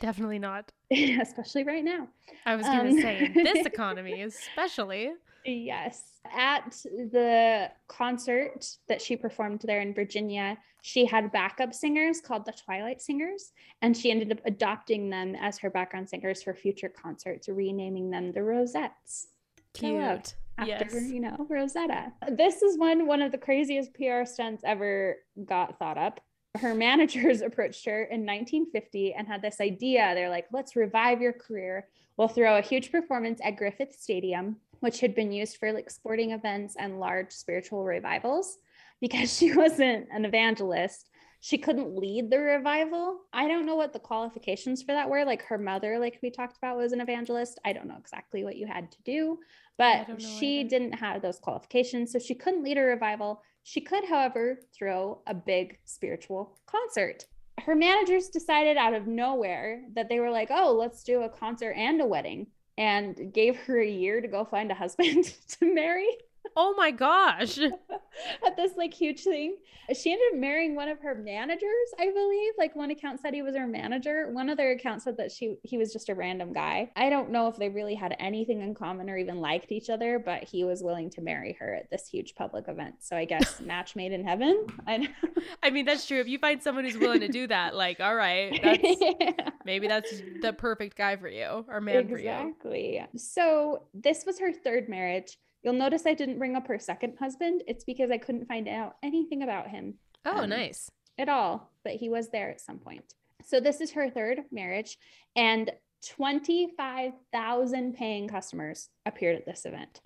Definitely 0.00 0.40
not. 0.40 0.70
especially 0.92 1.62
right 1.64 1.84
now. 1.84 2.08
I 2.44 2.56
was 2.56 2.66
gonna 2.66 2.90
Um, 2.90 3.00
say 3.00 3.30
this 3.34 3.64
economy, 3.74 4.22
especially. 4.22 5.12
Yes. 5.46 6.02
At 6.36 6.72
the 6.94 7.70
concert 7.88 8.66
that 8.88 9.00
she 9.00 9.16
performed 9.16 9.60
there 9.64 9.80
in 9.80 9.94
Virginia, 9.94 10.58
she 10.82 11.04
had 11.06 11.32
backup 11.32 11.72
singers 11.72 12.20
called 12.20 12.44
the 12.44 12.52
Twilight 12.52 13.00
Singers, 13.00 13.52
and 13.82 13.96
she 13.96 14.10
ended 14.10 14.32
up 14.32 14.40
adopting 14.44 15.08
them 15.10 15.34
as 15.36 15.58
her 15.58 15.70
background 15.70 16.08
singers 16.08 16.42
for 16.42 16.54
future 16.54 16.88
concerts, 16.88 17.48
renaming 17.48 18.10
them 18.10 18.32
the 18.32 18.42
Rosettes. 18.42 19.28
Uh, 19.58 19.78
Cute. 19.78 20.34
After, 20.58 20.66
Yes. 20.66 20.94
you 21.10 21.20
know, 21.20 21.46
Rosetta. 21.50 22.12
This 22.30 22.62
is 22.62 22.78
when 22.78 23.06
one 23.06 23.20
of 23.20 23.30
the 23.30 23.36
craziest 23.38 23.92
PR 23.94 24.24
stunts 24.24 24.62
ever 24.64 25.18
got 25.44 25.78
thought 25.78 25.98
up. 25.98 26.20
Her 26.58 26.74
managers 26.86 27.42
approached 27.42 27.84
her 27.84 28.04
in 28.04 28.24
1950 28.24 29.12
and 29.14 29.28
had 29.28 29.42
this 29.42 29.60
idea. 29.60 30.12
They're 30.14 30.30
like, 30.30 30.46
let's 30.52 30.74
revive 30.74 31.20
your 31.20 31.34
career. 31.34 31.88
We'll 32.16 32.28
throw 32.28 32.56
a 32.56 32.62
huge 32.62 32.90
performance 32.90 33.38
at 33.44 33.58
Griffith 33.58 33.94
Stadium, 33.98 34.56
which 34.80 35.00
had 35.00 35.14
been 35.14 35.32
used 35.32 35.56
for 35.56 35.72
like 35.72 35.90
sporting 35.90 36.32
events 36.32 36.76
and 36.78 37.00
large 37.00 37.32
spiritual 37.32 37.84
revivals. 37.84 38.58
Because 39.00 39.32
she 39.36 39.54
wasn't 39.54 40.08
an 40.10 40.24
evangelist, 40.24 41.10
she 41.40 41.58
couldn't 41.58 41.96
lead 41.96 42.30
the 42.30 42.40
revival. 42.40 43.20
I 43.32 43.46
don't 43.46 43.66
know 43.66 43.76
what 43.76 43.92
the 43.92 43.98
qualifications 43.98 44.82
for 44.82 44.92
that 44.92 45.08
were. 45.08 45.24
Like 45.24 45.42
her 45.42 45.58
mother, 45.58 45.98
like 45.98 46.18
we 46.22 46.30
talked 46.30 46.56
about, 46.56 46.76
was 46.76 46.92
an 46.92 47.00
evangelist. 47.00 47.60
I 47.64 47.72
don't 47.72 47.86
know 47.86 47.98
exactly 47.98 48.42
what 48.42 48.56
you 48.56 48.66
had 48.66 48.90
to 48.90 48.98
do, 49.04 49.38
but 49.78 50.20
she 50.20 50.60
either. 50.60 50.70
didn't 50.70 50.94
have 50.94 51.22
those 51.22 51.38
qualifications. 51.38 52.12
So 52.12 52.18
she 52.18 52.34
couldn't 52.34 52.64
lead 52.64 52.78
a 52.78 52.82
revival. 52.82 53.42
She 53.62 53.80
could, 53.80 54.04
however, 54.04 54.58
throw 54.76 55.22
a 55.26 55.34
big 55.34 55.78
spiritual 55.84 56.58
concert. 56.66 57.26
Her 57.60 57.74
managers 57.74 58.28
decided 58.28 58.76
out 58.76 58.94
of 58.94 59.06
nowhere 59.06 59.82
that 59.94 60.08
they 60.08 60.20
were 60.20 60.30
like, 60.30 60.48
oh, 60.50 60.72
let's 60.72 61.04
do 61.04 61.22
a 61.22 61.28
concert 61.28 61.72
and 61.72 62.00
a 62.00 62.06
wedding, 62.06 62.48
and 62.78 63.32
gave 63.32 63.56
her 63.56 63.80
a 63.80 63.88
year 63.88 64.20
to 64.20 64.28
go 64.28 64.44
find 64.44 64.70
a 64.70 64.74
husband 64.74 65.24
to 65.48 65.74
marry 65.74 66.08
Oh 66.54 66.74
my 66.76 66.90
gosh. 66.90 67.58
at 68.46 68.56
this 68.56 68.72
like 68.76 68.92
huge 68.94 69.22
thing. 69.22 69.56
She 69.94 70.10
ended 70.10 70.26
up 70.32 70.38
marrying 70.40 70.74
one 70.74 70.88
of 70.88 70.98
her 71.00 71.14
managers, 71.14 71.62
I 71.98 72.10
believe. 72.10 72.52
Like 72.58 72.74
one 72.74 72.90
account 72.90 73.20
said 73.20 73.34
he 73.34 73.42
was 73.42 73.54
her 73.54 73.66
manager. 73.66 74.30
One 74.32 74.50
other 74.50 74.70
account 74.72 75.02
said 75.02 75.16
that 75.18 75.30
she 75.30 75.56
he 75.62 75.78
was 75.78 75.92
just 75.92 76.08
a 76.08 76.14
random 76.14 76.52
guy. 76.52 76.90
I 76.96 77.08
don't 77.10 77.30
know 77.30 77.48
if 77.48 77.56
they 77.56 77.68
really 77.68 77.94
had 77.94 78.16
anything 78.18 78.62
in 78.62 78.74
common 78.74 79.08
or 79.08 79.16
even 79.16 79.40
liked 79.40 79.70
each 79.72 79.88
other, 79.90 80.18
but 80.18 80.44
he 80.44 80.64
was 80.64 80.82
willing 80.82 81.10
to 81.10 81.20
marry 81.20 81.56
her 81.60 81.74
at 81.74 81.90
this 81.90 82.08
huge 82.08 82.34
public 82.34 82.68
event. 82.68 82.96
So 83.00 83.16
I 83.16 83.24
guess 83.26 83.60
match 83.64 83.94
made 83.96 84.12
in 84.12 84.24
heaven. 84.24 84.66
I 84.86 85.08
I 85.62 85.70
mean, 85.70 85.84
that's 85.84 86.06
true. 86.06 86.20
If 86.20 86.28
you 86.28 86.38
find 86.38 86.62
someone 86.62 86.84
who's 86.84 86.98
willing 86.98 87.20
to 87.20 87.28
do 87.28 87.46
that, 87.48 87.74
like, 87.76 88.00
all 88.00 88.14
right, 88.16 88.58
that's 88.62 88.82
Yeah. 88.82 89.50
maybe 89.64 89.86
that's 89.88 90.10
the 90.42 90.52
perfect 90.52 90.96
guy 90.96 91.16
for 91.16 91.28
you 91.28 91.64
or 91.68 91.80
man 91.80 92.08
for 92.08 92.18
you. 92.18 92.28
exactly. 92.30 93.02
So 93.16 93.84
this 93.94 94.24
was 94.26 94.38
her 94.40 94.52
third 94.52 94.88
marriage. 94.88 95.38
You'll 95.66 95.74
notice 95.74 96.06
I 96.06 96.14
didn't 96.14 96.38
bring 96.38 96.54
up 96.54 96.68
her 96.68 96.78
second 96.78 97.14
husband. 97.18 97.64
It's 97.66 97.82
because 97.82 98.12
I 98.12 98.18
couldn't 98.18 98.46
find 98.46 98.68
out 98.68 98.98
anything 99.02 99.42
about 99.42 99.66
him 99.68 99.94
Oh, 100.24 100.42
Um, 100.44 100.50
nice. 100.50 100.88
at 101.18 101.28
all, 101.28 101.72
but 101.82 101.94
he 101.94 102.08
was 102.08 102.28
there 102.28 102.50
at 102.52 102.60
some 102.60 102.78
point. 102.78 103.14
So 103.42 103.58
this 103.58 103.80
is 103.80 103.90
her 103.90 104.08
third 104.08 104.44
marriage, 104.52 104.96
and 105.34 105.72
25,000 106.04 107.94
paying 107.94 108.28
customers 108.28 108.90
appeared 109.06 109.34
at 109.34 109.44
this 109.44 109.64
event. 109.66 110.00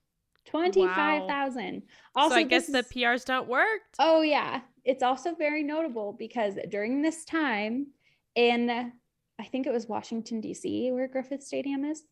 25,000. 0.47 1.83
Also, 2.17 2.35
so 2.35 2.39
I 2.41 2.43
guess 2.45 2.67
this 2.67 2.89
the 2.89 2.95
PRs 3.03 3.27
don't 3.27 3.47
work. 3.47 3.83
Oh, 3.99 4.23
yeah. 4.23 4.63
It's 4.87 5.03
also 5.03 5.35
very 5.35 5.63
notable 5.63 6.15
because 6.19 6.55
during 6.71 7.03
this 7.03 7.27
time 7.27 7.89
in, 8.35 8.71
I 8.71 9.45
think 9.45 9.67
it 9.67 9.75
was 9.75 9.89
Washington, 9.89 10.41
D.C., 10.41 10.91
where 10.93 11.07
Griffith 11.07 11.43
Stadium 11.43 11.85
is, 11.85 12.05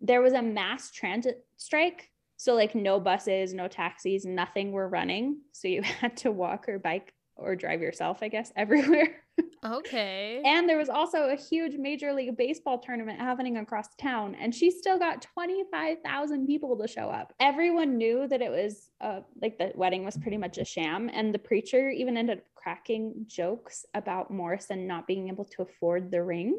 there 0.00 0.22
was 0.22 0.32
a 0.32 0.42
mass 0.42 0.90
transit 0.90 1.46
strike. 1.56 2.09
So, 2.40 2.54
like, 2.54 2.74
no 2.74 2.98
buses, 2.98 3.52
no 3.52 3.68
taxis, 3.68 4.24
nothing 4.24 4.72
were 4.72 4.88
running. 4.88 5.42
So, 5.52 5.68
you 5.68 5.82
had 6.00 6.16
to 6.18 6.32
walk 6.32 6.70
or 6.70 6.78
bike 6.78 7.12
or 7.36 7.54
drive 7.54 7.82
yourself, 7.82 8.20
I 8.22 8.28
guess, 8.28 8.50
everywhere. 8.56 9.20
Okay. 9.62 10.40
And 10.46 10.66
there 10.66 10.78
was 10.78 10.88
also 10.88 11.28
a 11.28 11.36
huge 11.36 11.74
Major 11.76 12.14
League 12.14 12.38
Baseball 12.38 12.78
tournament 12.78 13.20
happening 13.20 13.58
across 13.58 13.94
town, 13.96 14.34
and 14.40 14.54
she 14.54 14.70
still 14.70 14.98
got 14.98 15.20
25,000 15.20 16.46
people 16.46 16.78
to 16.78 16.88
show 16.88 17.10
up. 17.10 17.34
Everyone 17.40 17.98
knew 17.98 18.26
that 18.28 18.40
it 18.40 18.50
was 18.50 18.88
uh, 19.02 19.20
like 19.42 19.58
the 19.58 19.72
wedding 19.74 20.06
was 20.06 20.16
pretty 20.16 20.38
much 20.38 20.56
a 20.56 20.64
sham, 20.64 21.10
and 21.12 21.34
the 21.34 21.38
preacher 21.38 21.90
even 21.90 22.16
ended 22.16 22.38
up 22.38 22.44
cracking 22.54 23.26
jokes 23.26 23.84
about 23.92 24.30
Morrison 24.30 24.86
not 24.86 25.06
being 25.06 25.28
able 25.28 25.44
to 25.44 25.60
afford 25.60 26.10
the 26.10 26.22
ring. 26.22 26.58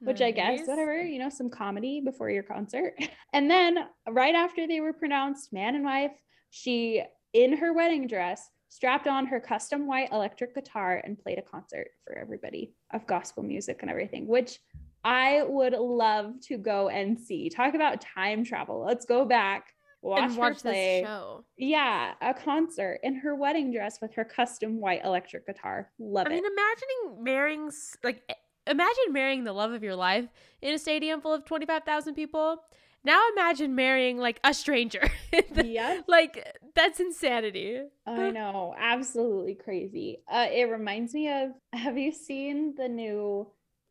Which 0.00 0.20
I 0.20 0.32
guess, 0.32 0.66
whatever, 0.66 1.00
you 1.00 1.18
know, 1.18 1.28
some 1.28 1.48
comedy 1.48 2.00
before 2.00 2.30
your 2.30 2.42
concert. 2.42 2.94
And 3.34 3.50
then, 3.50 3.78
right 4.10 4.34
after 4.34 4.66
they 4.66 4.80
were 4.80 4.92
pronounced 4.92 5.54
man 5.54 5.74
and 5.74 5.84
wife, 5.84 6.12
she, 6.50 7.02
in 7.32 7.56
her 7.56 7.72
wedding 7.72 8.06
dress, 8.06 8.46
strapped 8.68 9.06
on 9.06 9.26
her 9.26 9.40
custom 9.40 9.86
white 9.86 10.10
electric 10.12 10.54
guitar 10.54 11.00
and 11.04 11.18
played 11.18 11.38
a 11.38 11.42
concert 11.42 11.88
for 12.04 12.16
everybody 12.16 12.74
of 12.92 13.06
gospel 13.06 13.42
music 13.42 13.78
and 13.82 13.90
everything, 13.90 14.26
which 14.26 14.58
I 15.04 15.42
would 15.46 15.74
love 15.74 16.40
to 16.48 16.56
go 16.58 16.88
and 16.88 17.18
see. 17.18 17.48
Talk 17.48 17.74
about 17.74 18.00
time 18.00 18.44
travel. 18.44 18.84
Let's 18.86 19.04
go 19.04 19.24
back, 19.24 19.74
watch, 20.00 20.22
and 20.22 20.36
watch 20.36 20.54
her 20.62 20.70
play. 20.70 21.02
show. 21.04 21.44
Yeah, 21.56 22.12
a 22.20 22.32
concert 22.32 23.00
in 23.02 23.16
her 23.16 23.34
wedding 23.34 23.72
dress 23.72 23.98
with 24.00 24.14
her 24.14 24.24
custom 24.24 24.80
white 24.80 25.04
electric 25.04 25.46
guitar. 25.46 25.90
Love 25.98 26.26
it. 26.26 26.30
I 26.30 26.34
mean, 26.34 26.44
imagining 26.44 27.24
marrying 27.24 27.70
like 28.04 28.22
imagine 28.66 29.12
marrying 29.12 29.44
the 29.44 29.52
love 29.52 29.72
of 29.72 29.82
your 29.82 29.96
life 29.96 30.26
in 30.60 30.74
a 30.74 30.78
stadium 30.78 31.20
full 31.20 31.34
of 31.34 31.44
25,000 31.44 32.14
people. 32.14 32.62
Now 33.04 33.20
imagine 33.32 33.74
marrying 33.74 34.18
like 34.18 34.38
a 34.44 34.54
stranger. 34.54 35.10
yeah. 35.54 36.02
like 36.06 36.56
that's 36.74 37.00
insanity. 37.00 37.82
I 38.06 38.30
know, 38.30 38.74
absolutely 38.78 39.54
crazy. 39.54 40.22
Uh, 40.30 40.46
it 40.50 40.70
reminds 40.70 41.12
me 41.12 41.28
of 41.28 41.50
Have 41.72 41.98
you 41.98 42.12
seen 42.12 42.74
the 42.76 42.88
new 42.88 43.48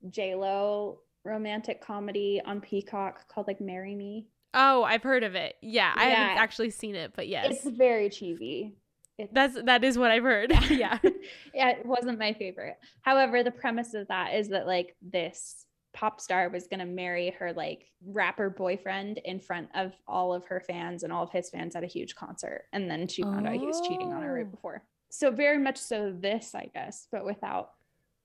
J 0.09 0.35
Lo 0.35 0.99
romantic 1.25 1.81
comedy 1.81 2.41
on 2.45 2.61
Peacock 2.61 3.27
called 3.27 3.47
like 3.47 3.59
"Marry 3.59 3.95
Me"? 3.95 4.27
Oh, 4.53 4.83
I've 4.83 5.03
heard 5.03 5.23
of 5.23 5.35
it. 5.35 5.55
Yeah, 5.61 5.93
I 5.95 6.05
haven't 6.05 6.37
actually 6.37 6.71
seen 6.71 6.95
it, 6.95 7.13
but 7.15 7.27
yes. 7.27 7.65
It's 7.65 7.77
very 7.77 8.09
cheesy. 8.09 8.75
It's, 9.21 9.33
That's 9.33 9.61
that 9.63 9.83
is 9.83 9.97
what 9.97 10.11
I've 10.11 10.23
heard. 10.23 10.51
yeah. 10.69 10.97
yeah, 11.53 11.69
it 11.69 11.85
wasn't 11.85 12.19
my 12.19 12.33
favorite. 12.33 12.77
However, 13.01 13.43
the 13.43 13.51
premise 13.51 13.93
of 13.93 14.07
that 14.09 14.33
is 14.35 14.49
that 14.49 14.67
like 14.67 14.95
this 15.01 15.65
pop 15.93 16.21
star 16.21 16.47
was 16.49 16.67
going 16.67 16.79
to 16.79 16.85
marry 16.85 17.31
her 17.37 17.51
like 17.51 17.89
rapper 18.05 18.49
boyfriend 18.49 19.17
in 19.25 19.39
front 19.39 19.67
of 19.75 19.91
all 20.07 20.33
of 20.33 20.45
her 20.45 20.61
fans 20.61 21.03
and 21.03 21.11
all 21.11 21.23
of 21.23 21.31
his 21.31 21.49
fans 21.49 21.75
at 21.75 21.83
a 21.83 21.87
huge 21.87 22.15
concert. 22.15 22.63
And 22.71 22.89
then 22.89 23.07
she 23.09 23.23
found 23.23 23.45
out 23.45 23.53
he 23.55 23.65
was 23.65 23.81
cheating 23.81 24.13
on 24.13 24.21
her 24.21 24.33
right 24.33 24.45
Oh. 24.47 24.51
before. 24.51 24.83
So 25.09 25.29
very 25.31 25.57
much 25.57 25.77
so 25.77 26.13
this, 26.17 26.55
I 26.55 26.69
guess, 26.73 27.07
but 27.11 27.25
without 27.25 27.71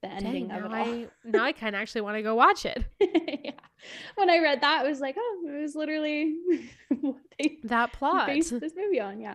the 0.03 0.09
ending 0.09 0.47
now 0.49 0.59
of 0.59 0.65
it 0.67 0.69
all. 0.69 0.75
I 0.75 1.07
now 1.25 1.43
I 1.45 1.51
kind 1.53 1.75
of 1.75 1.83
actually 1.83 2.03
want 2.03 2.17
to 2.19 2.23
go 2.23 2.37
watch 2.37 2.65
it. 2.67 2.85
yeah. 3.01 3.51
When 4.15 4.31
I 4.31 4.39
read 4.39 4.61
that, 4.61 4.85
I 4.85 4.89
was 4.89 5.01
like, 5.01 5.17
oh, 5.19 5.45
it 5.49 5.61
was 5.61 5.75
literally 5.75 6.37
what 7.01 7.17
they 7.39 7.59
That 7.65 7.93
plot. 7.93 8.29
based 8.29 8.61
this 8.61 8.75
movie 8.77 9.01
on. 9.01 9.21
Yeah. 9.21 9.35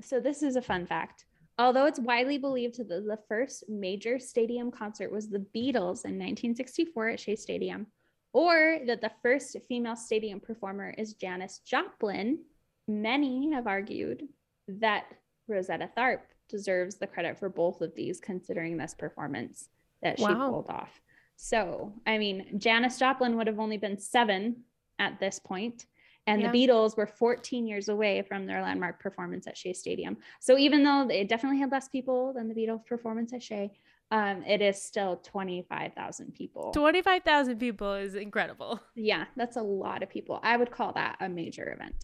So 0.00 0.20
this 0.20 0.42
is 0.42 0.56
a 0.56 0.62
fun 0.62 0.86
fact. 0.86 1.24
Although 1.58 1.86
it's 1.86 1.98
widely 1.98 2.36
believed 2.36 2.78
that 2.78 2.88
the 2.88 3.18
first 3.28 3.64
major 3.68 4.18
stadium 4.18 4.70
concert 4.70 5.10
was 5.10 5.28
the 5.28 5.38
Beatles 5.38 6.04
in 6.04 6.18
1964 6.18 7.08
at 7.08 7.20
Shea 7.20 7.36
Stadium, 7.36 7.86
or 8.34 8.78
that 8.86 9.00
the 9.00 9.12
first 9.22 9.56
female 9.66 9.96
stadium 9.96 10.38
performer 10.38 10.94
is 10.98 11.14
Janis 11.14 11.60
Joplin, 11.64 12.40
many 12.86 13.50
have 13.52 13.66
argued 13.66 14.24
that 14.68 15.06
Rosetta 15.48 15.88
Tharpe 15.96 16.26
deserves 16.48 16.96
the 16.96 17.06
credit 17.06 17.38
for 17.38 17.48
both 17.48 17.80
of 17.80 17.94
these, 17.94 18.20
considering 18.20 18.76
this 18.76 18.92
performance 18.94 19.70
that 20.02 20.18
she 20.18 20.24
Wow. 20.24 20.50
pulled 20.50 20.68
off. 20.68 21.00
So, 21.36 21.92
I 22.06 22.18
mean, 22.18 22.58
Janis 22.58 22.98
Joplin 22.98 23.36
would 23.36 23.46
have 23.46 23.58
only 23.58 23.78
been 23.78 23.98
seven 23.98 24.64
at 24.98 25.18
this 25.20 25.38
point, 25.38 25.86
and 26.26 26.40
Yeah. 26.42 26.50
the 26.50 26.66
Beatles 26.66 26.96
were 26.96 27.06
14 27.06 27.66
years 27.66 27.88
away 27.88 28.22
from 28.22 28.46
their 28.46 28.62
landmark 28.62 29.00
performance 29.00 29.46
at 29.46 29.56
Shea 29.56 29.72
Stadium. 29.72 30.16
So 30.40 30.58
even 30.58 30.82
though 30.82 31.08
it 31.08 31.28
definitely 31.28 31.58
had 31.60 31.70
less 31.70 31.88
people 31.88 32.32
than 32.32 32.48
the 32.48 32.54
Beatles 32.54 32.84
performance 32.86 33.32
at 33.32 33.42
Shea, 33.42 33.70
um, 34.10 34.42
it 34.44 34.60
is 34.62 34.80
still 34.80 35.16
25,000 35.24 36.32
people. 36.34 36.70
25,000 36.72 37.58
people 37.58 37.92
is 37.94 38.14
incredible. 38.14 38.80
yeah, 38.94 39.24
that's 39.36 39.56
a 39.56 39.62
lot 39.62 40.02
of 40.02 40.08
people. 40.10 40.40
I 40.42 40.56
would 40.56 40.70
call 40.70 40.92
that 40.92 41.16
a 41.20 41.28
major 41.28 41.72
event. 41.72 41.94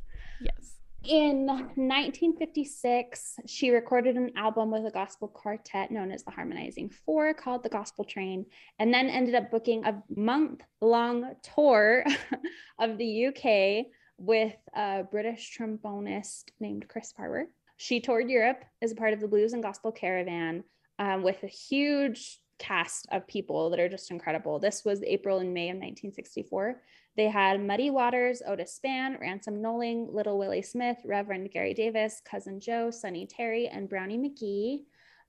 Yes. 0.41 0.77
In 1.05 1.47
1956, 1.47 3.37
she 3.47 3.71
recorded 3.71 4.17
an 4.17 4.31
album 4.37 4.71
with 4.71 4.87
a 4.87 4.91
gospel 4.91 5.27
quartet 5.29 5.91
known 5.91 6.13
as 6.13 6.23
the 6.23 6.31
Harmonizing 6.31 6.91
Four 6.91 7.35
called 7.35 7.63
The 7.65 7.69
Gospel 7.69 8.05
Train, 8.05 8.47
and 8.79 8.95
then 8.95 9.09
ended 9.09 9.35
up 9.35 9.51
booking 9.51 9.85
a 9.85 10.01
month 10.15 10.63
long 10.81 11.35
tour 11.43 12.05
of 12.79 12.99
the 12.99 13.27
UK 13.27 13.87
with 14.19 14.57
a 14.75 15.05
British 15.11 15.57
trombonist 15.57 16.45
named 16.61 16.87
Chris 16.89 17.13
Barber. 17.13 17.49
She 17.77 18.01
toured 18.01 18.31
Europe 18.31 18.65
as 18.81 18.93
a 18.93 18.97
part 18.97 19.13
of 19.13 19.21
the 19.21 19.29
Blues 19.29 19.53
and 19.53 19.63
Gospel 19.63 19.93
Caravan 19.93 20.65
um, 20.99 21.23
with 21.23 21.43
a 21.43 21.49
huge 21.49 22.39
cast 22.59 23.09
of 23.11 23.27
people 23.27 23.71
that 23.71 23.81
are 23.81 23.89
just 23.89 24.11
incredible. 24.11 24.59
This 24.59 24.85
was 24.85 25.03
April 25.03 25.39
and 25.39 25.53
May 25.53 25.71
of 25.71 25.77
1964. 25.77 26.81
They 27.17 27.27
had 27.27 27.61
Muddy 27.61 27.91
Waters, 27.91 28.41
Otis 28.47 28.79
Spann, 28.79 29.21
Ransom 29.21 29.61
Knowling, 29.61 30.09
Little 30.13 30.39
Willie 30.39 30.63
Smith, 30.63 30.99
Reverend 31.05 31.51
Gary 31.51 31.75
Davis, 31.75 32.23
Cousin 32.25 32.61
Joe, 32.61 32.91
Sonny 32.91 33.27
Terry, 33.27 33.69
and 33.69 33.89
Brownie 33.89 34.19
McGhee. 34.19 34.85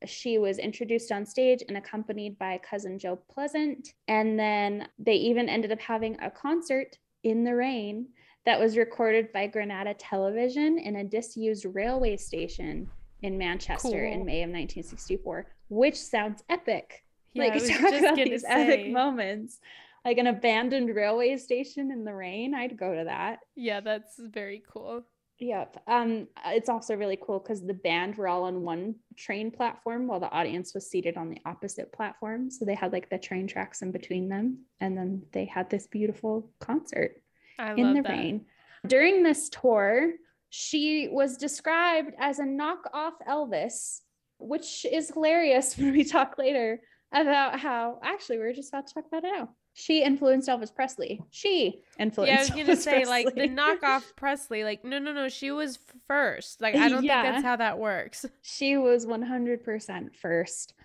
She 0.06 0.38
was 0.38 0.60
introduced 0.60 1.12
on 1.12 1.26
stage 1.26 1.64
and 1.68 1.78
accompanied 1.78 2.38
by 2.38 2.60
Cousin 2.60 3.00
Joe 3.00 3.20
Pleasant. 3.30 3.94
And 4.08 4.40
then 4.40 4.88
they 5.00 5.16
even 5.16 5.50
ended 5.50 5.72
up 5.72 5.82
having 5.82 6.18
a 6.22 6.30
concert 6.30 6.98
in 7.24 7.44
the 7.44 7.56
rain 7.56 8.08
that 8.46 8.60
was 8.60 8.78
recorded 8.78 9.32
by 9.32 9.48
Granada 9.48 9.94
Television 9.94 10.78
in 10.78 10.98
a 10.98 11.04
disused 11.04 11.66
railway 11.74 12.18
station 12.18 12.90
in 13.22 13.38
Manchester 13.38 13.90
cool. 13.90 13.94
in 13.94 14.26
May 14.26 14.44
of 14.44 14.50
1964, 14.50 15.48
which 15.70 15.98
sounds 15.98 16.44
epic. 16.50 17.04
Yeah, 17.34 17.46
like 17.46 17.68
talk 17.68 17.94
about 17.94 18.16
these 18.16 18.42
say. 18.42 18.48
epic 18.50 18.92
moments 18.92 19.60
like 20.06 20.18
an 20.18 20.28
abandoned 20.28 20.94
railway 20.94 21.38
station 21.38 21.92
in 21.92 22.04
the 22.04 22.14
rain. 22.14 22.54
I'd 22.54 22.78
go 22.78 22.94
to 22.94 23.06
that. 23.06 23.40
Yeah, 23.56 23.80
that's 23.80 24.20
very 24.20 24.64
cool. 24.72 25.04
Yep. 25.40 25.84
Um, 25.88 26.28
it's 26.48 26.70
also 26.70 26.96
really 26.96 27.18
cool 27.22 27.40
because 27.40 27.66
the 27.66 27.74
band 27.74 28.16
were 28.16 28.28
all 28.28 28.44
on 28.44 28.62
one 28.62 28.96
train 29.18 29.50
platform 29.50 30.08
while 30.08 30.20
the 30.20 30.30
audience 30.30 30.74
was 30.74 30.90
seated 30.90 31.18
on 31.18 31.30
the 31.30 31.40
opposite 31.46 31.92
platform. 31.92 32.52
So 32.52 32.66
they 32.66 32.76
had 32.76 32.94
like 32.94 33.10
the 33.10 33.18
train 33.18 33.48
tracks 33.48 33.82
in 33.82 33.92
between 33.92 34.30
them, 34.30 34.60
and 34.80 34.98
then 34.98 35.24
they 35.32 35.46
had 35.46 35.70
this 35.70 35.88
beautiful 35.88 36.52
concert 36.60 37.23
I 37.60 37.74
in 37.74 37.94
the 37.94 38.02
that. 38.02 38.10
rain. 38.10 38.46
During 38.86 39.24
this 39.24 39.50
tour, 39.50 40.14
she 40.50 41.08
was 41.12 41.38
described 41.38 42.14
as 42.20 42.40
a 42.40 42.44
knockoff 42.44 43.14
Elvis, 43.28 44.02
which 44.40 44.86
is 44.86 45.10
hilarious 45.10 45.78
when 45.78 45.92
we 45.92 46.04
talk 46.04 46.38
later 46.38 46.82
about 47.12 47.60
how 47.60 48.00
actually 48.04 48.40
we're 48.40 48.54
just 48.54 48.70
about 48.70 48.88
to 48.88 48.94
talk 48.94 49.06
about 49.08 49.24
it 49.24 49.32
now 49.32 49.50
she 49.74 50.04
influenced 50.04 50.48
Elvis 50.48 50.74
Presley. 50.74 51.22
She 51.32 51.82
influenced. 51.98 52.32
Yeah, 52.32 52.38
I 52.38 52.42
was 52.42 52.50
gonna 52.52 52.64
Elvis 52.64 52.78
say 52.78 53.04
Presley. 53.04 53.26
like 53.26 53.36
the 53.36 53.50
knockoff 53.50 54.16
Presley. 54.16 54.64
Like 54.64 54.86
no, 54.86 55.00
no, 55.00 55.14
no. 55.14 55.30
She 55.30 55.52
was 55.52 55.80
first. 56.08 56.62
Like 56.62 56.76
I 56.76 56.90
don't 56.90 57.04
yeah. 57.04 57.24
think 57.24 57.34
that's 57.34 57.44
how 57.44 57.56
that 57.56 57.80
works. 57.80 58.26
She 58.44 58.78
was 58.78 59.06
one 59.06 59.24
hundred 59.24 59.64
percent 59.64 60.16
first. 60.16 60.76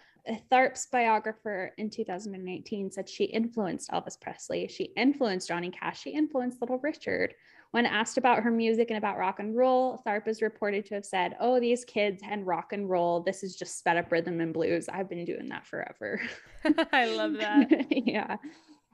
Tharpe's 0.51 0.87
biographer 0.87 1.73
in 1.79 1.91
2018 1.91 2.91
said 2.91 3.09
she 3.09 3.25
influenced 3.25 3.91
Elvis 3.91 4.21
Presley. 4.21 4.69
She 4.69 4.85
influenced 4.97 5.49
Johnny 5.49 5.71
Cash. 5.71 6.03
She 6.03 6.11
influenced 6.11 6.61
Little 6.61 6.79
Richard. 6.79 7.35
When 7.71 7.85
asked 7.85 8.17
about 8.17 8.43
her 8.43 8.51
music 8.51 8.91
and 8.91 8.97
about 8.97 9.19
rock 9.19 9.41
and 9.41 9.55
roll, 9.55 10.03
Tharpe 10.07 10.29
is 10.29 10.41
reported 10.41 10.87
to 10.87 10.95
have 10.95 11.05
said, 11.05 11.37
Oh, 11.39 11.61
these 11.61 11.85
kids 11.85 12.23
and 12.29 12.47
rock 12.47 12.73
and 12.73 12.89
roll, 12.89 13.21
this 13.21 13.43
is 13.43 13.57
just 13.57 13.79
sped 13.79 13.97
up 13.99 14.11
rhythm 14.11 14.41
and 14.41 14.55
blues. 14.55 14.89
I've 14.89 15.09
been 15.09 15.25
doing 15.25 15.49
that 15.51 15.67
forever. 15.67 16.21
I 16.93 17.07
love 17.07 17.33
that. 17.39 17.69
yeah. 17.91 18.37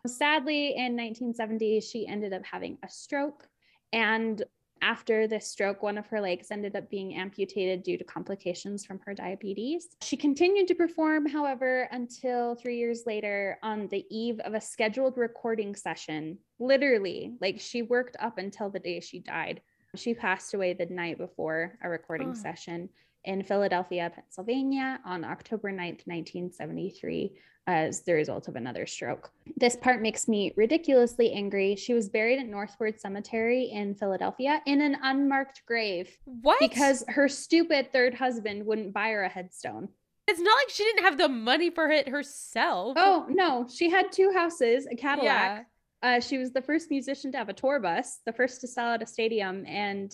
Sadly, 0.06 0.70
in 0.76 0.96
1970, 0.96 1.80
she 1.80 2.06
ended 2.06 2.32
up 2.32 2.42
having 2.44 2.78
a 2.84 2.90
stroke. 2.90 3.48
And 3.92 4.42
after 4.84 5.26
this 5.26 5.48
stroke, 5.48 5.82
one 5.82 5.96
of 5.96 6.06
her 6.08 6.20
legs 6.20 6.48
ended 6.50 6.76
up 6.76 6.90
being 6.90 7.14
amputated 7.14 7.82
due 7.82 7.96
to 7.96 8.04
complications 8.04 8.84
from 8.84 9.00
her 9.06 9.14
diabetes. 9.14 9.88
She 10.02 10.16
continued 10.18 10.68
to 10.68 10.74
perform, 10.74 11.26
however, 11.26 11.88
until 11.90 12.54
three 12.54 12.76
years 12.76 13.04
later 13.06 13.58
on 13.62 13.88
the 13.88 14.04
eve 14.10 14.38
of 14.40 14.52
a 14.52 14.60
scheduled 14.60 15.16
recording 15.16 15.74
session. 15.74 16.38
Literally, 16.58 17.32
like 17.40 17.60
she 17.60 17.80
worked 17.80 18.16
up 18.20 18.36
until 18.36 18.68
the 18.68 18.78
day 18.78 19.00
she 19.00 19.20
died. 19.20 19.62
She 19.96 20.12
passed 20.12 20.52
away 20.52 20.74
the 20.74 20.86
night 20.86 21.16
before 21.16 21.78
a 21.82 21.88
recording 21.88 22.32
oh. 22.32 22.34
session 22.34 22.90
in 23.24 23.42
Philadelphia, 23.42 24.10
Pennsylvania 24.14 25.00
on 25.04 25.24
October 25.24 25.70
9th, 25.70 26.06
1973, 26.06 27.36
as 27.66 28.02
the 28.02 28.12
result 28.12 28.48
of 28.48 28.56
another 28.56 28.86
stroke. 28.86 29.30
This 29.56 29.76
part 29.76 30.02
makes 30.02 30.28
me 30.28 30.52
ridiculously 30.56 31.32
angry. 31.32 31.76
She 31.76 31.94
was 31.94 32.08
buried 32.08 32.38
at 32.38 32.46
Northwood 32.46 33.00
Cemetery 33.00 33.70
in 33.72 33.94
Philadelphia 33.94 34.60
in 34.66 34.82
an 34.82 34.96
unmarked 35.02 35.62
grave. 35.66 36.10
What? 36.24 36.60
Because 36.60 37.04
her 37.08 37.28
stupid 37.28 37.92
third 37.92 38.14
husband 38.14 38.66
wouldn't 38.66 38.92
buy 38.92 39.10
her 39.10 39.24
a 39.24 39.28
headstone. 39.28 39.88
It's 40.26 40.40
not 40.40 40.56
like 40.56 40.70
she 40.70 40.84
didn't 40.84 41.04
have 41.04 41.18
the 41.18 41.28
money 41.28 41.70
for 41.70 41.90
it 41.90 42.08
herself. 42.08 42.94
Oh, 42.98 43.26
no. 43.28 43.66
She 43.72 43.90
had 43.90 44.10
two 44.10 44.32
houses, 44.32 44.86
a 44.90 44.96
Cadillac. 44.96 45.66
Yeah. 46.02 46.16
Uh, 46.16 46.20
she 46.20 46.38
was 46.38 46.52
the 46.52 46.62
first 46.62 46.90
musician 46.90 47.32
to 47.32 47.38
have 47.38 47.48
a 47.48 47.54
tour 47.54 47.80
bus, 47.80 48.20
the 48.26 48.32
first 48.32 48.60
to 48.60 48.68
sell 48.68 48.92
at 48.92 49.02
a 49.02 49.06
stadium, 49.06 49.64
and 49.66 50.12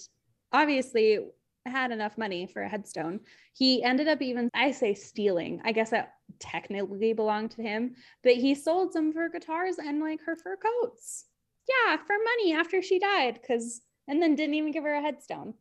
obviously 0.52 1.18
had 1.70 1.90
enough 1.90 2.18
money 2.18 2.46
for 2.46 2.62
a 2.62 2.68
headstone. 2.68 3.20
He 3.52 3.82
ended 3.82 4.08
up 4.08 4.20
even, 4.20 4.50
I 4.54 4.70
say 4.70 4.94
stealing. 4.94 5.60
I 5.64 5.72
guess 5.72 5.90
that 5.90 6.14
technically 6.38 7.12
belonged 7.12 7.52
to 7.52 7.62
him, 7.62 7.94
but 8.22 8.34
he 8.34 8.54
sold 8.54 8.92
some 8.92 9.08
of 9.08 9.14
her 9.14 9.28
guitars 9.28 9.78
and 9.78 10.00
like 10.00 10.20
her 10.24 10.36
fur 10.36 10.56
coats. 10.56 11.26
Yeah, 11.68 11.96
for 11.96 12.16
money 12.24 12.54
after 12.54 12.82
she 12.82 12.98
died, 12.98 13.38
because 13.40 13.82
and 14.08 14.20
then 14.20 14.34
didn't 14.34 14.54
even 14.54 14.72
give 14.72 14.84
her 14.84 14.94
a 14.94 15.00
headstone. 15.00 15.54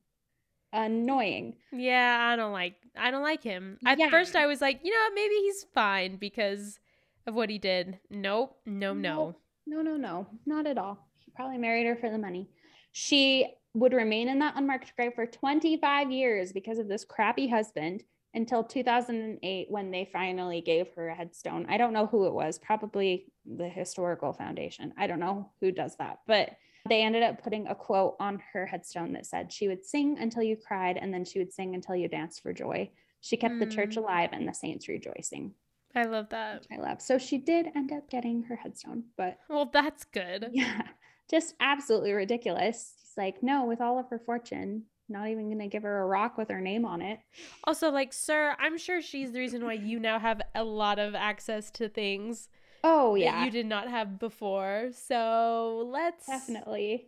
Annoying. 0.71 1.55
Yeah, 1.71 2.29
I 2.31 2.35
don't 2.35 2.51
like 2.51 2.75
I 2.97 3.11
don't 3.11 3.23
like 3.23 3.43
him. 3.43 3.77
At 3.85 3.99
yeah. 3.99 4.09
first 4.09 4.35
I 4.35 4.47
was 4.47 4.61
like, 4.61 4.81
you 4.83 4.91
know, 4.91 5.15
maybe 5.15 5.35
he's 5.35 5.65
fine 5.73 6.17
because 6.17 6.79
of 7.27 7.35
what 7.35 7.49
he 7.49 7.57
did. 7.57 7.99
Nope, 8.09 8.57
no, 8.65 8.93
no. 8.93 9.35
No, 9.67 9.81
no, 9.81 9.97
no. 9.97 10.27
Not 10.45 10.65
at 10.65 10.77
all. 10.77 11.07
He 11.19 11.31
probably 11.31 11.57
married 11.57 11.85
her 11.85 11.95
for 11.95 12.09
the 12.09 12.17
money. 12.17 12.49
She 12.91 13.47
would 13.73 13.93
remain 13.93 14.29
in 14.29 14.39
that 14.39 14.55
unmarked 14.55 14.95
grave 14.95 15.13
for 15.13 15.25
25 15.25 16.11
years 16.11 16.51
because 16.51 16.79
of 16.79 16.87
this 16.87 17.05
crappy 17.05 17.47
husband 17.47 18.03
until 18.33 18.63
2008 18.63 19.67
when 19.69 19.91
they 19.91 20.09
finally 20.11 20.61
gave 20.61 20.87
her 20.95 21.09
a 21.09 21.15
headstone. 21.15 21.65
I 21.67 21.77
don't 21.77 21.93
know 21.93 22.07
who 22.07 22.27
it 22.27 22.33
was, 22.33 22.59
probably 22.59 23.25
the 23.45 23.67
Historical 23.67 24.33
Foundation. 24.33 24.93
I 24.97 25.07
don't 25.07 25.19
know 25.19 25.49
who 25.61 25.71
does 25.71 25.95
that, 25.97 26.19
but 26.27 26.51
they 26.87 27.01
ended 27.01 27.23
up 27.23 27.43
putting 27.43 27.67
a 27.67 27.75
quote 27.75 28.15
on 28.19 28.41
her 28.53 28.65
headstone 28.65 29.13
that 29.13 29.25
said, 29.25 29.51
She 29.51 29.67
would 29.67 29.85
sing 29.85 30.17
until 30.19 30.43
you 30.43 30.55
cried, 30.55 30.97
and 30.97 31.13
then 31.13 31.25
she 31.25 31.39
would 31.39 31.53
sing 31.53 31.75
until 31.75 31.95
you 31.95 32.07
danced 32.07 32.41
for 32.41 32.53
joy. 32.53 32.89
She 33.21 33.37
kept 33.37 33.55
mm. 33.55 33.59
the 33.59 33.65
church 33.65 33.95
hmm. 33.95 34.01
alive 34.01 34.29
and 34.31 34.47
the 34.47 34.53
saints 34.53 34.87
rejoicing. 34.87 35.53
I 35.95 36.03
love 36.03 36.29
that. 36.29 36.67
I 36.71 36.77
love. 36.77 37.01
So 37.01 37.17
she 37.17 37.37
did 37.37 37.67
end 37.75 37.91
up 37.91 38.09
getting 38.09 38.43
her 38.43 38.55
headstone, 38.55 39.03
but 39.17 39.39
well, 39.49 39.69
that's 39.71 40.05
good. 40.05 40.49
Yeah, 40.53 40.83
just 41.29 41.55
absolutely 41.59 42.13
ridiculous 42.13 42.93
like, 43.19 43.43
no, 43.43 43.65
with 43.65 43.81
all 43.81 43.99
of 43.99 44.07
her 44.09 44.17
fortune, 44.17 44.85
not 45.09 45.27
even 45.27 45.47
going 45.47 45.59
to 45.59 45.67
give 45.67 45.83
her 45.83 46.01
a 46.01 46.05
rock 46.07 46.37
with 46.37 46.49
her 46.49 46.61
name 46.61 46.85
on 46.85 47.01
it. 47.01 47.19
Also, 47.65 47.91
like, 47.91 48.13
sir, 48.13 48.55
I'm 48.57 48.77
sure 48.77 49.01
she's 49.01 49.31
the 49.31 49.39
reason 49.39 49.63
why 49.63 49.73
you 49.73 49.99
now 49.99 50.17
have 50.17 50.41
a 50.55 50.63
lot 50.63 50.97
of 50.97 51.13
access 51.13 51.69
to 51.71 51.89
things. 51.89 52.47
Oh, 52.83 53.15
yeah. 53.15 53.43
you 53.43 53.51
did 53.51 53.65
not 53.65 53.89
have 53.89 54.19
before. 54.19 54.91
So 54.93 55.89
let's. 55.91 56.25
Definitely. 56.25 57.07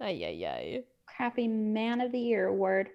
Ay, 0.00 0.22
ay, 0.24 0.46
ay. 0.46 0.82
Crappy 1.06 1.48
Man 1.48 2.00
of 2.00 2.12
the 2.12 2.20
Year 2.20 2.46
award. 2.46 2.90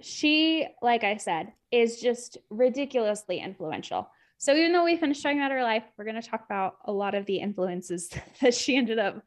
She, 0.00 0.66
like 0.82 1.04
I 1.04 1.16
said, 1.16 1.52
is 1.70 2.00
just 2.00 2.38
ridiculously 2.50 3.38
influential. 3.38 4.08
So 4.38 4.54
even 4.54 4.72
though 4.72 4.84
we 4.84 4.96
finished 4.96 5.22
talking 5.22 5.38
about 5.38 5.50
her 5.50 5.62
life, 5.62 5.84
we're 5.96 6.04
going 6.04 6.20
to 6.20 6.28
talk 6.28 6.44
about 6.44 6.76
a 6.84 6.92
lot 6.92 7.14
of 7.14 7.26
the 7.26 7.38
influences 7.38 8.10
that 8.40 8.54
she 8.54 8.76
ended 8.76 8.98
up 8.98 9.22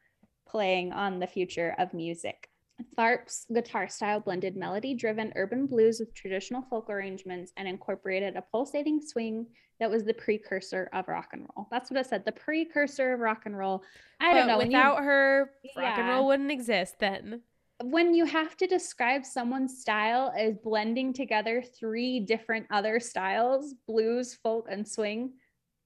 playing 0.52 0.92
on 0.92 1.20
the 1.20 1.28
future 1.28 1.76
of 1.80 1.94
music. 1.94 2.50
Tharpe's 2.98 3.46
guitar 3.54 3.88
style 3.88 4.20
blended 4.20 4.56
melody 4.56 4.94
driven 4.94 5.32
urban 5.36 5.68
blues 5.68 6.00
with 6.00 6.14
traditional 6.14 6.64
folk 6.64 6.90
arrangements 6.90 7.52
and 7.58 7.68
incorporated 7.68 8.36
a 8.36 8.44
pulsating 8.52 9.02
swing 9.02 9.46
that 9.80 9.90
was 9.90 10.04
the 10.04 10.14
precursor 10.14 10.90
of 10.94 11.08
rock 11.08 11.30
and 11.34 11.48
roll. 11.56 11.68
That's 11.72 11.90
what 11.90 12.00
I 12.00 12.04
said, 12.04 12.26
the 12.26 12.32
precursor 12.32 13.14
of 13.14 13.20
rock 13.20 13.44
and 13.46 13.58
roll. 13.58 13.84
I 14.20 14.34
don't 14.34 14.48
know. 14.48 14.58
Without 14.58 14.98
you, 14.98 15.04
her, 15.04 15.52
rock 15.76 15.98
yeah. 15.98 16.00
and 16.00 16.10
roll 16.10 16.28
wouldn't 16.28 16.52
exist 16.52 16.96
then. 17.00 17.42
When 17.84 18.14
you 18.14 18.26
have 18.26 18.56
to 18.58 18.68
describe 18.68 19.26
someone's 19.26 19.80
style 19.80 20.32
as 20.38 20.56
blending 20.58 21.14
together 21.14 21.64
three 21.80 22.20
different 22.20 22.68
other 22.70 23.00
styles 23.00 23.74
blues, 23.88 24.38
folk, 24.44 24.68
and 24.70 24.88
swing 24.88 25.32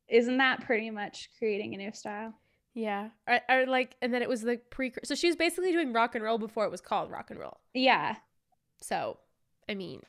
isn't 0.07 0.38
that 0.38 0.61
pretty 0.61 0.91
much 0.91 1.30
creating 1.38 1.74
a 1.74 1.78
new 1.78 1.91
style? 1.91 2.34
Yeah. 2.76 3.09
Or, 3.28 3.39
or, 3.49 3.65
like, 3.65 3.95
and 4.01 4.13
then 4.13 4.21
it 4.21 4.30
was 4.30 4.41
the 4.41 4.59
pre. 4.69 4.91
So 5.03 5.15
she 5.15 5.28
was 5.28 5.36
basically 5.36 5.71
doing 5.71 5.93
rock 5.93 6.13
and 6.13 6.23
roll 6.23 6.38
before 6.38 6.65
it 6.65 6.71
was 6.71 6.82
called 6.82 7.09
rock 7.09 7.32
and 7.32 7.39
roll. 7.39 7.57
Yeah. 7.73 8.17
So, 8.82 9.17
I 9.69 9.73
mean, 9.76 10.01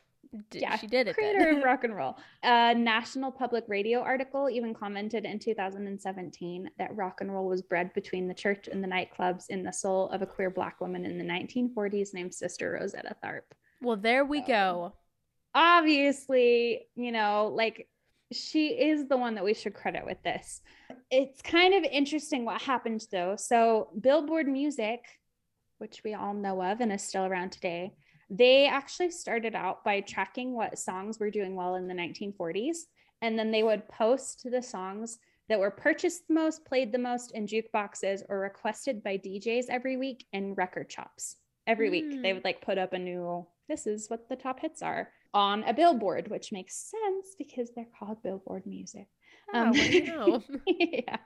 D- 0.51 0.59
Yeah, 0.61 0.77
she 0.77 0.89
did 0.89 1.07
it. 1.07 1.14
creator 1.14 1.51
of 1.57 1.62
rock 1.64 1.85
and 1.85 1.95
roll. 1.97 2.19
A 2.43 2.75
National 2.75 3.31
Public 3.31 3.64
Radio 3.69 4.01
article 4.01 4.51
even 4.51 4.75
commented 4.75 5.25
in 5.25 5.39
2017 5.39 6.69
that 6.79 6.95
rock 6.97 7.21
and 7.21 7.33
roll 7.33 7.49
was 7.49 7.62
bred 7.62 7.95
between 7.95 8.27
the 8.27 8.35
church 8.35 8.69
and 8.71 8.83
the 8.83 8.89
nightclubs 8.89 9.45
in 9.49 9.62
the 9.62 9.73
soul 9.73 10.11
of 10.11 10.21
a 10.23 10.27
queer 10.27 10.51
black 10.51 10.81
woman 10.81 11.07
in 11.07 11.17
the 11.19 11.25
1940s 11.25 12.12
named 12.12 12.35
Sister 12.35 12.77
Rosetta 12.81 13.14
Tharpe. 13.25 13.53
well, 13.81 13.97
there 13.97 14.25
we 14.25 14.41
So- 14.41 14.47
go. 14.49 14.93
Obviously, 15.55 16.87
you 16.97 17.12
know, 17.12 17.51
like 17.55 17.89
she 18.33 18.68
is 18.68 19.09
the 19.09 19.16
one 19.16 19.35
that 19.35 19.45
we 19.45 19.55
should 19.55 19.74
credit 19.74 20.05
with 20.05 20.22
this. 20.22 20.61
It's 21.11 21.41
kind 21.43 21.74
of 21.74 21.85
interesting 21.85 22.45
what 22.45 22.61
happened 22.61 23.07
though. 23.11 23.37
So, 23.37 23.91
Billboard 24.01 24.49
Music, 24.49 25.05
which 25.79 26.03
we 26.05 26.14
all 26.14 26.35
know 26.35 26.62
of 26.62 26.81
and 26.81 26.93
is 26.93 27.03
still 27.03 27.24
around 27.24 27.53
today, 27.53 27.93
they 28.29 28.66
actually 28.66 29.11
started 29.11 29.55
out 29.55 29.85
by 29.85 30.01
tracking 30.01 30.55
what 30.55 30.79
songs 30.79 31.20
were 31.20 31.31
doing 31.31 31.55
well 31.55 31.77
in 31.77 31.87
the 31.87 31.95
1940s. 31.95 32.79
And 33.22 33.39
then 33.39 33.51
they 33.51 33.62
would 33.62 33.89
post 33.89 34.47
the 34.51 34.62
songs 34.62 35.18
that 35.49 35.61
were 35.61 35.70
purchased 35.70 36.27
the 36.27 36.35
most, 36.35 36.64
played 36.64 36.91
the 36.91 36.99
most 36.99 37.33
in 37.33 37.47
jukeboxes, 37.47 38.22
or 38.29 38.41
requested 38.41 39.03
by 39.05 39.16
DJs 39.16 39.66
every 39.68 39.97
week 39.97 40.27
in 40.33 40.55
record 40.55 40.91
shops. 40.91 41.37
Every 41.68 41.89
week, 41.89 42.11
they 42.22 42.31
Mm. 42.31 42.35
would 42.35 42.45
like 42.45 42.61
put 42.61 42.79
up 42.79 42.93
a 42.93 42.99
new, 42.99 43.47
this 43.68 43.87
is 43.87 44.11
what 44.11 44.29
the 44.29 44.37
top 44.37 44.61
hits 44.61 44.83
are 44.83 45.12
on 45.37 45.62
a 45.64 45.74
billboard, 45.74 46.28
which 46.28 46.51
makes 46.51 46.74
sense 46.74 47.34
because 47.37 47.70
they're 47.76 47.87
called 47.99 48.22
Billboard 48.22 48.64
Music. 48.64 49.07
Oh, 49.53 49.66
um, 49.66 49.74
you 49.74 50.07
know? 50.07 50.43
yeah. 50.66 51.18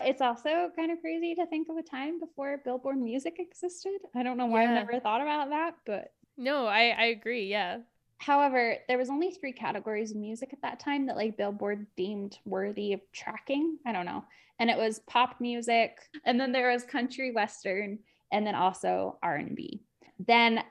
It's 0.00 0.20
also 0.20 0.70
kind 0.74 0.90
of 0.90 1.00
crazy 1.00 1.36
to 1.36 1.46
think 1.46 1.68
of 1.70 1.76
a 1.76 1.82
time 1.82 2.18
before 2.18 2.60
Billboard 2.64 2.98
Music 2.98 3.36
existed. 3.38 4.00
I 4.16 4.24
don't 4.24 4.36
know 4.36 4.46
why 4.46 4.64
Yeah. 4.64 4.70
I've 4.70 4.74
never 4.74 4.98
thought 4.98 5.20
about 5.20 5.50
that, 5.50 5.76
but 5.86 6.12
no, 6.36 6.66
I 6.66 6.88
I 6.88 7.04
agree. 7.06 7.46
Yeah. 7.46 7.78
However, 8.18 8.78
there 8.88 8.98
was 8.98 9.10
only 9.10 9.30
three 9.30 9.52
categories 9.52 10.10
of 10.10 10.16
music 10.16 10.50
at 10.52 10.62
that 10.62 10.80
time 10.80 11.06
that 11.06 11.16
like 11.16 11.36
Billboard 11.36 11.86
deemed 11.96 12.38
worthy 12.44 12.94
of 12.94 13.00
tracking. 13.12 13.78
I 13.86 13.92
don't 13.92 14.06
know. 14.06 14.24
And 14.58 14.70
it 14.70 14.76
was 14.76 14.98
pop 15.06 15.40
music, 15.40 15.98
and 16.24 16.38
then 16.38 16.50
there 16.50 16.72
was 16.72 16.82
country 16.82 17.30
western, 17.30 18.00
and 18.32 18.44
then 18.44 18.56
also 18.56 19.18
R&B. 19.22 19.82
Then 20.26 20.62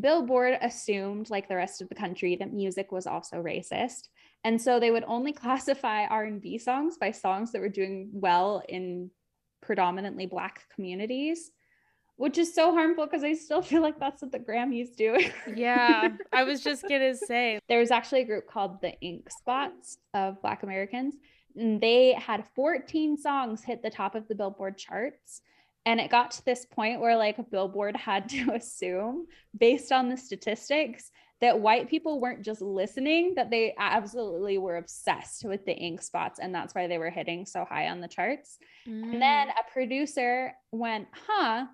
Billboard 0.00 0.58
assumed 0.60 1.30
like 1.30 1.48
the 1.48 1.56
rest 1.56 1.80
of 1.80 1.88
the 1.88 1.94
country 1.94 2.36
that 2.36 2.52
music 2.52 2.90
was 2.90 3.06
also 3.06 3.42
racist. 3.42 4.08
And 4.42 4.60
so 4.60 4.80
they 4.80 4.90
would 4.90 5.04
only 5.06 5.32
classify 5.42 6.06
R&B 6.06 6.58
songs 6.58 6.96
by 6.98 7.12
songs 7.12 7.52
that 7.52 7.60
were 7.60 7.68
doing 7.68 8.10
well 8.12 8.62
in 8.68 9.10
predominantly 9.62 10.26
black 10.26 10.64
communities, 10.74 11.50
which 12.16 12.38
is 12.38 12.54
so 12.54 12.72
harmful 12.72 13.06
because 13.06 13.24
I 13.24 13.34
still 13.34 13.62
feel 13.62 13.82
like 13.82 13.98
that's 13.98 14.20
what 14.20 14.32
the 14.32 14.38
Grammys 14.38 14.96
do. 14.96 15.18
Yeah. 15.54 16.08
I 16.32 16.44
was 16.44 16.60
just 16.64 16.82
gonna 16.88 17.14
say. 17.14 17.60
there 17.68 17.80
was 17.80 17.90
actually 17.90 18.22
a 18.22 18.26
group 18.26 18.46
called 18.48 18.80
the 18.80 18.92
Ink 19.00 19.30
Spots 19.30 19.98
of 20.12 20.40
Black 20.42 20.62
Americans. 20.62 21.14
And 21.56 21.80
they 21.80 22.12
had 22.14 22.44
14 22.56 23.16
songs 23.16 23.62
hit 23.62 23.82
the 23.82 23.90
top 23.90 24.16
of 24.16 24.26
the 24.26 24.34
Billboard 24.34 24.76
charts. 24.76 25.40
And 25.86 26.00
it 26.00 26.10
got 26.10 26.30
to 26.32 26.44
this 26.44 26.64
point 26.64 27.00
where, 27.00 27.16
like, 27.16 27.50
Billboard 27.50 27.96
had 27.96 28.28
to 28.30 28.52
assume, 28.54 29.26
based 29.58 29.92
on 29.92 30.08
the 30.08 30.16
statistics, 30.16 31.10
that 31.40 31.60
white 31.60 31.90
people 31.90 32.20
weren't 32.20 32.42
just 32.42 32.62
listening, 32.62 33.34
that 33.34 33.50
they 33.50 33.74
absolutely 33.78 34.56
were 34.56 34.76
obsessed 34.76 35.44
with 35.44 35.64
the 35.66 35.72
ink 35.74 36.00
spots. 36.00 36.38
And 36.38 36.54
that's 36.54 36.74
why 36.74 36.86
they 36.86 36.96
were 36.96 37.10
hitting 37.10 37.44
so 37.44 37.66
high 37.68 37.88
on 37.88 38.00
the 38.00 38.08
charts. 38.08 38.56
And 38.86 39.20
then 39.20 39.48
Mm. 39.48 39.50
a 39.60 39.70
producer 39.72 40.54
went, 40.72 41.08
huh, 41.12 41.66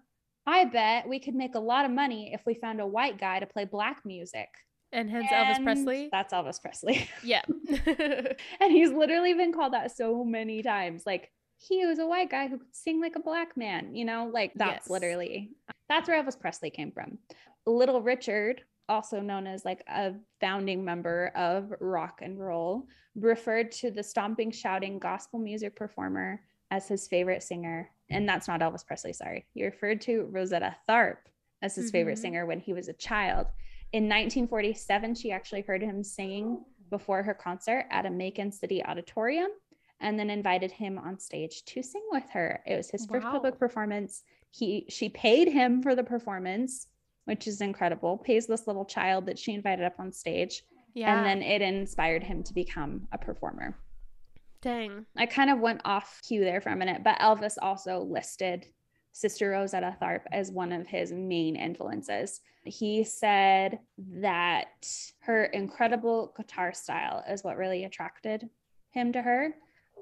I 0.47 0.65
bet 0.65 1.09
we 1.09 1.21
could 1.21 1.35
make 1.37 1.55
a 1.55 1.61
lot 1.61 1.85
of 1.85 1.91
money 1.93 2.33
if 2.33 2.45
we 2.47 2.55
found 2.55 2.81
a 2.81 2.87
white 2.87 3.19
guy 3.19 3.39
to 3.39 3.47
play 3.47 3.65
black 3.65 4.05
music. 4.05 4.49
and 4.93 5.09
hence 5.09 5.31
Elvis 5.31 5.63
Presley. 5.63 6.09
That's 6.11 6.33
Elvis 6.35 6.61
Presley. 6.61 7.09
Yeah. 7.23 7.43
and 7.87 8.73
he's 8.73 8.91
literally 8.91 9.35
been 9.35 9.53
called 9.53 9.73
that 9.75 9.97
so 9.97 10.25
many 10.25 10.63
times. 10.65 11.05
Like 11.07 11.31
he 11.63 11.85
was 11.87 11.99
a 11.99 12.07
white 12.07 12.31
guy 12.31 12.49
who 12.49 12.59
could 12.59 12.75
sing 12.75 13.01
like 13.01 13.17
a 13.17 13.21
black 13.21 13.57
man, 13.57 13.95
you 13.95 14.05
know, 14.05 14.31
like 14.33 14.53
that's 14.55 14.87
Yes. 14.87 14.91
literally 14.91 15.51
that's 15.89 16.09
where 16.09 16.23
Elvis 16.23 16.39
Presley 16.39 16.71
came 16.71 16.91
from. 16.93 17.19
Little 17.67 18.01
Richard, 18.01 18.63
also 18.89 19.21
known 19.21 19.47
as 19.47 19.65
like 19.65 19.83
a 19.89 20.15
founding 20.41 20.85
member 20.85 21.33
of 21.35 21.73
rock 21.81 22.21
and 22.23 22.39
roll, 22.39 22.87
referred 23.17 23.73
to 23.73 23.91
the 23.91 24.03
stomping, 24.03 24.51
shouting 24.53 24.99
gospel 25.01 25.39
music 25.41 25.75
performer 25.77 26.41
as 26.71 26.87
his 26.89 27.09
favorite 27.09 27.43
singer. 27.43 27.91
And 28.09 28.29
that's 28.29 28.47
not 28.49 28.61
Elvis 28.61 28.87
Presley, 28.87 29.13
sorry. 29.13 29.47
He 29.53 29.65
referred 29.65 30.01
to 30.03 30.29
Rosetta 30.31 30.77
Tharpe 30.89 31.27
as 31.61 31.75
his 31.75 31.91
favorite 31.91 32.19
Mhm. 32.19 32.23
singer 32.23 32.47
when 32.47 32.61
he 32.61 32.73
was 32.73 32.89
a 32.89 32.93
child. 32.95 33.49
In 33.93 34.09
1947, 34.09 35.15
she 35.17 35.33
actually 35.33 35.63
heard 35.63 35.83
him 35.83 36.03
singing 36.05 36.65
before 36.89 37.23
her 37.25 37.35
concert 37.35 37.87
at 37.91 38.07
a 38.07 38.11
Macon 38.11 38.51
City 38.53 38.83
auditorium 38.85 39.51
and 40.01 40.19
then 40.19 40.31
invited 40.31 40.71
him 40.71 40.99
on 40.99 41.19
stage 41.19 41.65
to 41.67 41.83
sing 41.83 42.03
with 42.11 42.29
her. 42.31 42.63
It 42.67 42.77
was 42.77 42.91
his 42.91 43.07
first 43.07 43.25
Wow. 43.25 43.33
public 43.33 43.59
performance. 43.59 44.25
He 44.51 44.87
she 44.89 45.09
paid 45.09 45.49
him 45.49 45.83
for 45.83 45.95
the 45.95 46.03
performance, 46.05 46.89
which 47.25 47.47
is 47.47 47.61
incredible. 47.61 48.19
Pays 48.19 48.47
this 48.47 48.67
little 48.67 48.85
child 48.85 49.27
that 49.27 49.39
she 49.39 49.55
invited 49.55 49.85
up 49.85 49.99
on 49.99 50.13
stage 50.13 50.65
yeah. 50.95 51.17
and 51.17 51.27
then 51.27 51.43
it 51.43 51.63
inspired 51.63 52.23
him 52.23 52.43
to 52.45 52.55
become 52.55 53.07
a 53.13 53.19
performer. 53.19 53.77
Dang. 54.63 55.07
I 55.17 55.27
kind 55.27 55.51
of 55.51 55.59
went 55.61 55.81
off 55.85 56.21
cue 56.27 56.45
there 56.45 56.61
for 56.61 56.71
a 56.71 56.77
minute, 56.77 57.03
but 57.03 57.19
Elvis 57.19 57.57
also 57.63 58.01
listed 58.01 58.67
Sister 59.13 59.51
Rosetta 59.51 59.97
Tharpe 60.01 60.27
as 60.33 60.51
one 60.51 60.73
of 60.73 60.87
his 60.87 61.13
main 61.13 61.57
influences. 61.57 62.41
He 62.65 63.05
said 63.05 63.81
that 63.99 64.87
her 65.21 65.45
incredible 65.47 66.35
guitar 66.37 66.73
style 66.73 67.25
is 67.29 67.43
what 67.43 67.57
really 67.57 67.85
attracted 67.85 68.49
him 68.91 69.13
to 69.13 69.23
her. 69.23 69.55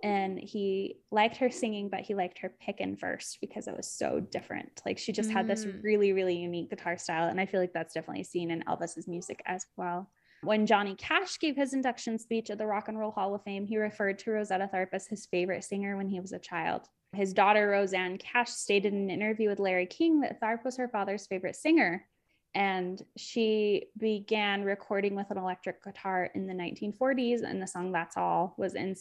And 0.03 0.39
he 0.39 0.97
liked 1.11 1.37
her 1.39 1.51
singing, 1.51 1.89
but 1.89 2.01
he 2.01 2.15
liked 2.15 2.39
her 2.39 2.53
picking 2.61 2.97
first 2.97 3.39
because 3.41 3.67
it 3.69 3.77
was 3.77 3.87
so 3.91 4.21
different. 4.21 4.81
Like 4.87 4.99
she 4.99 5.13
just 5.13 5.31
had 5.31 5.47
this 5.47 5.65
Mm. 5.65 5.83
really, 5.83 6.13
really 6.13 6.37
unique 6.37 6.71
guitar 6.71 6.97
style. 6.97 7.29
And 7.29 7.41
I 7.41 7.47
feel 7.47 7.61
like 7.61 7.73
that's 7.73 7.95
definitely 7.95 8.25
seen 8.25 8.51
in 8.51 8.63
Elvis's 8.63 9.09
music 9.09 9.43
as 9.47 9.67
well. 9.77 10.11
When 10.43 10.67
Johnny 10.67 10.95
Cash 10.95 11.39
gave 11.41 11.57
his 11.57 11.75
induction 11.75 12.19
speech 12.19 12.49
at 12.51 12.59
the 12.59 12.67
Rock 12.67 12.89
and 12.89 12.99
Roll 12.99 13.11
Hall 13.11 13.35
of 13.35 13.43
Fame, 13.43 13.67
he 13.67 13.77
referred 13.77 14.19
to 14.21 14.31
Rosetta 14.31 14.71
Tharpe 14.73 14.91
as 14.93 15.07
his 15.09 15.27
favorite 15.27 15.65
singer 15.65 15.97
when 15.97 16.09
he 16.09 16.21
was 16.21 16.33
a 16.33 16.39
child. 16.39 16.89
His 17.13 17.33
daughter, 17.33 17.69
Rosanne 17.69 18.19
Cash, 18.19 18.51
stated 18.51 18.93
in 18.93 19.01
an 19.01 19.11
interview 19.11 19.49
with 19.49 19.59
Larry 19.59 19.87
King 19.87 20.21
that 20.21 20.41
Tharpe 20.41 20.65
was 20.65 20.77
her 20.77 20.89
father's 20.89 21.27
favorite 21.27 21.57
singer. 21.57 22.07
And 22.55 23.03
she 23.17 23.87
began 23.99 24.63
recording 24.63 25.15
with 25.15 25.31
an 25.31 25.39
electric 25.39 25.83
guitar 25.83 26.31
in 26.35 26.47
the 26.47 26.55
1940s, 26.55 27.43
and 27.43 27.61
the 27.61 27.67
song 27.67 27.93
"That's 27.93 28.17
All" 28.17 28.55
was 28.57 28.75
in, 28.75 28.95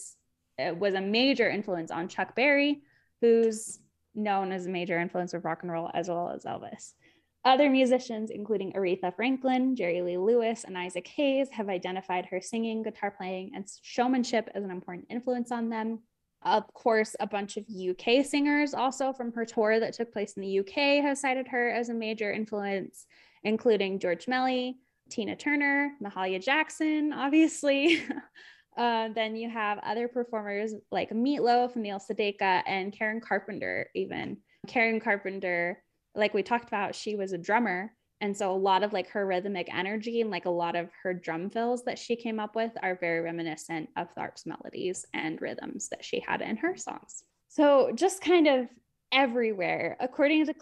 Uh, 0.60 0.74
was 0.74 0.96
a 0.96 1.02
major 1.02 1.50
influence 1.50 1.92
on 1.92 2.08
Chuck 2.08 2.36
Berry, 2.36 2.82
who's 3.22 3.80
known 4.16 4.52
as 4.52 4.66
a 4.66 4.70
major 4.70 5.00
influence 5.00 5.34
of 5.34 5.46
rock 5.46 5.60
and 5.62 5.72
roll 5.72 5.92
as 5.94 6.10
well 6.10 6.30
as 6.30 6.46
Elvis. 6.46 6.94
Other 7.46 7.70
musicians, 7.70 8.32
including 8.32 8.74
Aretha 8.74 9.16
Franklin, 9.16 9.76
Jerry 9.76 10.02
Lee 10.02 10.18
Lewis, 10.18 10.64
and 10.64 10.78
Isaac 10.78 11.08
Hayes, 11.16 11.50
have 11.52 11.70
identified 11.70 12.26
her 12.26 12.42
singing, 12.42 12.84
guitar 12.84 13.12
playing, 13.12 13.52
and 13.56 13.66
showmanship 13.84 14.50
as 14.56 14.64
an 14.64 14.72
important 14.72 15.06
influence 15.10 15.52
on 15.52 15.70
them. 15.70 16.00
Of 16.42 16.66
course, 16.74 17.16
a 17.20 17.28
bunch 17.28 17.58
of 17.58 17.66
UK 17.70 18.26
singers, 18.26 18.74
also 18.74 19.14
from 19.14 19.32
her 19.34 19.46
tour 19.46 19.80
that 19.80 19.94
took 19.94 20.12
place 20.12 20.34
in 20.34 20.42
the 20.42 20.60
UK, 20.60 21.04
have 21.04 21.18
cited 21.18 21.48
her 21.48 21.70
as 21.70 21.90
a 21.90 21.94
major 21.94 22.32
influence, 22.32 23.06
including 23.44 24.00
George 24.00 24.28
Melly, 24.28 24.78
Tina 25.10 25.36
Turner, 25.36 25.92
Mahalia 26.04 26.44
Jackson, 26.44 27.14
obviously. 27.14 28.02
Uh, 28.78 29.10
then 29.10 29.36
you 29.36 29.50
have 29.50 29.80
other 29.80 30.08
performers 30.08 30.74
like 30.92 31.10
Meatloaf, 31.10 31.76
Neil 31.76 32.00
Sedaka, 32.00 32.62
and 32.68 32.94
Karen 32.94 33.20
Carpenter, 33.20 33.90
even. 33.96 34.38
Karen 34.68 35.00
Carpenter, 35.00 35.82
like 36.14 36.34
we 36.34 36.44
talked 36.44 36.68
about, 36.68 36.94
she 36.94 37.16
was 37.16 37.34
a 37.34 37.38
drummer. 37.38 37.92
And 38.22 38.36
so 38.36 38.52
a 38.52 38.58
lot 38.58 38.84
of 38.84 38.94
like 38.94 39.10
her 39.10 39.26
rhythmic 39.26 39.68
energy 39.74 40.22
and 40.22 40.32
like 40.32 40.46
a 40.46 40.52
lot 40.52 40.76
of 40.76 40.90
her 41.04 41.14
drum 41.14 41.50
fills 41.50 41.84
that 41.86 42.00
she 42.00 42.16
came 42.16 42.40
up 42.40 42.56
with 42.56 42.72
are 42.82 42.98
very 43.00 43.22
reminiscent 43.22 43.90
of 43.96 44.14
Tharpe's 44.16 44.46
melodies 44.46 45.06
and 45.14 45.42
rhythms 45.42 45.90
that 45.90 46.04
she 46.04 46.20
had 46.20 46.42
in 46.42 46.58
her 46.58 46.76
songs. 46.76 47.24
So 47.50 47.92
just 47.94 48.22
kind 48.22 48.48
of 48.48 48.68
everywhere. 49.12 49.98
According 50.00 50.46
to 50.46 50.54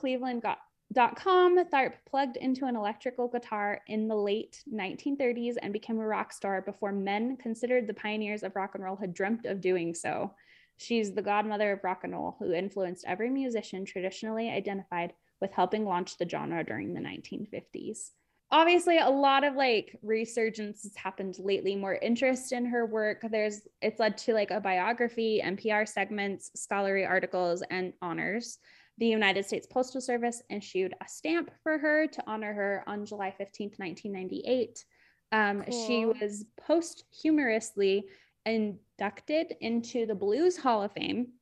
Cleveland.com, 0.93 1.65
Tharpe 1.65 1.95
plugged 2.05 2.37
into 2.37 2.65
an 2.65 2.75
electrical 2.75 3.27
guitar 3.27 3.81
in 3.87 4.07
the 4.07 4.15
late 4.15 4.63
1930s 4.71 5.55
and 5.61 5.73
became 5.73 5.99
a 5.99 6.07
rock 6.07 6.31
star 6.31 6.61
before 6.61 6.91
men 6.91 7.37
considered 7.37 7.87
the 7.87 7.93
pioneers 7.93 8.43
of 8.43 8.55
rock 8.55 8.75
and 8.75 8.83
roll 8.83 8.95
had 8.95 9.13
dreamt 9.13 9.45
of 9.45 9.61
doing 9.61 9.93
so. 9.93 10.33
She's 10.77 11.13
the 11.13 11.21
godmother 11.21 11.73
of 11.73 11.83
rock 11.83 12.01
and 12.03 12.13
roll 12.13 12.35
who 12.39 12.53
influenced 12.53 13.05
every 13.07 13.29
musician 13.29 13.85
traditionally 13.85 14.49
identified 14.49 15.13
with 15.41 15.51
helping 15.51 15.85
launch 15.85 16.17
the 16.17 16.27
genre 16.27 16.63
during 16.63 16.93
the 16.93 17.01
1950s. 17.01 18.11
Obviously, 18.51 18.99
a 18.99 19.09
lot 19.09 19.43
of 19.43 19.55
like 19.55 19.97
resurgence 20.03 20.83
has 20.83 20.95
happened 20.95 21.35
lately, 21.39 21.75
more 21.75 21.95
interest 21.95 22.51
in 22.51 22.65
her 22.65 22.85
work. 22.85 23.25
There's 23.29 23.61
it's 23.81 23.99
led 23.99 24.17
to 24.19 24.33
like 24.33 24.51
a 24.51 24.61
biography, 24.61 25.41
NPR 25.43 25.87
segments, 25.87 26.51
scholarly 26.55 27.05
articles, 27.05 27.63
and 27.71 27.91
honors. 28.01 28.59
The 28.97 29.07
United 29.07 29.45
States 29.45 29.67
Postal 29.67 30.01
Service 30.01 30.41
issued 30.49 30.93
a 31.01 31.07
stamp 31.07 31.51
for 31.63 31.77
her 31.77 32.07
to 32.07 32.23
honor 32.27 32.53
her 32.53 32.83
on 32.87 33.05
July 33.05 33.29
15th, 33.31 33.77
1998. 33.77 34.85
Um, 35.31 35.63
She 35.69 36.03
Cool. 36.03 36.15
was 36.21 36.45
posthumously 36.65 38.05
inducted 38.45 39.55
into 39.59 40.05
the 40.05 40.15
Blues 40.15 40.57
Hall 40.57 40.83
of 40.83 40.93
Fame. 40.93 41.33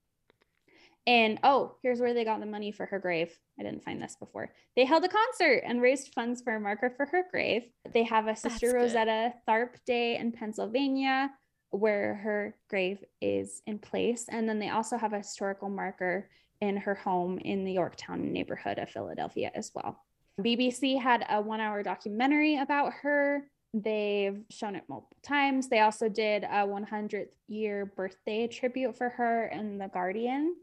And 1.05 1.37
oh, 1.43 1.75
here's 1.83 1.99
where 1.99 2.13
they 2.13 2.23
got 2.23 2.39
the 2.39 2.45
money 2.45 2.71
for 2.71 2.85
her 2.85 2.97
grave. 2.97 3.37
I 3.59 3.63
didn't 3.63 3.83
find 3.83 4.01
this 4.01 4.15
before. 4.15 4.53
They 4.75 4.85
held 4.85 5.03
a 5.03 5.09
concert 5.09 5.63
and 5.65 5.81
raised 5.81 6.13
funds 6.13 6.41
for 6.41 6.55
a 6.55 6.59
marker 6.59 6.89
for 6.89 7.05
her 7.05 7.25
grave. 7.29 7.63
They 7.91 8.03
have 8.03 8.27
a 8.27 8.35
Sister 8.37 8.71
good. 8.71 8.77
Rosetta 8.77 9.33
Tharpe 9.47 9.75
Day 9.85 10.15
in 10.17 10.31
Pennsylvania 10.31 11.29
where 11.71 12.15
her 12.15 12.55
grave 12.69 13.03
is 13.19 13.61
in 13.65 13.79
place. 13.79 14.27
And 14.29 14.47
then 14.47 14.59
they 14.59 14.69
also 14.69 14.95
have 14.95 15.13
a 15.13 15.17
historical 15.17 15.69
marker 15.69 16.29
in 16.63 16.77
her 16.77 16.95
home 16.95 17.37
in 17.39 17.65
the 17.65 17.73
Yorktown 17.73 18.31
neighborhood 18.31 18.79
of 18.79 18.89
Philadelphia 18.89 19.51
as 19.53 19.71
well. 19.75 19.99
BBC 20.39 20.99
had 20.99 21.25
a 21.29 21.41
one 21.41 21.59
hour 21.59 21.83
documentary 21.83 22.57
about 22.57 22.93
her. 23.01 23.43
They've 23.73 24.39
shown 24.49 24.75
it 24.75 24.85
multiple 24.87 25.17
times. 25.23 25.67
They 25.67 25.81
also 25.81 26.07
did 26.07 26.43
a 26.43 26.65
100th 26.65 27.33
year 27.47 27.85
birthday 27.85 28.47
tribute 28.47 28.95
for 28.97 29.09
her 29.09 29.47
in 29.47 29.77
The 29.77 29.89
Guardian. 29.89 30.55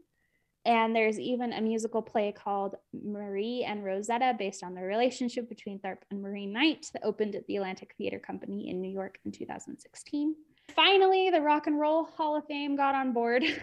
And 0.65 0.95
there's 0.95 1.19
even 1.19 1.53
a 1.53 1.61
musical 1.61 2.01
play 2.01 2.31
called 2.31 2.75
Marie 2.93 3.63
and 3.63 3.83
Rosetta 3.83 4.35
based 4.37 4.63
on 4.63 4.73
the 4.73 4.81
relationship 4.81 5.49
between 5.49 5.79
Tharpe 5.79 6.03
and 6.09 6.21
Marie 6.21 6.45
Knight 6.47 6.87
that 6.93 7.03
opened 7.03 7.35
at 7.35 7.45
the 7.47 7.57
Atlantic 7.57 7.93
Theater 7.97 8.19
Company 8.19 8.69
in 8.69 8.81
New 8.81 8.91
York 8.91 9.19
in 9.25 9.31
2016. 9.31 10.35
Finally, 10.75 11.29
the 11.29 11.41
Rock 11.41 11.67
and 11.67 11.79
Roll 11.79 12.05
Hall 12.05 12.37
of 12.37 12.45
Fame 12.45 12.75
got 12.75 12.95
on 12.95 13.13
board. 13.13 13.43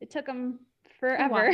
It 0.00 0.10
took 0.10 0.26
them 0.26 0.60
forever. 0.98 1.52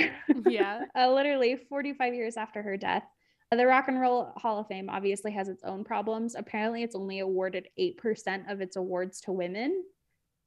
Yeah. 0.48 0.84
uh, 0.98 1.12
literally 1.12 1.56
45 1.68 2.14
years 2.14 2.36
after 2.36 2.62
her 2.62 2.76
death. 2.76 3.04
Uh, 3.52 3.56
The 3.56 3.66
Rock 3.66 3.88
and 3.88 4.00
Roll 4.00 4.32
Hall 4.36 4.60
of 4.60 4.68
Fame 4.68 4.88
obviously 4.88 5.32
has 5.32 5.48
its 5.48 5.62
own 5.64 5.84
problems. 5.84 6.34
Apparently, 6.34 6.82
it's 6.82 6.96
only 6.96 7.20
awarded 7.20 7.68
8% 7.78 8.50
of 8.50 8.60
its 8.60 8.76
awards 8.76 9.20
to 9.22 9.32
women, 9.32 9.84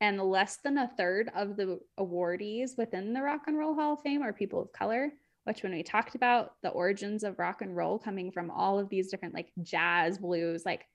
and 0.02 0.22
less 0.22 0.58
than 0.64 0.78
a 0.78 0.92
third 0.98 1.32
of 1.36 1.56
the 1.56 1.80
awardees 2.00 2.78
within 2.78 3.14
the 3.14 3.22
Rock 3.22 3.44
and 3.48 3.58
Roll 3.58 3.76
Hall 3.76 3.94
of 3.94 4.02
Fame 4.02 4.22
are 4.22 4.34
people 4.34 4.62
of 4.62 4.72
color. 4.72 5.12
Which, 5.46 5.64
when 5.64 5.72
we 5.72 5.82
talked 5.82 6.16
about 6.16 6.56
the 6.62 6.70
origins 6.70 7.24
of 7.24 7.40
rock 7.40 7.62
and 7.62 7.74
roll 7.74 7.98
coming 7.98 8.32
from 8.32 8.52
all 8.52 8.80
of 8.80 8.90
these 8.90 9.10
different, 9.10 9.34
like 9.34 9.54
jazz, 9.64 10.18
blues, 10.18 10.66
like 10.66 10.86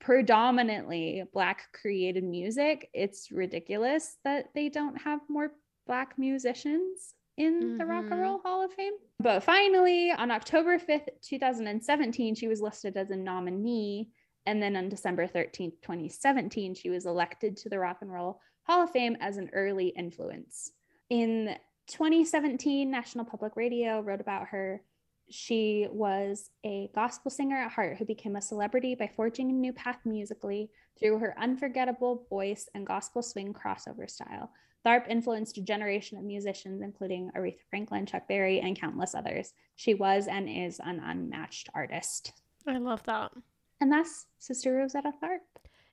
predominantly 0.00 1.24
Black 1.34 1.64
created 1.74 2.24
music, 2.24 2.88
it's 2.94 3.30
ridiculous 3.30 4.16
that 4.24 4.46
they 4.54 4.70
don't 4.70 4.96
have 5.02 5.20
more 5.28 5.52
Black 5.86 6.18
musicians 6.18 7.14
in 7.38 7.78
the 7.78 7.86
Rock 7.86 8.04
and 8.04 8.14
Mhm. 8.14 8.20
Roll 8.22 8.38
Hall 8.38 8.62
of 8.62 8.72
Fame. 8.72 8.94
But 9.20 9.42
finally, 9.42 10.10
on 10.10 10.30
October 10.30 10.78
5th, 10.78 11.08
2017, 11.22 12.34
she 12.34 12.48
was 12.48 12.60
listed 12.60 12.96
as 12.96 13.10
a 13.10 13.16
nominee. 13.16 14.10
And 14.44 14.62
then 14.62 14.76
on 14.76 14.88
December 14.88 15.26
13th, 15.26 15.80
2017, 15.80 16.74
she 16.74 16.90
was 16.90 17.06
elected 17.06 17.56
to 17.58 17.68
the 17.68 17.78
Rock 17.78 17.98
and 18.02 18.12
Roll 18.12 18.40
Hall 18.64 18.82
of 18.82 18.90
Fame 18.90 19.16
as 19.20 19.36
an 19.36 19.50
early 19.52 19.88
influence. 19.88 20.72
In 21.10 21.56
2017, 21.86 22.90
National 22.90 23.24
Public 23.24 23.56
Radio 23.56 24.00
wrote 24.00 24.20
about 24.20 24.48
her. 24.48 24.82
She 25.30 25.86
was 25.90 26.50
a 26.64 26.90
gospel 26.94 27.30
singer 27.30 27.56
at 27.56 27.72
heart 27.72 27.98
who 27.98 28.04
became 28.04 28.36
a 28.36 28.42
celebrity 28.42 28.94
by 28.94 29.08
forging 29.08 29.50
a 29.50 29.54
new 29.54 29.72
path 29.72 30.00
musically 30.04 30.70
through 30.98 31.18
her 31.18 31.38
unforgettable 31.38 32.26
voice 32.30 32.68
and 32.74 32.86
gospel 32.86 33.22
swing 33.22 33.52
crossover 33.52 34.08
style. 34.08 34.50
Tharpe 34.86 35.08
influenced 35.08 35.58
a 35.58 35.62
generation 35.62 36.18
of 36.18 36.24
musicians, 36.24 36.82
including 36.82 37.30
Aretha 37.36 37.58
Franklin, 37.70 38.06
Chuck 38.06 38.28
Berry, 38.28 38.60
and 38.60 38.78
countless 38.78 39.14
others. 39.14 39.52
She 39.76 39.94
was 39.94 40.26
and 40.28 40.48
is 40.48 40.80
an 40.84 41.00
unmatched 41.00 41.68
artist. 41.74 42.32
I 42.66 42.78
love 42.78 43.02
that. 43.04 43.32
And 43.80 43.90
that's 43.92 44.26
Sister 44.38 44.74
Rosetta 44.74 45.12
Tharpe. 45.22 45.40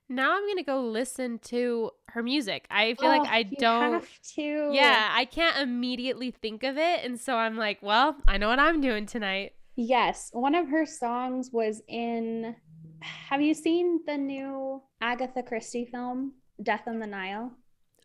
Now 0.08 0.36
I'm 0.36 0.46
gonna 0.46 0.62
go 0.62 0.82
listen 0.82 1.40
to 1.46 1.90
her 2.10 2.22
music. 2.22 2.66
I 2.70 2.94
feel 2.94 3.08
like 3.08 3.22
Oh, 3.22 3.28
I 3.28 3.38
you 3.38 3.56
don't. 3.58 3.92
have 3.94 4.20
to. 4.36 4.70
Yeah, 4.72 5.08
I 5.12 5.24
can't 5.24 5.56
immediately 5.58 6.30
think 6.30 6.62
of 6.62 6.76
it, 6.78 7.04
and 7.04 7.18
so 7.18 7.36
I'm 7.36 7.56
like, 7.56 7.78
well, 7.82 8.16
I 8.26 8.38
know 8.38 8.48
what 8.48 8.60
I'm 8.60 8.80
doing 8.80 9.06
tonight. 9.06 9.54
Yes. 9.74 10.30
One 10.32 10.54
of 10.54 10.68
her 10.68 10.86
songs 10.86 11.50
was 11.52 11.82
in. 11.88 12.54
Have 13.02 13.42
you 13.42 13.52
seen 13.52 14.00
the 14.06 14.16
new 14.16 14.80
Agatha 15.00 15.42
Christie 15.42 15.84
film, 15.90 16.32
Death 16.62 16.82
on 16.86 16.98
the 17.00 17.06
Nile? 17.06 17.52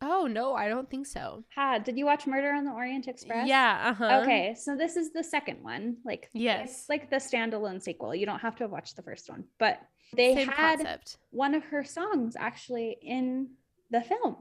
Oh 0.03 0.25
no, 0.25 0.55
I 0.55 0.67
don't 0.67 0.89
think 0.89 1.05
so. 1.05 1.43
Ha, 1.55 1.77
did 1.77 1.97
you 1.97 2.05
watch 2.05 2.25
Murder 2.25 2.51
on 2.53 2.65
the 2.65 2.71
Orient 2.71 3.07
Express? 3.07 3.47
Yeah. 3.47 3.81
Uh 3.89 3.93
huh. 3.93 4.19
Okay, 4.23 4.55
so 4.57 4.75
this 4.75 4.95
is 4.95 5.11
the 5.13 5.23
second 5.23 5.63
one. 5.63 5.97
Like, 6.03 6.29
Yes. 6.33 6.69
it's 6.71 6.89
like 6.89 7.09
the 7.09 7.17
standalone 7.17 7.81
sequel. 7.81 8.15
You 8.15 8.25
don't 8.25 8.39
have 8.39 8.55
to 8.57 8.63
have 8.63 8.71
watched 8.71 8.95
the 8.95 9.03
first 9.03 9.29
one, 9.29 9.43
but 9.59 9.79
they 10.15 10.33
Same 10.35 10.47
had 10.47 10.77
concept. 10.79 11.17
one 11.29 11.53
of 11.53 11.63
her 11.65 11.83
songs 11.83 12.35
actually 12.37 12.97
in 13.01 13.49
the 13.91 14.01
film. 14.01 14.37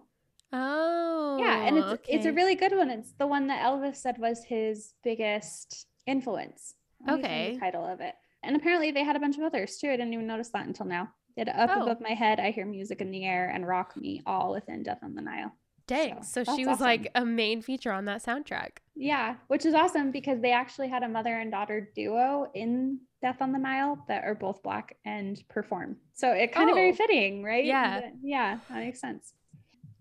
Oh. 0.52 1.38
yeah, 1.40 1.62
and 1.66 1.78
it's 1.78 2.02
it's 2.08 2.26
a 2.26 2.32
really 2.32 2.54
good 2.56 2.72
one. 2.76 2.90
It's 2.90 3.12
the 3.12 3.26
one 3.26 3.46
that 3.48 3.62
Elvis 3.64 3.96
said 3.96 4.18
was 4.18 4.42
his 4.44 4.94
biggest 5.04 5.86
influence. 6.06 6.74
Let 7.06 7.16
me 7.18 7.22
find 7.22 7.24
Okay. 7.24 7.52
The 7.54 7.61
title 7.61 7.86
of 7.86 8.00
it, 8.00 8.14
and 8.42 8.56
apparently 8.56 8.90
they 8.90 9.04
had 9.04 9.14
a 9.16 9.20
bunch 9.20 9.36
of 9.38 9.44
others 9.44 9.76
too. 9.78 9.88
I 9.88 9.96
didn't 9.96 10.12
even 10.12 10.26
notice 10.26 10.48
that 10.50 10.66
until 10.66 10.86
now. 10.86 11.11
It 11.36 11.48
up 11.48 11.70
Oh. 11.72 11.82
above 11.82 12.00
my 12.00 12.10
head, 12.14 12.40
I 12.40 12.50
hear 12.50 12.66
music 12.66 13.00
in 13.00 13.10
the 13.10 13.24
air 13.24 13.48
and 13.48 13.66
rock 13.66 13.96
me 13.96 14.22
all 14.26 14.52
within 14.52 14.82
Death 14.82 14.98
on 15.02 15.14
the 15.14 15.22
Nile. 15.22 15.52
Dang. 15.86 16.22
So, 16.22 16.44
So, 16.44 16.54
she 16.56 16.66
was 16.66 16.80
like 16.80 17.10
a 17.16 17.24
main 17.24 17.62
feature 17.62 17.90
on 17.90 18.04
that 18.04 18.22
soundtrack. 18.22 18.78
Yeah, 18.94 19.36
which 19.48 19.64
is 19.66 19.74
awesome 19.74 20.12
because 20.12 20.40
they 20.40 20.52
actually 20.52 20.88
had 20.88 21.02
a 21.02 21.08
mother 21.08 21.34
and 21.36 21.50
daughter 21.50 21.90
duo 21.96 22.50
in 22.54 23.00
Death 23.22 23.42
on 23.42 23.50
the 23.52 23.58
Nile 23.58 24.04
that 24.06 24.22
are 24.24 24.34
both 24.36 24.62
black 24.62 24.96
and 25.04 25.42
perform. 25.48 25.96
So 26.14 26.30
it 26.32 26.52
kind 26.52 26.70
of 26.70 26.76
very 26.76 26.92
Oh. 26.92 26.94
fitting, 26.94 27.42
right? 27.42 27.64
Yeah. 27.64 28.00
That- 28.00 28.12
yeah, 28.22 28.58
that 28.68 28.78
makes 28.78 29.00
sense. 29.00 29.34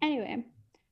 Anyway, 0.01 0.43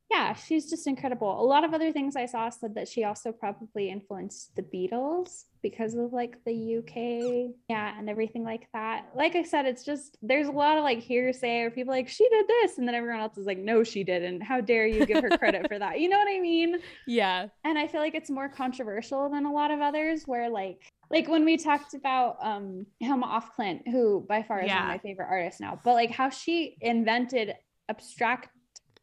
yeah, 0.10 0.34
she's 0.34 0.70
just 0.70 0.88
incredible. 0.88 1.42
A 1.42 1.44
lot 1.44 1.64
of 1.66 1.74
other 1.74 1.92
things 1.92 2.16
I 2.16 2.28
saw 2.28 2.50
said 2.50 2.76
that 2.76 2.88
she 2.88 3.04
also 3.04 3.32
probably 3.34 3.90
influenced 3.90 4.56
the 4.56 4.62
Beatles 4.64 5.44
because 5.62 5.96
of 5.96 6.14
like 6.14 6.38
the 6.46 6.78
UK, 6.78 7.54
yeah, 7.68 7.94
and 8.00 8.10
everything 8.10 8.46
like 8.46 8.70
that. 8.74 9.08
Like 9.16 9.36
I 9.36 9.44
said, 9.44 9.66
it's 9.66 9.84
just 9.84 10.18
there's 10.22 10.48
a 10.48 10.52
lot 10.52 10.78
of 10.78 10.86
like 10.86 11.00
hearsay 11.00 11.60
or 11.62 11.72
people 11.72 11.94
like 11.94 12.08
she 12.08 12.28
did 12.30 12.46
this, 12.48 12.78
and 12.78 12.88
then 12.88 12.96
everyone 12.96 13.20
else 13.20 13.38
is 13.38 13.46
like, 13.46 13.58
no, 13.58 13.84
she 13.84 14.04
didn't. 14.06 14.42
How 14.42 14.62
dare 14.62 14.88
you 14.88 15.06
give 15.06 15.22
her 15.24 15.38
credit 15.38 15.68
for 15.68 15.78
that? 15.78 16.00
You 16.00 16.08
know 16.08 16.18
what 16.18 16.30
I 16.30 16.40
mean? 16.40 16.78
Yeah. 17.06 17.48
and 17.66 17.78
i 17.78 17.88
feel 17.88 18.00
like 18.02 18.16
it's 18.16 18.30
more 18.30 18.48
controversial 18.48 19.30
than 19.30 19.46
a 19.46 19.52
lot 19.52 19.72
of 19.72 19.82
others 19.82 20.24
where 20.26 20.50
like 20.50 20.82
like 21.10 21.28
when 21.28 21.44
we 21.46 21.58
talked 21.58 21.94
about 21.94 22.38
um 22.42 22.86
Hilma 23.00 23.28
af 23.38 23.50
Klint 23.58 23.88
who 23.90 24.26
by 24.28 24.44
far 24.44 24.62
is 24.62 24.70
one 24.70 24.78
of 24.84 24.88
my 24.88 24.98
favorite 25.00 25.28
artists 25.30 25.60
now 25.60 25.80
but 25.84 25.94
like 25.94 26.12
how 26.12 26.30
she 26.30 26.78
invented 26.82 27.56
abstract 27.90 28.50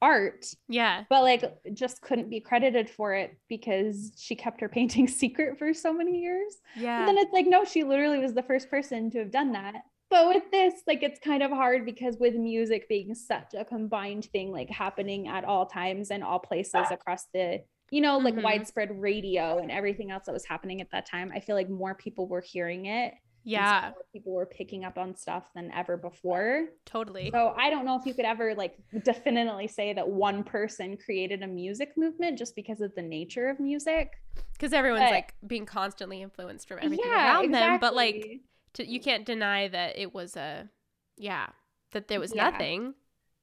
art 0.04 0.44
Yeah. 0.68 1.04
but 1.08 1.22
like 1.22 1.42
just 1.72 2.02
couldn't 2.02 2.28
be 2.30 2.40
credited 2.40 2.88
for 2.90 3.14
it 3.14 3.36
because 3.48 4.12
she 4.18 4.34
kept 4.36 4.60
her 4.60 4.68
painting 4.78 5.08
secret 5.08 5.58
for 5.58 5.72
so 5.74 5.92
many 5.92 6.18
years 6.20 6.52
Yeah. 6.76 6.98
and 6.98 7.08
then 7.08 7.18
it's 7.18 7.32
like, 7.32 7.46
no, 7.46 7.64
she 7.64 7.82
literally 7.84 8.18
was 8.18 8.34
the 8.34 8.42
first 8.42 8.68
person 8.70 9.10
to 9.12 9.18
have 9.20 9.30
done 9.30 9.52
that. 9.52 9.76
But 10.10 10.28
with 10.28 10.44
this, 10.52 10.74
like, 10.86 11.02
it's 11.02 11.18
kind 11.18 11.42
of 11.42 11.50
hard 11.50 11.84
because 11.86 12.18
with 12.20 12.34
music 12.34 12.88
being 12.88 13.14
such 13.14 13.54
a 13.58 13.64
combined 13.64 14.26
thing, 14.26 14.52
like 14.52 14.70
happening 14.70 15.26
at 15.26 15.44
all 15.44 15.66
times 15.66 16.10
and 16.10 16.22
all 16.22 16.38
places 16.38 16.86
across 16.90 17.24
the, 17.32 17.64
you 17.90 18.00
know, 18.00 18.18
like 18.18 18.34
Mhm. 18.34 18.42
widespread 18.42 18.90
radio 19.00 19.58
and 19.58 19.70
everything 19.72 20.10
else 20.12 20.24
that 20.26 20.32
was 20.32 20.44
happening 20.46 20.80
at 20.80 20.90
that 20.92 21.06
time, 21.06 21.32
I 21.34 21.40
feel 21.40 21.56
like 21.56 21.68
more 21.70 21.94
people 21.94 22.28
were 22.28 22.42
hearing 22.42 22.84
it. 22.86 23.14
So 23.44 23.50
yeah. 23.50 23.90
people 24.12 24.32
were 24.32 24.46
picking 24.46 24.84
up 24.84 24.96
on 24.96 25.14
stuff 25.14 25.44
than 25.54 25.70
ever 25.72 25.96
before. 25.98 26.66
Totally. 26.86 27.30
So 27.30 27.54
I 27.56 27.68
don't 27.70 27.84
know 27.84 27.98
if 27.98 28.06
you 28.06 28.14
could 28.14 28.24
ever 28.24 28.54
like 28.54 28.76
definitely 29.04 29.68
say 29.68 29.92
that 29.92 30.08
one 30.08 30.44
person 30.44 30.96
created 30.96 31.42
a 31.42 31.46
music 31.46 31.92
movement 31.96 32.38
just 32.38 32.56
because 32.56 32.80
of 32.80 32.94
the 32.94 33.02
nature 33.02 33.48
of 33.48 33.60
music. 33.60 34.12
Because 34.54 34.72
everyone's 34.72 35.02
but- 35.04 35.10
like 35.10 35.34
being 35.46 35.66
constantly 35.66 36.22
influenced 36.22 36.66
from 36.68 36.78
everything 36.82 37.10
around 37.10 37.52
them, 37.52 37.78
but 37.80 37.94
like 37.94 38.40
to, 38.74 38.86
you 38.86 38.98
can't 39.00 39.24
deny 39.26 39.68
that 39.68 39.98
it 39.98 40.14
was 40.14 40.36
a, 40.36 40.68
yeah, 41.16 41.46
that 41.92 42.08
there 42.08 42.18
was 42.20 42.34
Yeah. 42.34 42.50
nothing. 42.50 42.94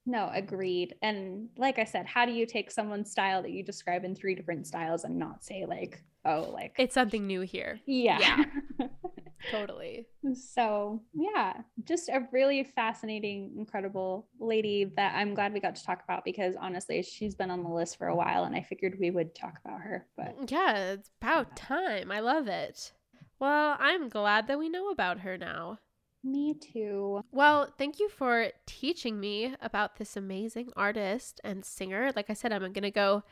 No, 0.05 0.31
agreed. 0.33 0.95
And 1.03 1.49
like 1.57 1.77
I 1.77 1.83
said, 1.83 2.07
how 2.07 2.25
do 2.25 2.31
you 2.31 2.47
take 2.47 2.71
someone's 2.71 3.11
style 3.11 3.43
that 3.43 3.51
you 3.51 3.63
describe 3.63 4.03
in 4.03 4.15
three 4.15 4.33
different 4.33 4.65
styles 4.65 5.03
and 5.03 5.17
not 5.19 5.43
say 5.43 5.65
like, 5.67 6.03
oh, 6.25 6.49
like 6.51 6.73
It's 6.79 6.95
something 6.95 7.27
new 7.27 7.41
here. 7.41 7.79
yeah. 7.85 8.45
Totally. 9.49 10.05
so 10.33 11.01
yeah, 11.13 11.53
just 11.83 12.09
a 12.09 12.27
really 12.31 12.63
fascinating, 12.63 13.53
incredible 13.57 14.27
lady 14.39 14.85
that 14.95 15.15
I'm 15.15 15.33
glad 15.33 15.53
we 15.53 15.59
got 15.59 15.75
to 15.75 15.83
talk 15.83 16.03
about 16.03 16.23
because 16.23 16.55
honestly, 16.59 17.01
she's 17.03 17.35
been 17.35 17.51
on 17.51 17.63
the 17.63 17.69
list 17.69 17.97
for 17.97 18.07
a 18.07 18.15
while 18.15 18.43
and 18.43 18.55
I 18.55 18.61
figured 18.61 18.97
we 18.99 19.11
would 19.11 19.33
talk 19.35 19.55
about 19.65 19.81
her. 19.81 20.07
But 20.15 20.39
mm, 20.39 20.51
Yeah, 20.51 20.93
it's 20.93 21.09
about 21.21 21.55
time. 21.55 22.11
I 22.11 22.19
love 22.19 22.47
it. 22.47 22.93
Well, 23.39 23.75
I'm 23.79 24.09
glad 24.09 24.47
that 24.47 24.59
we 24.59 24.69
know 24.69 24.89
about 24.89 25.19
her 25.21 25.37
now. 25.37 25.79
me 26.23 26.53
too. 26.53 27.21
Well, 27.31 27.73
thank 27.77 27.99
you 27.99 28.07
for 28.09 28.51
teaching 28.67 29.19
me 29.19 29.55
about 29.61 29.95
this 29.97 30.15
amazing 30.15 30.71
artist 30.75 31.41
and 31.43 31.65
singer. 31.65 32.11
Like 32.15 32.29
I 32.29 32.33
said, 32.33 32.53
I'm 32.53 32.61
going 32.61 32.83
to 32.83 32.91
go 32.91 33.23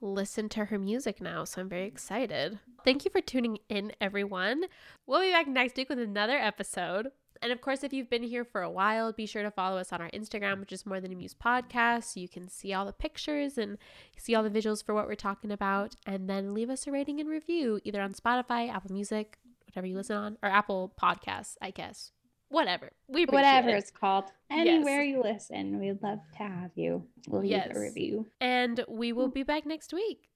listen 0.00 0.48
to 0.50 0.66
her 0.66 0.78
music 0.78 1.20
now, 1.20 1.44
so 1.44 1.60
I'm 1.60 1.68
very 1.68 1.86
excited. 1.86 2.58
Thank 2.84 3.04
you 3.04 3.10
for 3.10 3.20
tuning 3.20 3.58
in, 3.68 3.92
everyone. 4.00 4.64
We'll 5.06 5.20
be 5.20 5.30
back 5.30 5.48
next 5.48 5.76
week 5.76 5.88
with 5.88 5.98
another 5.98 6.36
episode. 6.36 7.10
And 7.42 7.52
of 7.52 7.60
course, 7.60 7.84
if 7.84 7.92
you've 7.92 8.10
been 8.10 8.22
here 8.22 8.44
for 8.44 8.62
a 8.62 8.70
while, 8.70 9.12
be 9.12 9.26
sure 9.26 9.42
to 9.42 9.50
follow 9.50 9.78
us 9.78 9.92
on 9.92 10.00
our 10.00 10.10
Instagram, 10.10 10.60
which 10.60 10.72
is 10.72 10.86
More 10.86 11.00
Than 11.00 11.12
a 11.12 11.16
Muse 11.16 11.34
Podcast. 11.34 12.16
You 12.16 12.28
can 12.28 12.48
see 12.48 12.72
all 12.72 12.86
the 12.86 12.92
pictures 12.92 13.58
and 13.58 13.78
see 14.16 14.34
all 14.34 14.42
the 14.42 14.50
visuals 14.50 14.84
for 14.84 14.94
what 14.94 15.06
we're 15.06 15.14
talking 15.14 15.50
about. 15.50 15.96
And 16.06 16.28
then 16.30 16.54
leave 16.54 16.70
us 16.70 16.86
a 16.86 16.92
rating 16.92 17.20
and 17.20 17.28
review 17.28 17.80
either 17.84 18.00
on 18.00 18.14
Spotify, 18.14 18.72
Apple 18.72 18.92
Music, 18.92 19.38
whatever 19.66 19.86
you 19.86 19.96
listen 19.96 20.16
on, 20.16 20.38
or 20.42 20.48
Apple 20.48 20.94
Podcasts, 21.00 21.56
I 21.60 21.70
guess. 21.70 22.12
Whatever. 22.48 22.92
We 23.08 23.26
Whatever 23.26 23.70
it. 23.70 23.78
it's 23.78 23.90
called. 23.90 24.24
Anywhere 24.50 25.02
you 25.02 25.22
listen, 25.22 25.80
we'd 25.80 26.02
love 26.02 26.20
to 26.36 26.38
have 26.38 26.70
you 26.76 27.04
leave 27.28 27.50
Yes. 27.50 27.72
a 27.74 27.80
review. 27.80 28.26
And 28.40 28.84
we 28.88 29.12
will 29.12 29.28
mm. 29.28 29.34
be 29.34 29.42
back 29.42 29.66
next 29.66 29.92
week. 29.92 30.28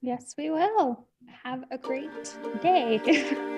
Yes, 0.00 0.34
we 0.38 0.50
will. 0.50 1.06
Have 1.42 1.64
a 1.70 1.78
great 1.78 2.36
day. 2.62 3.54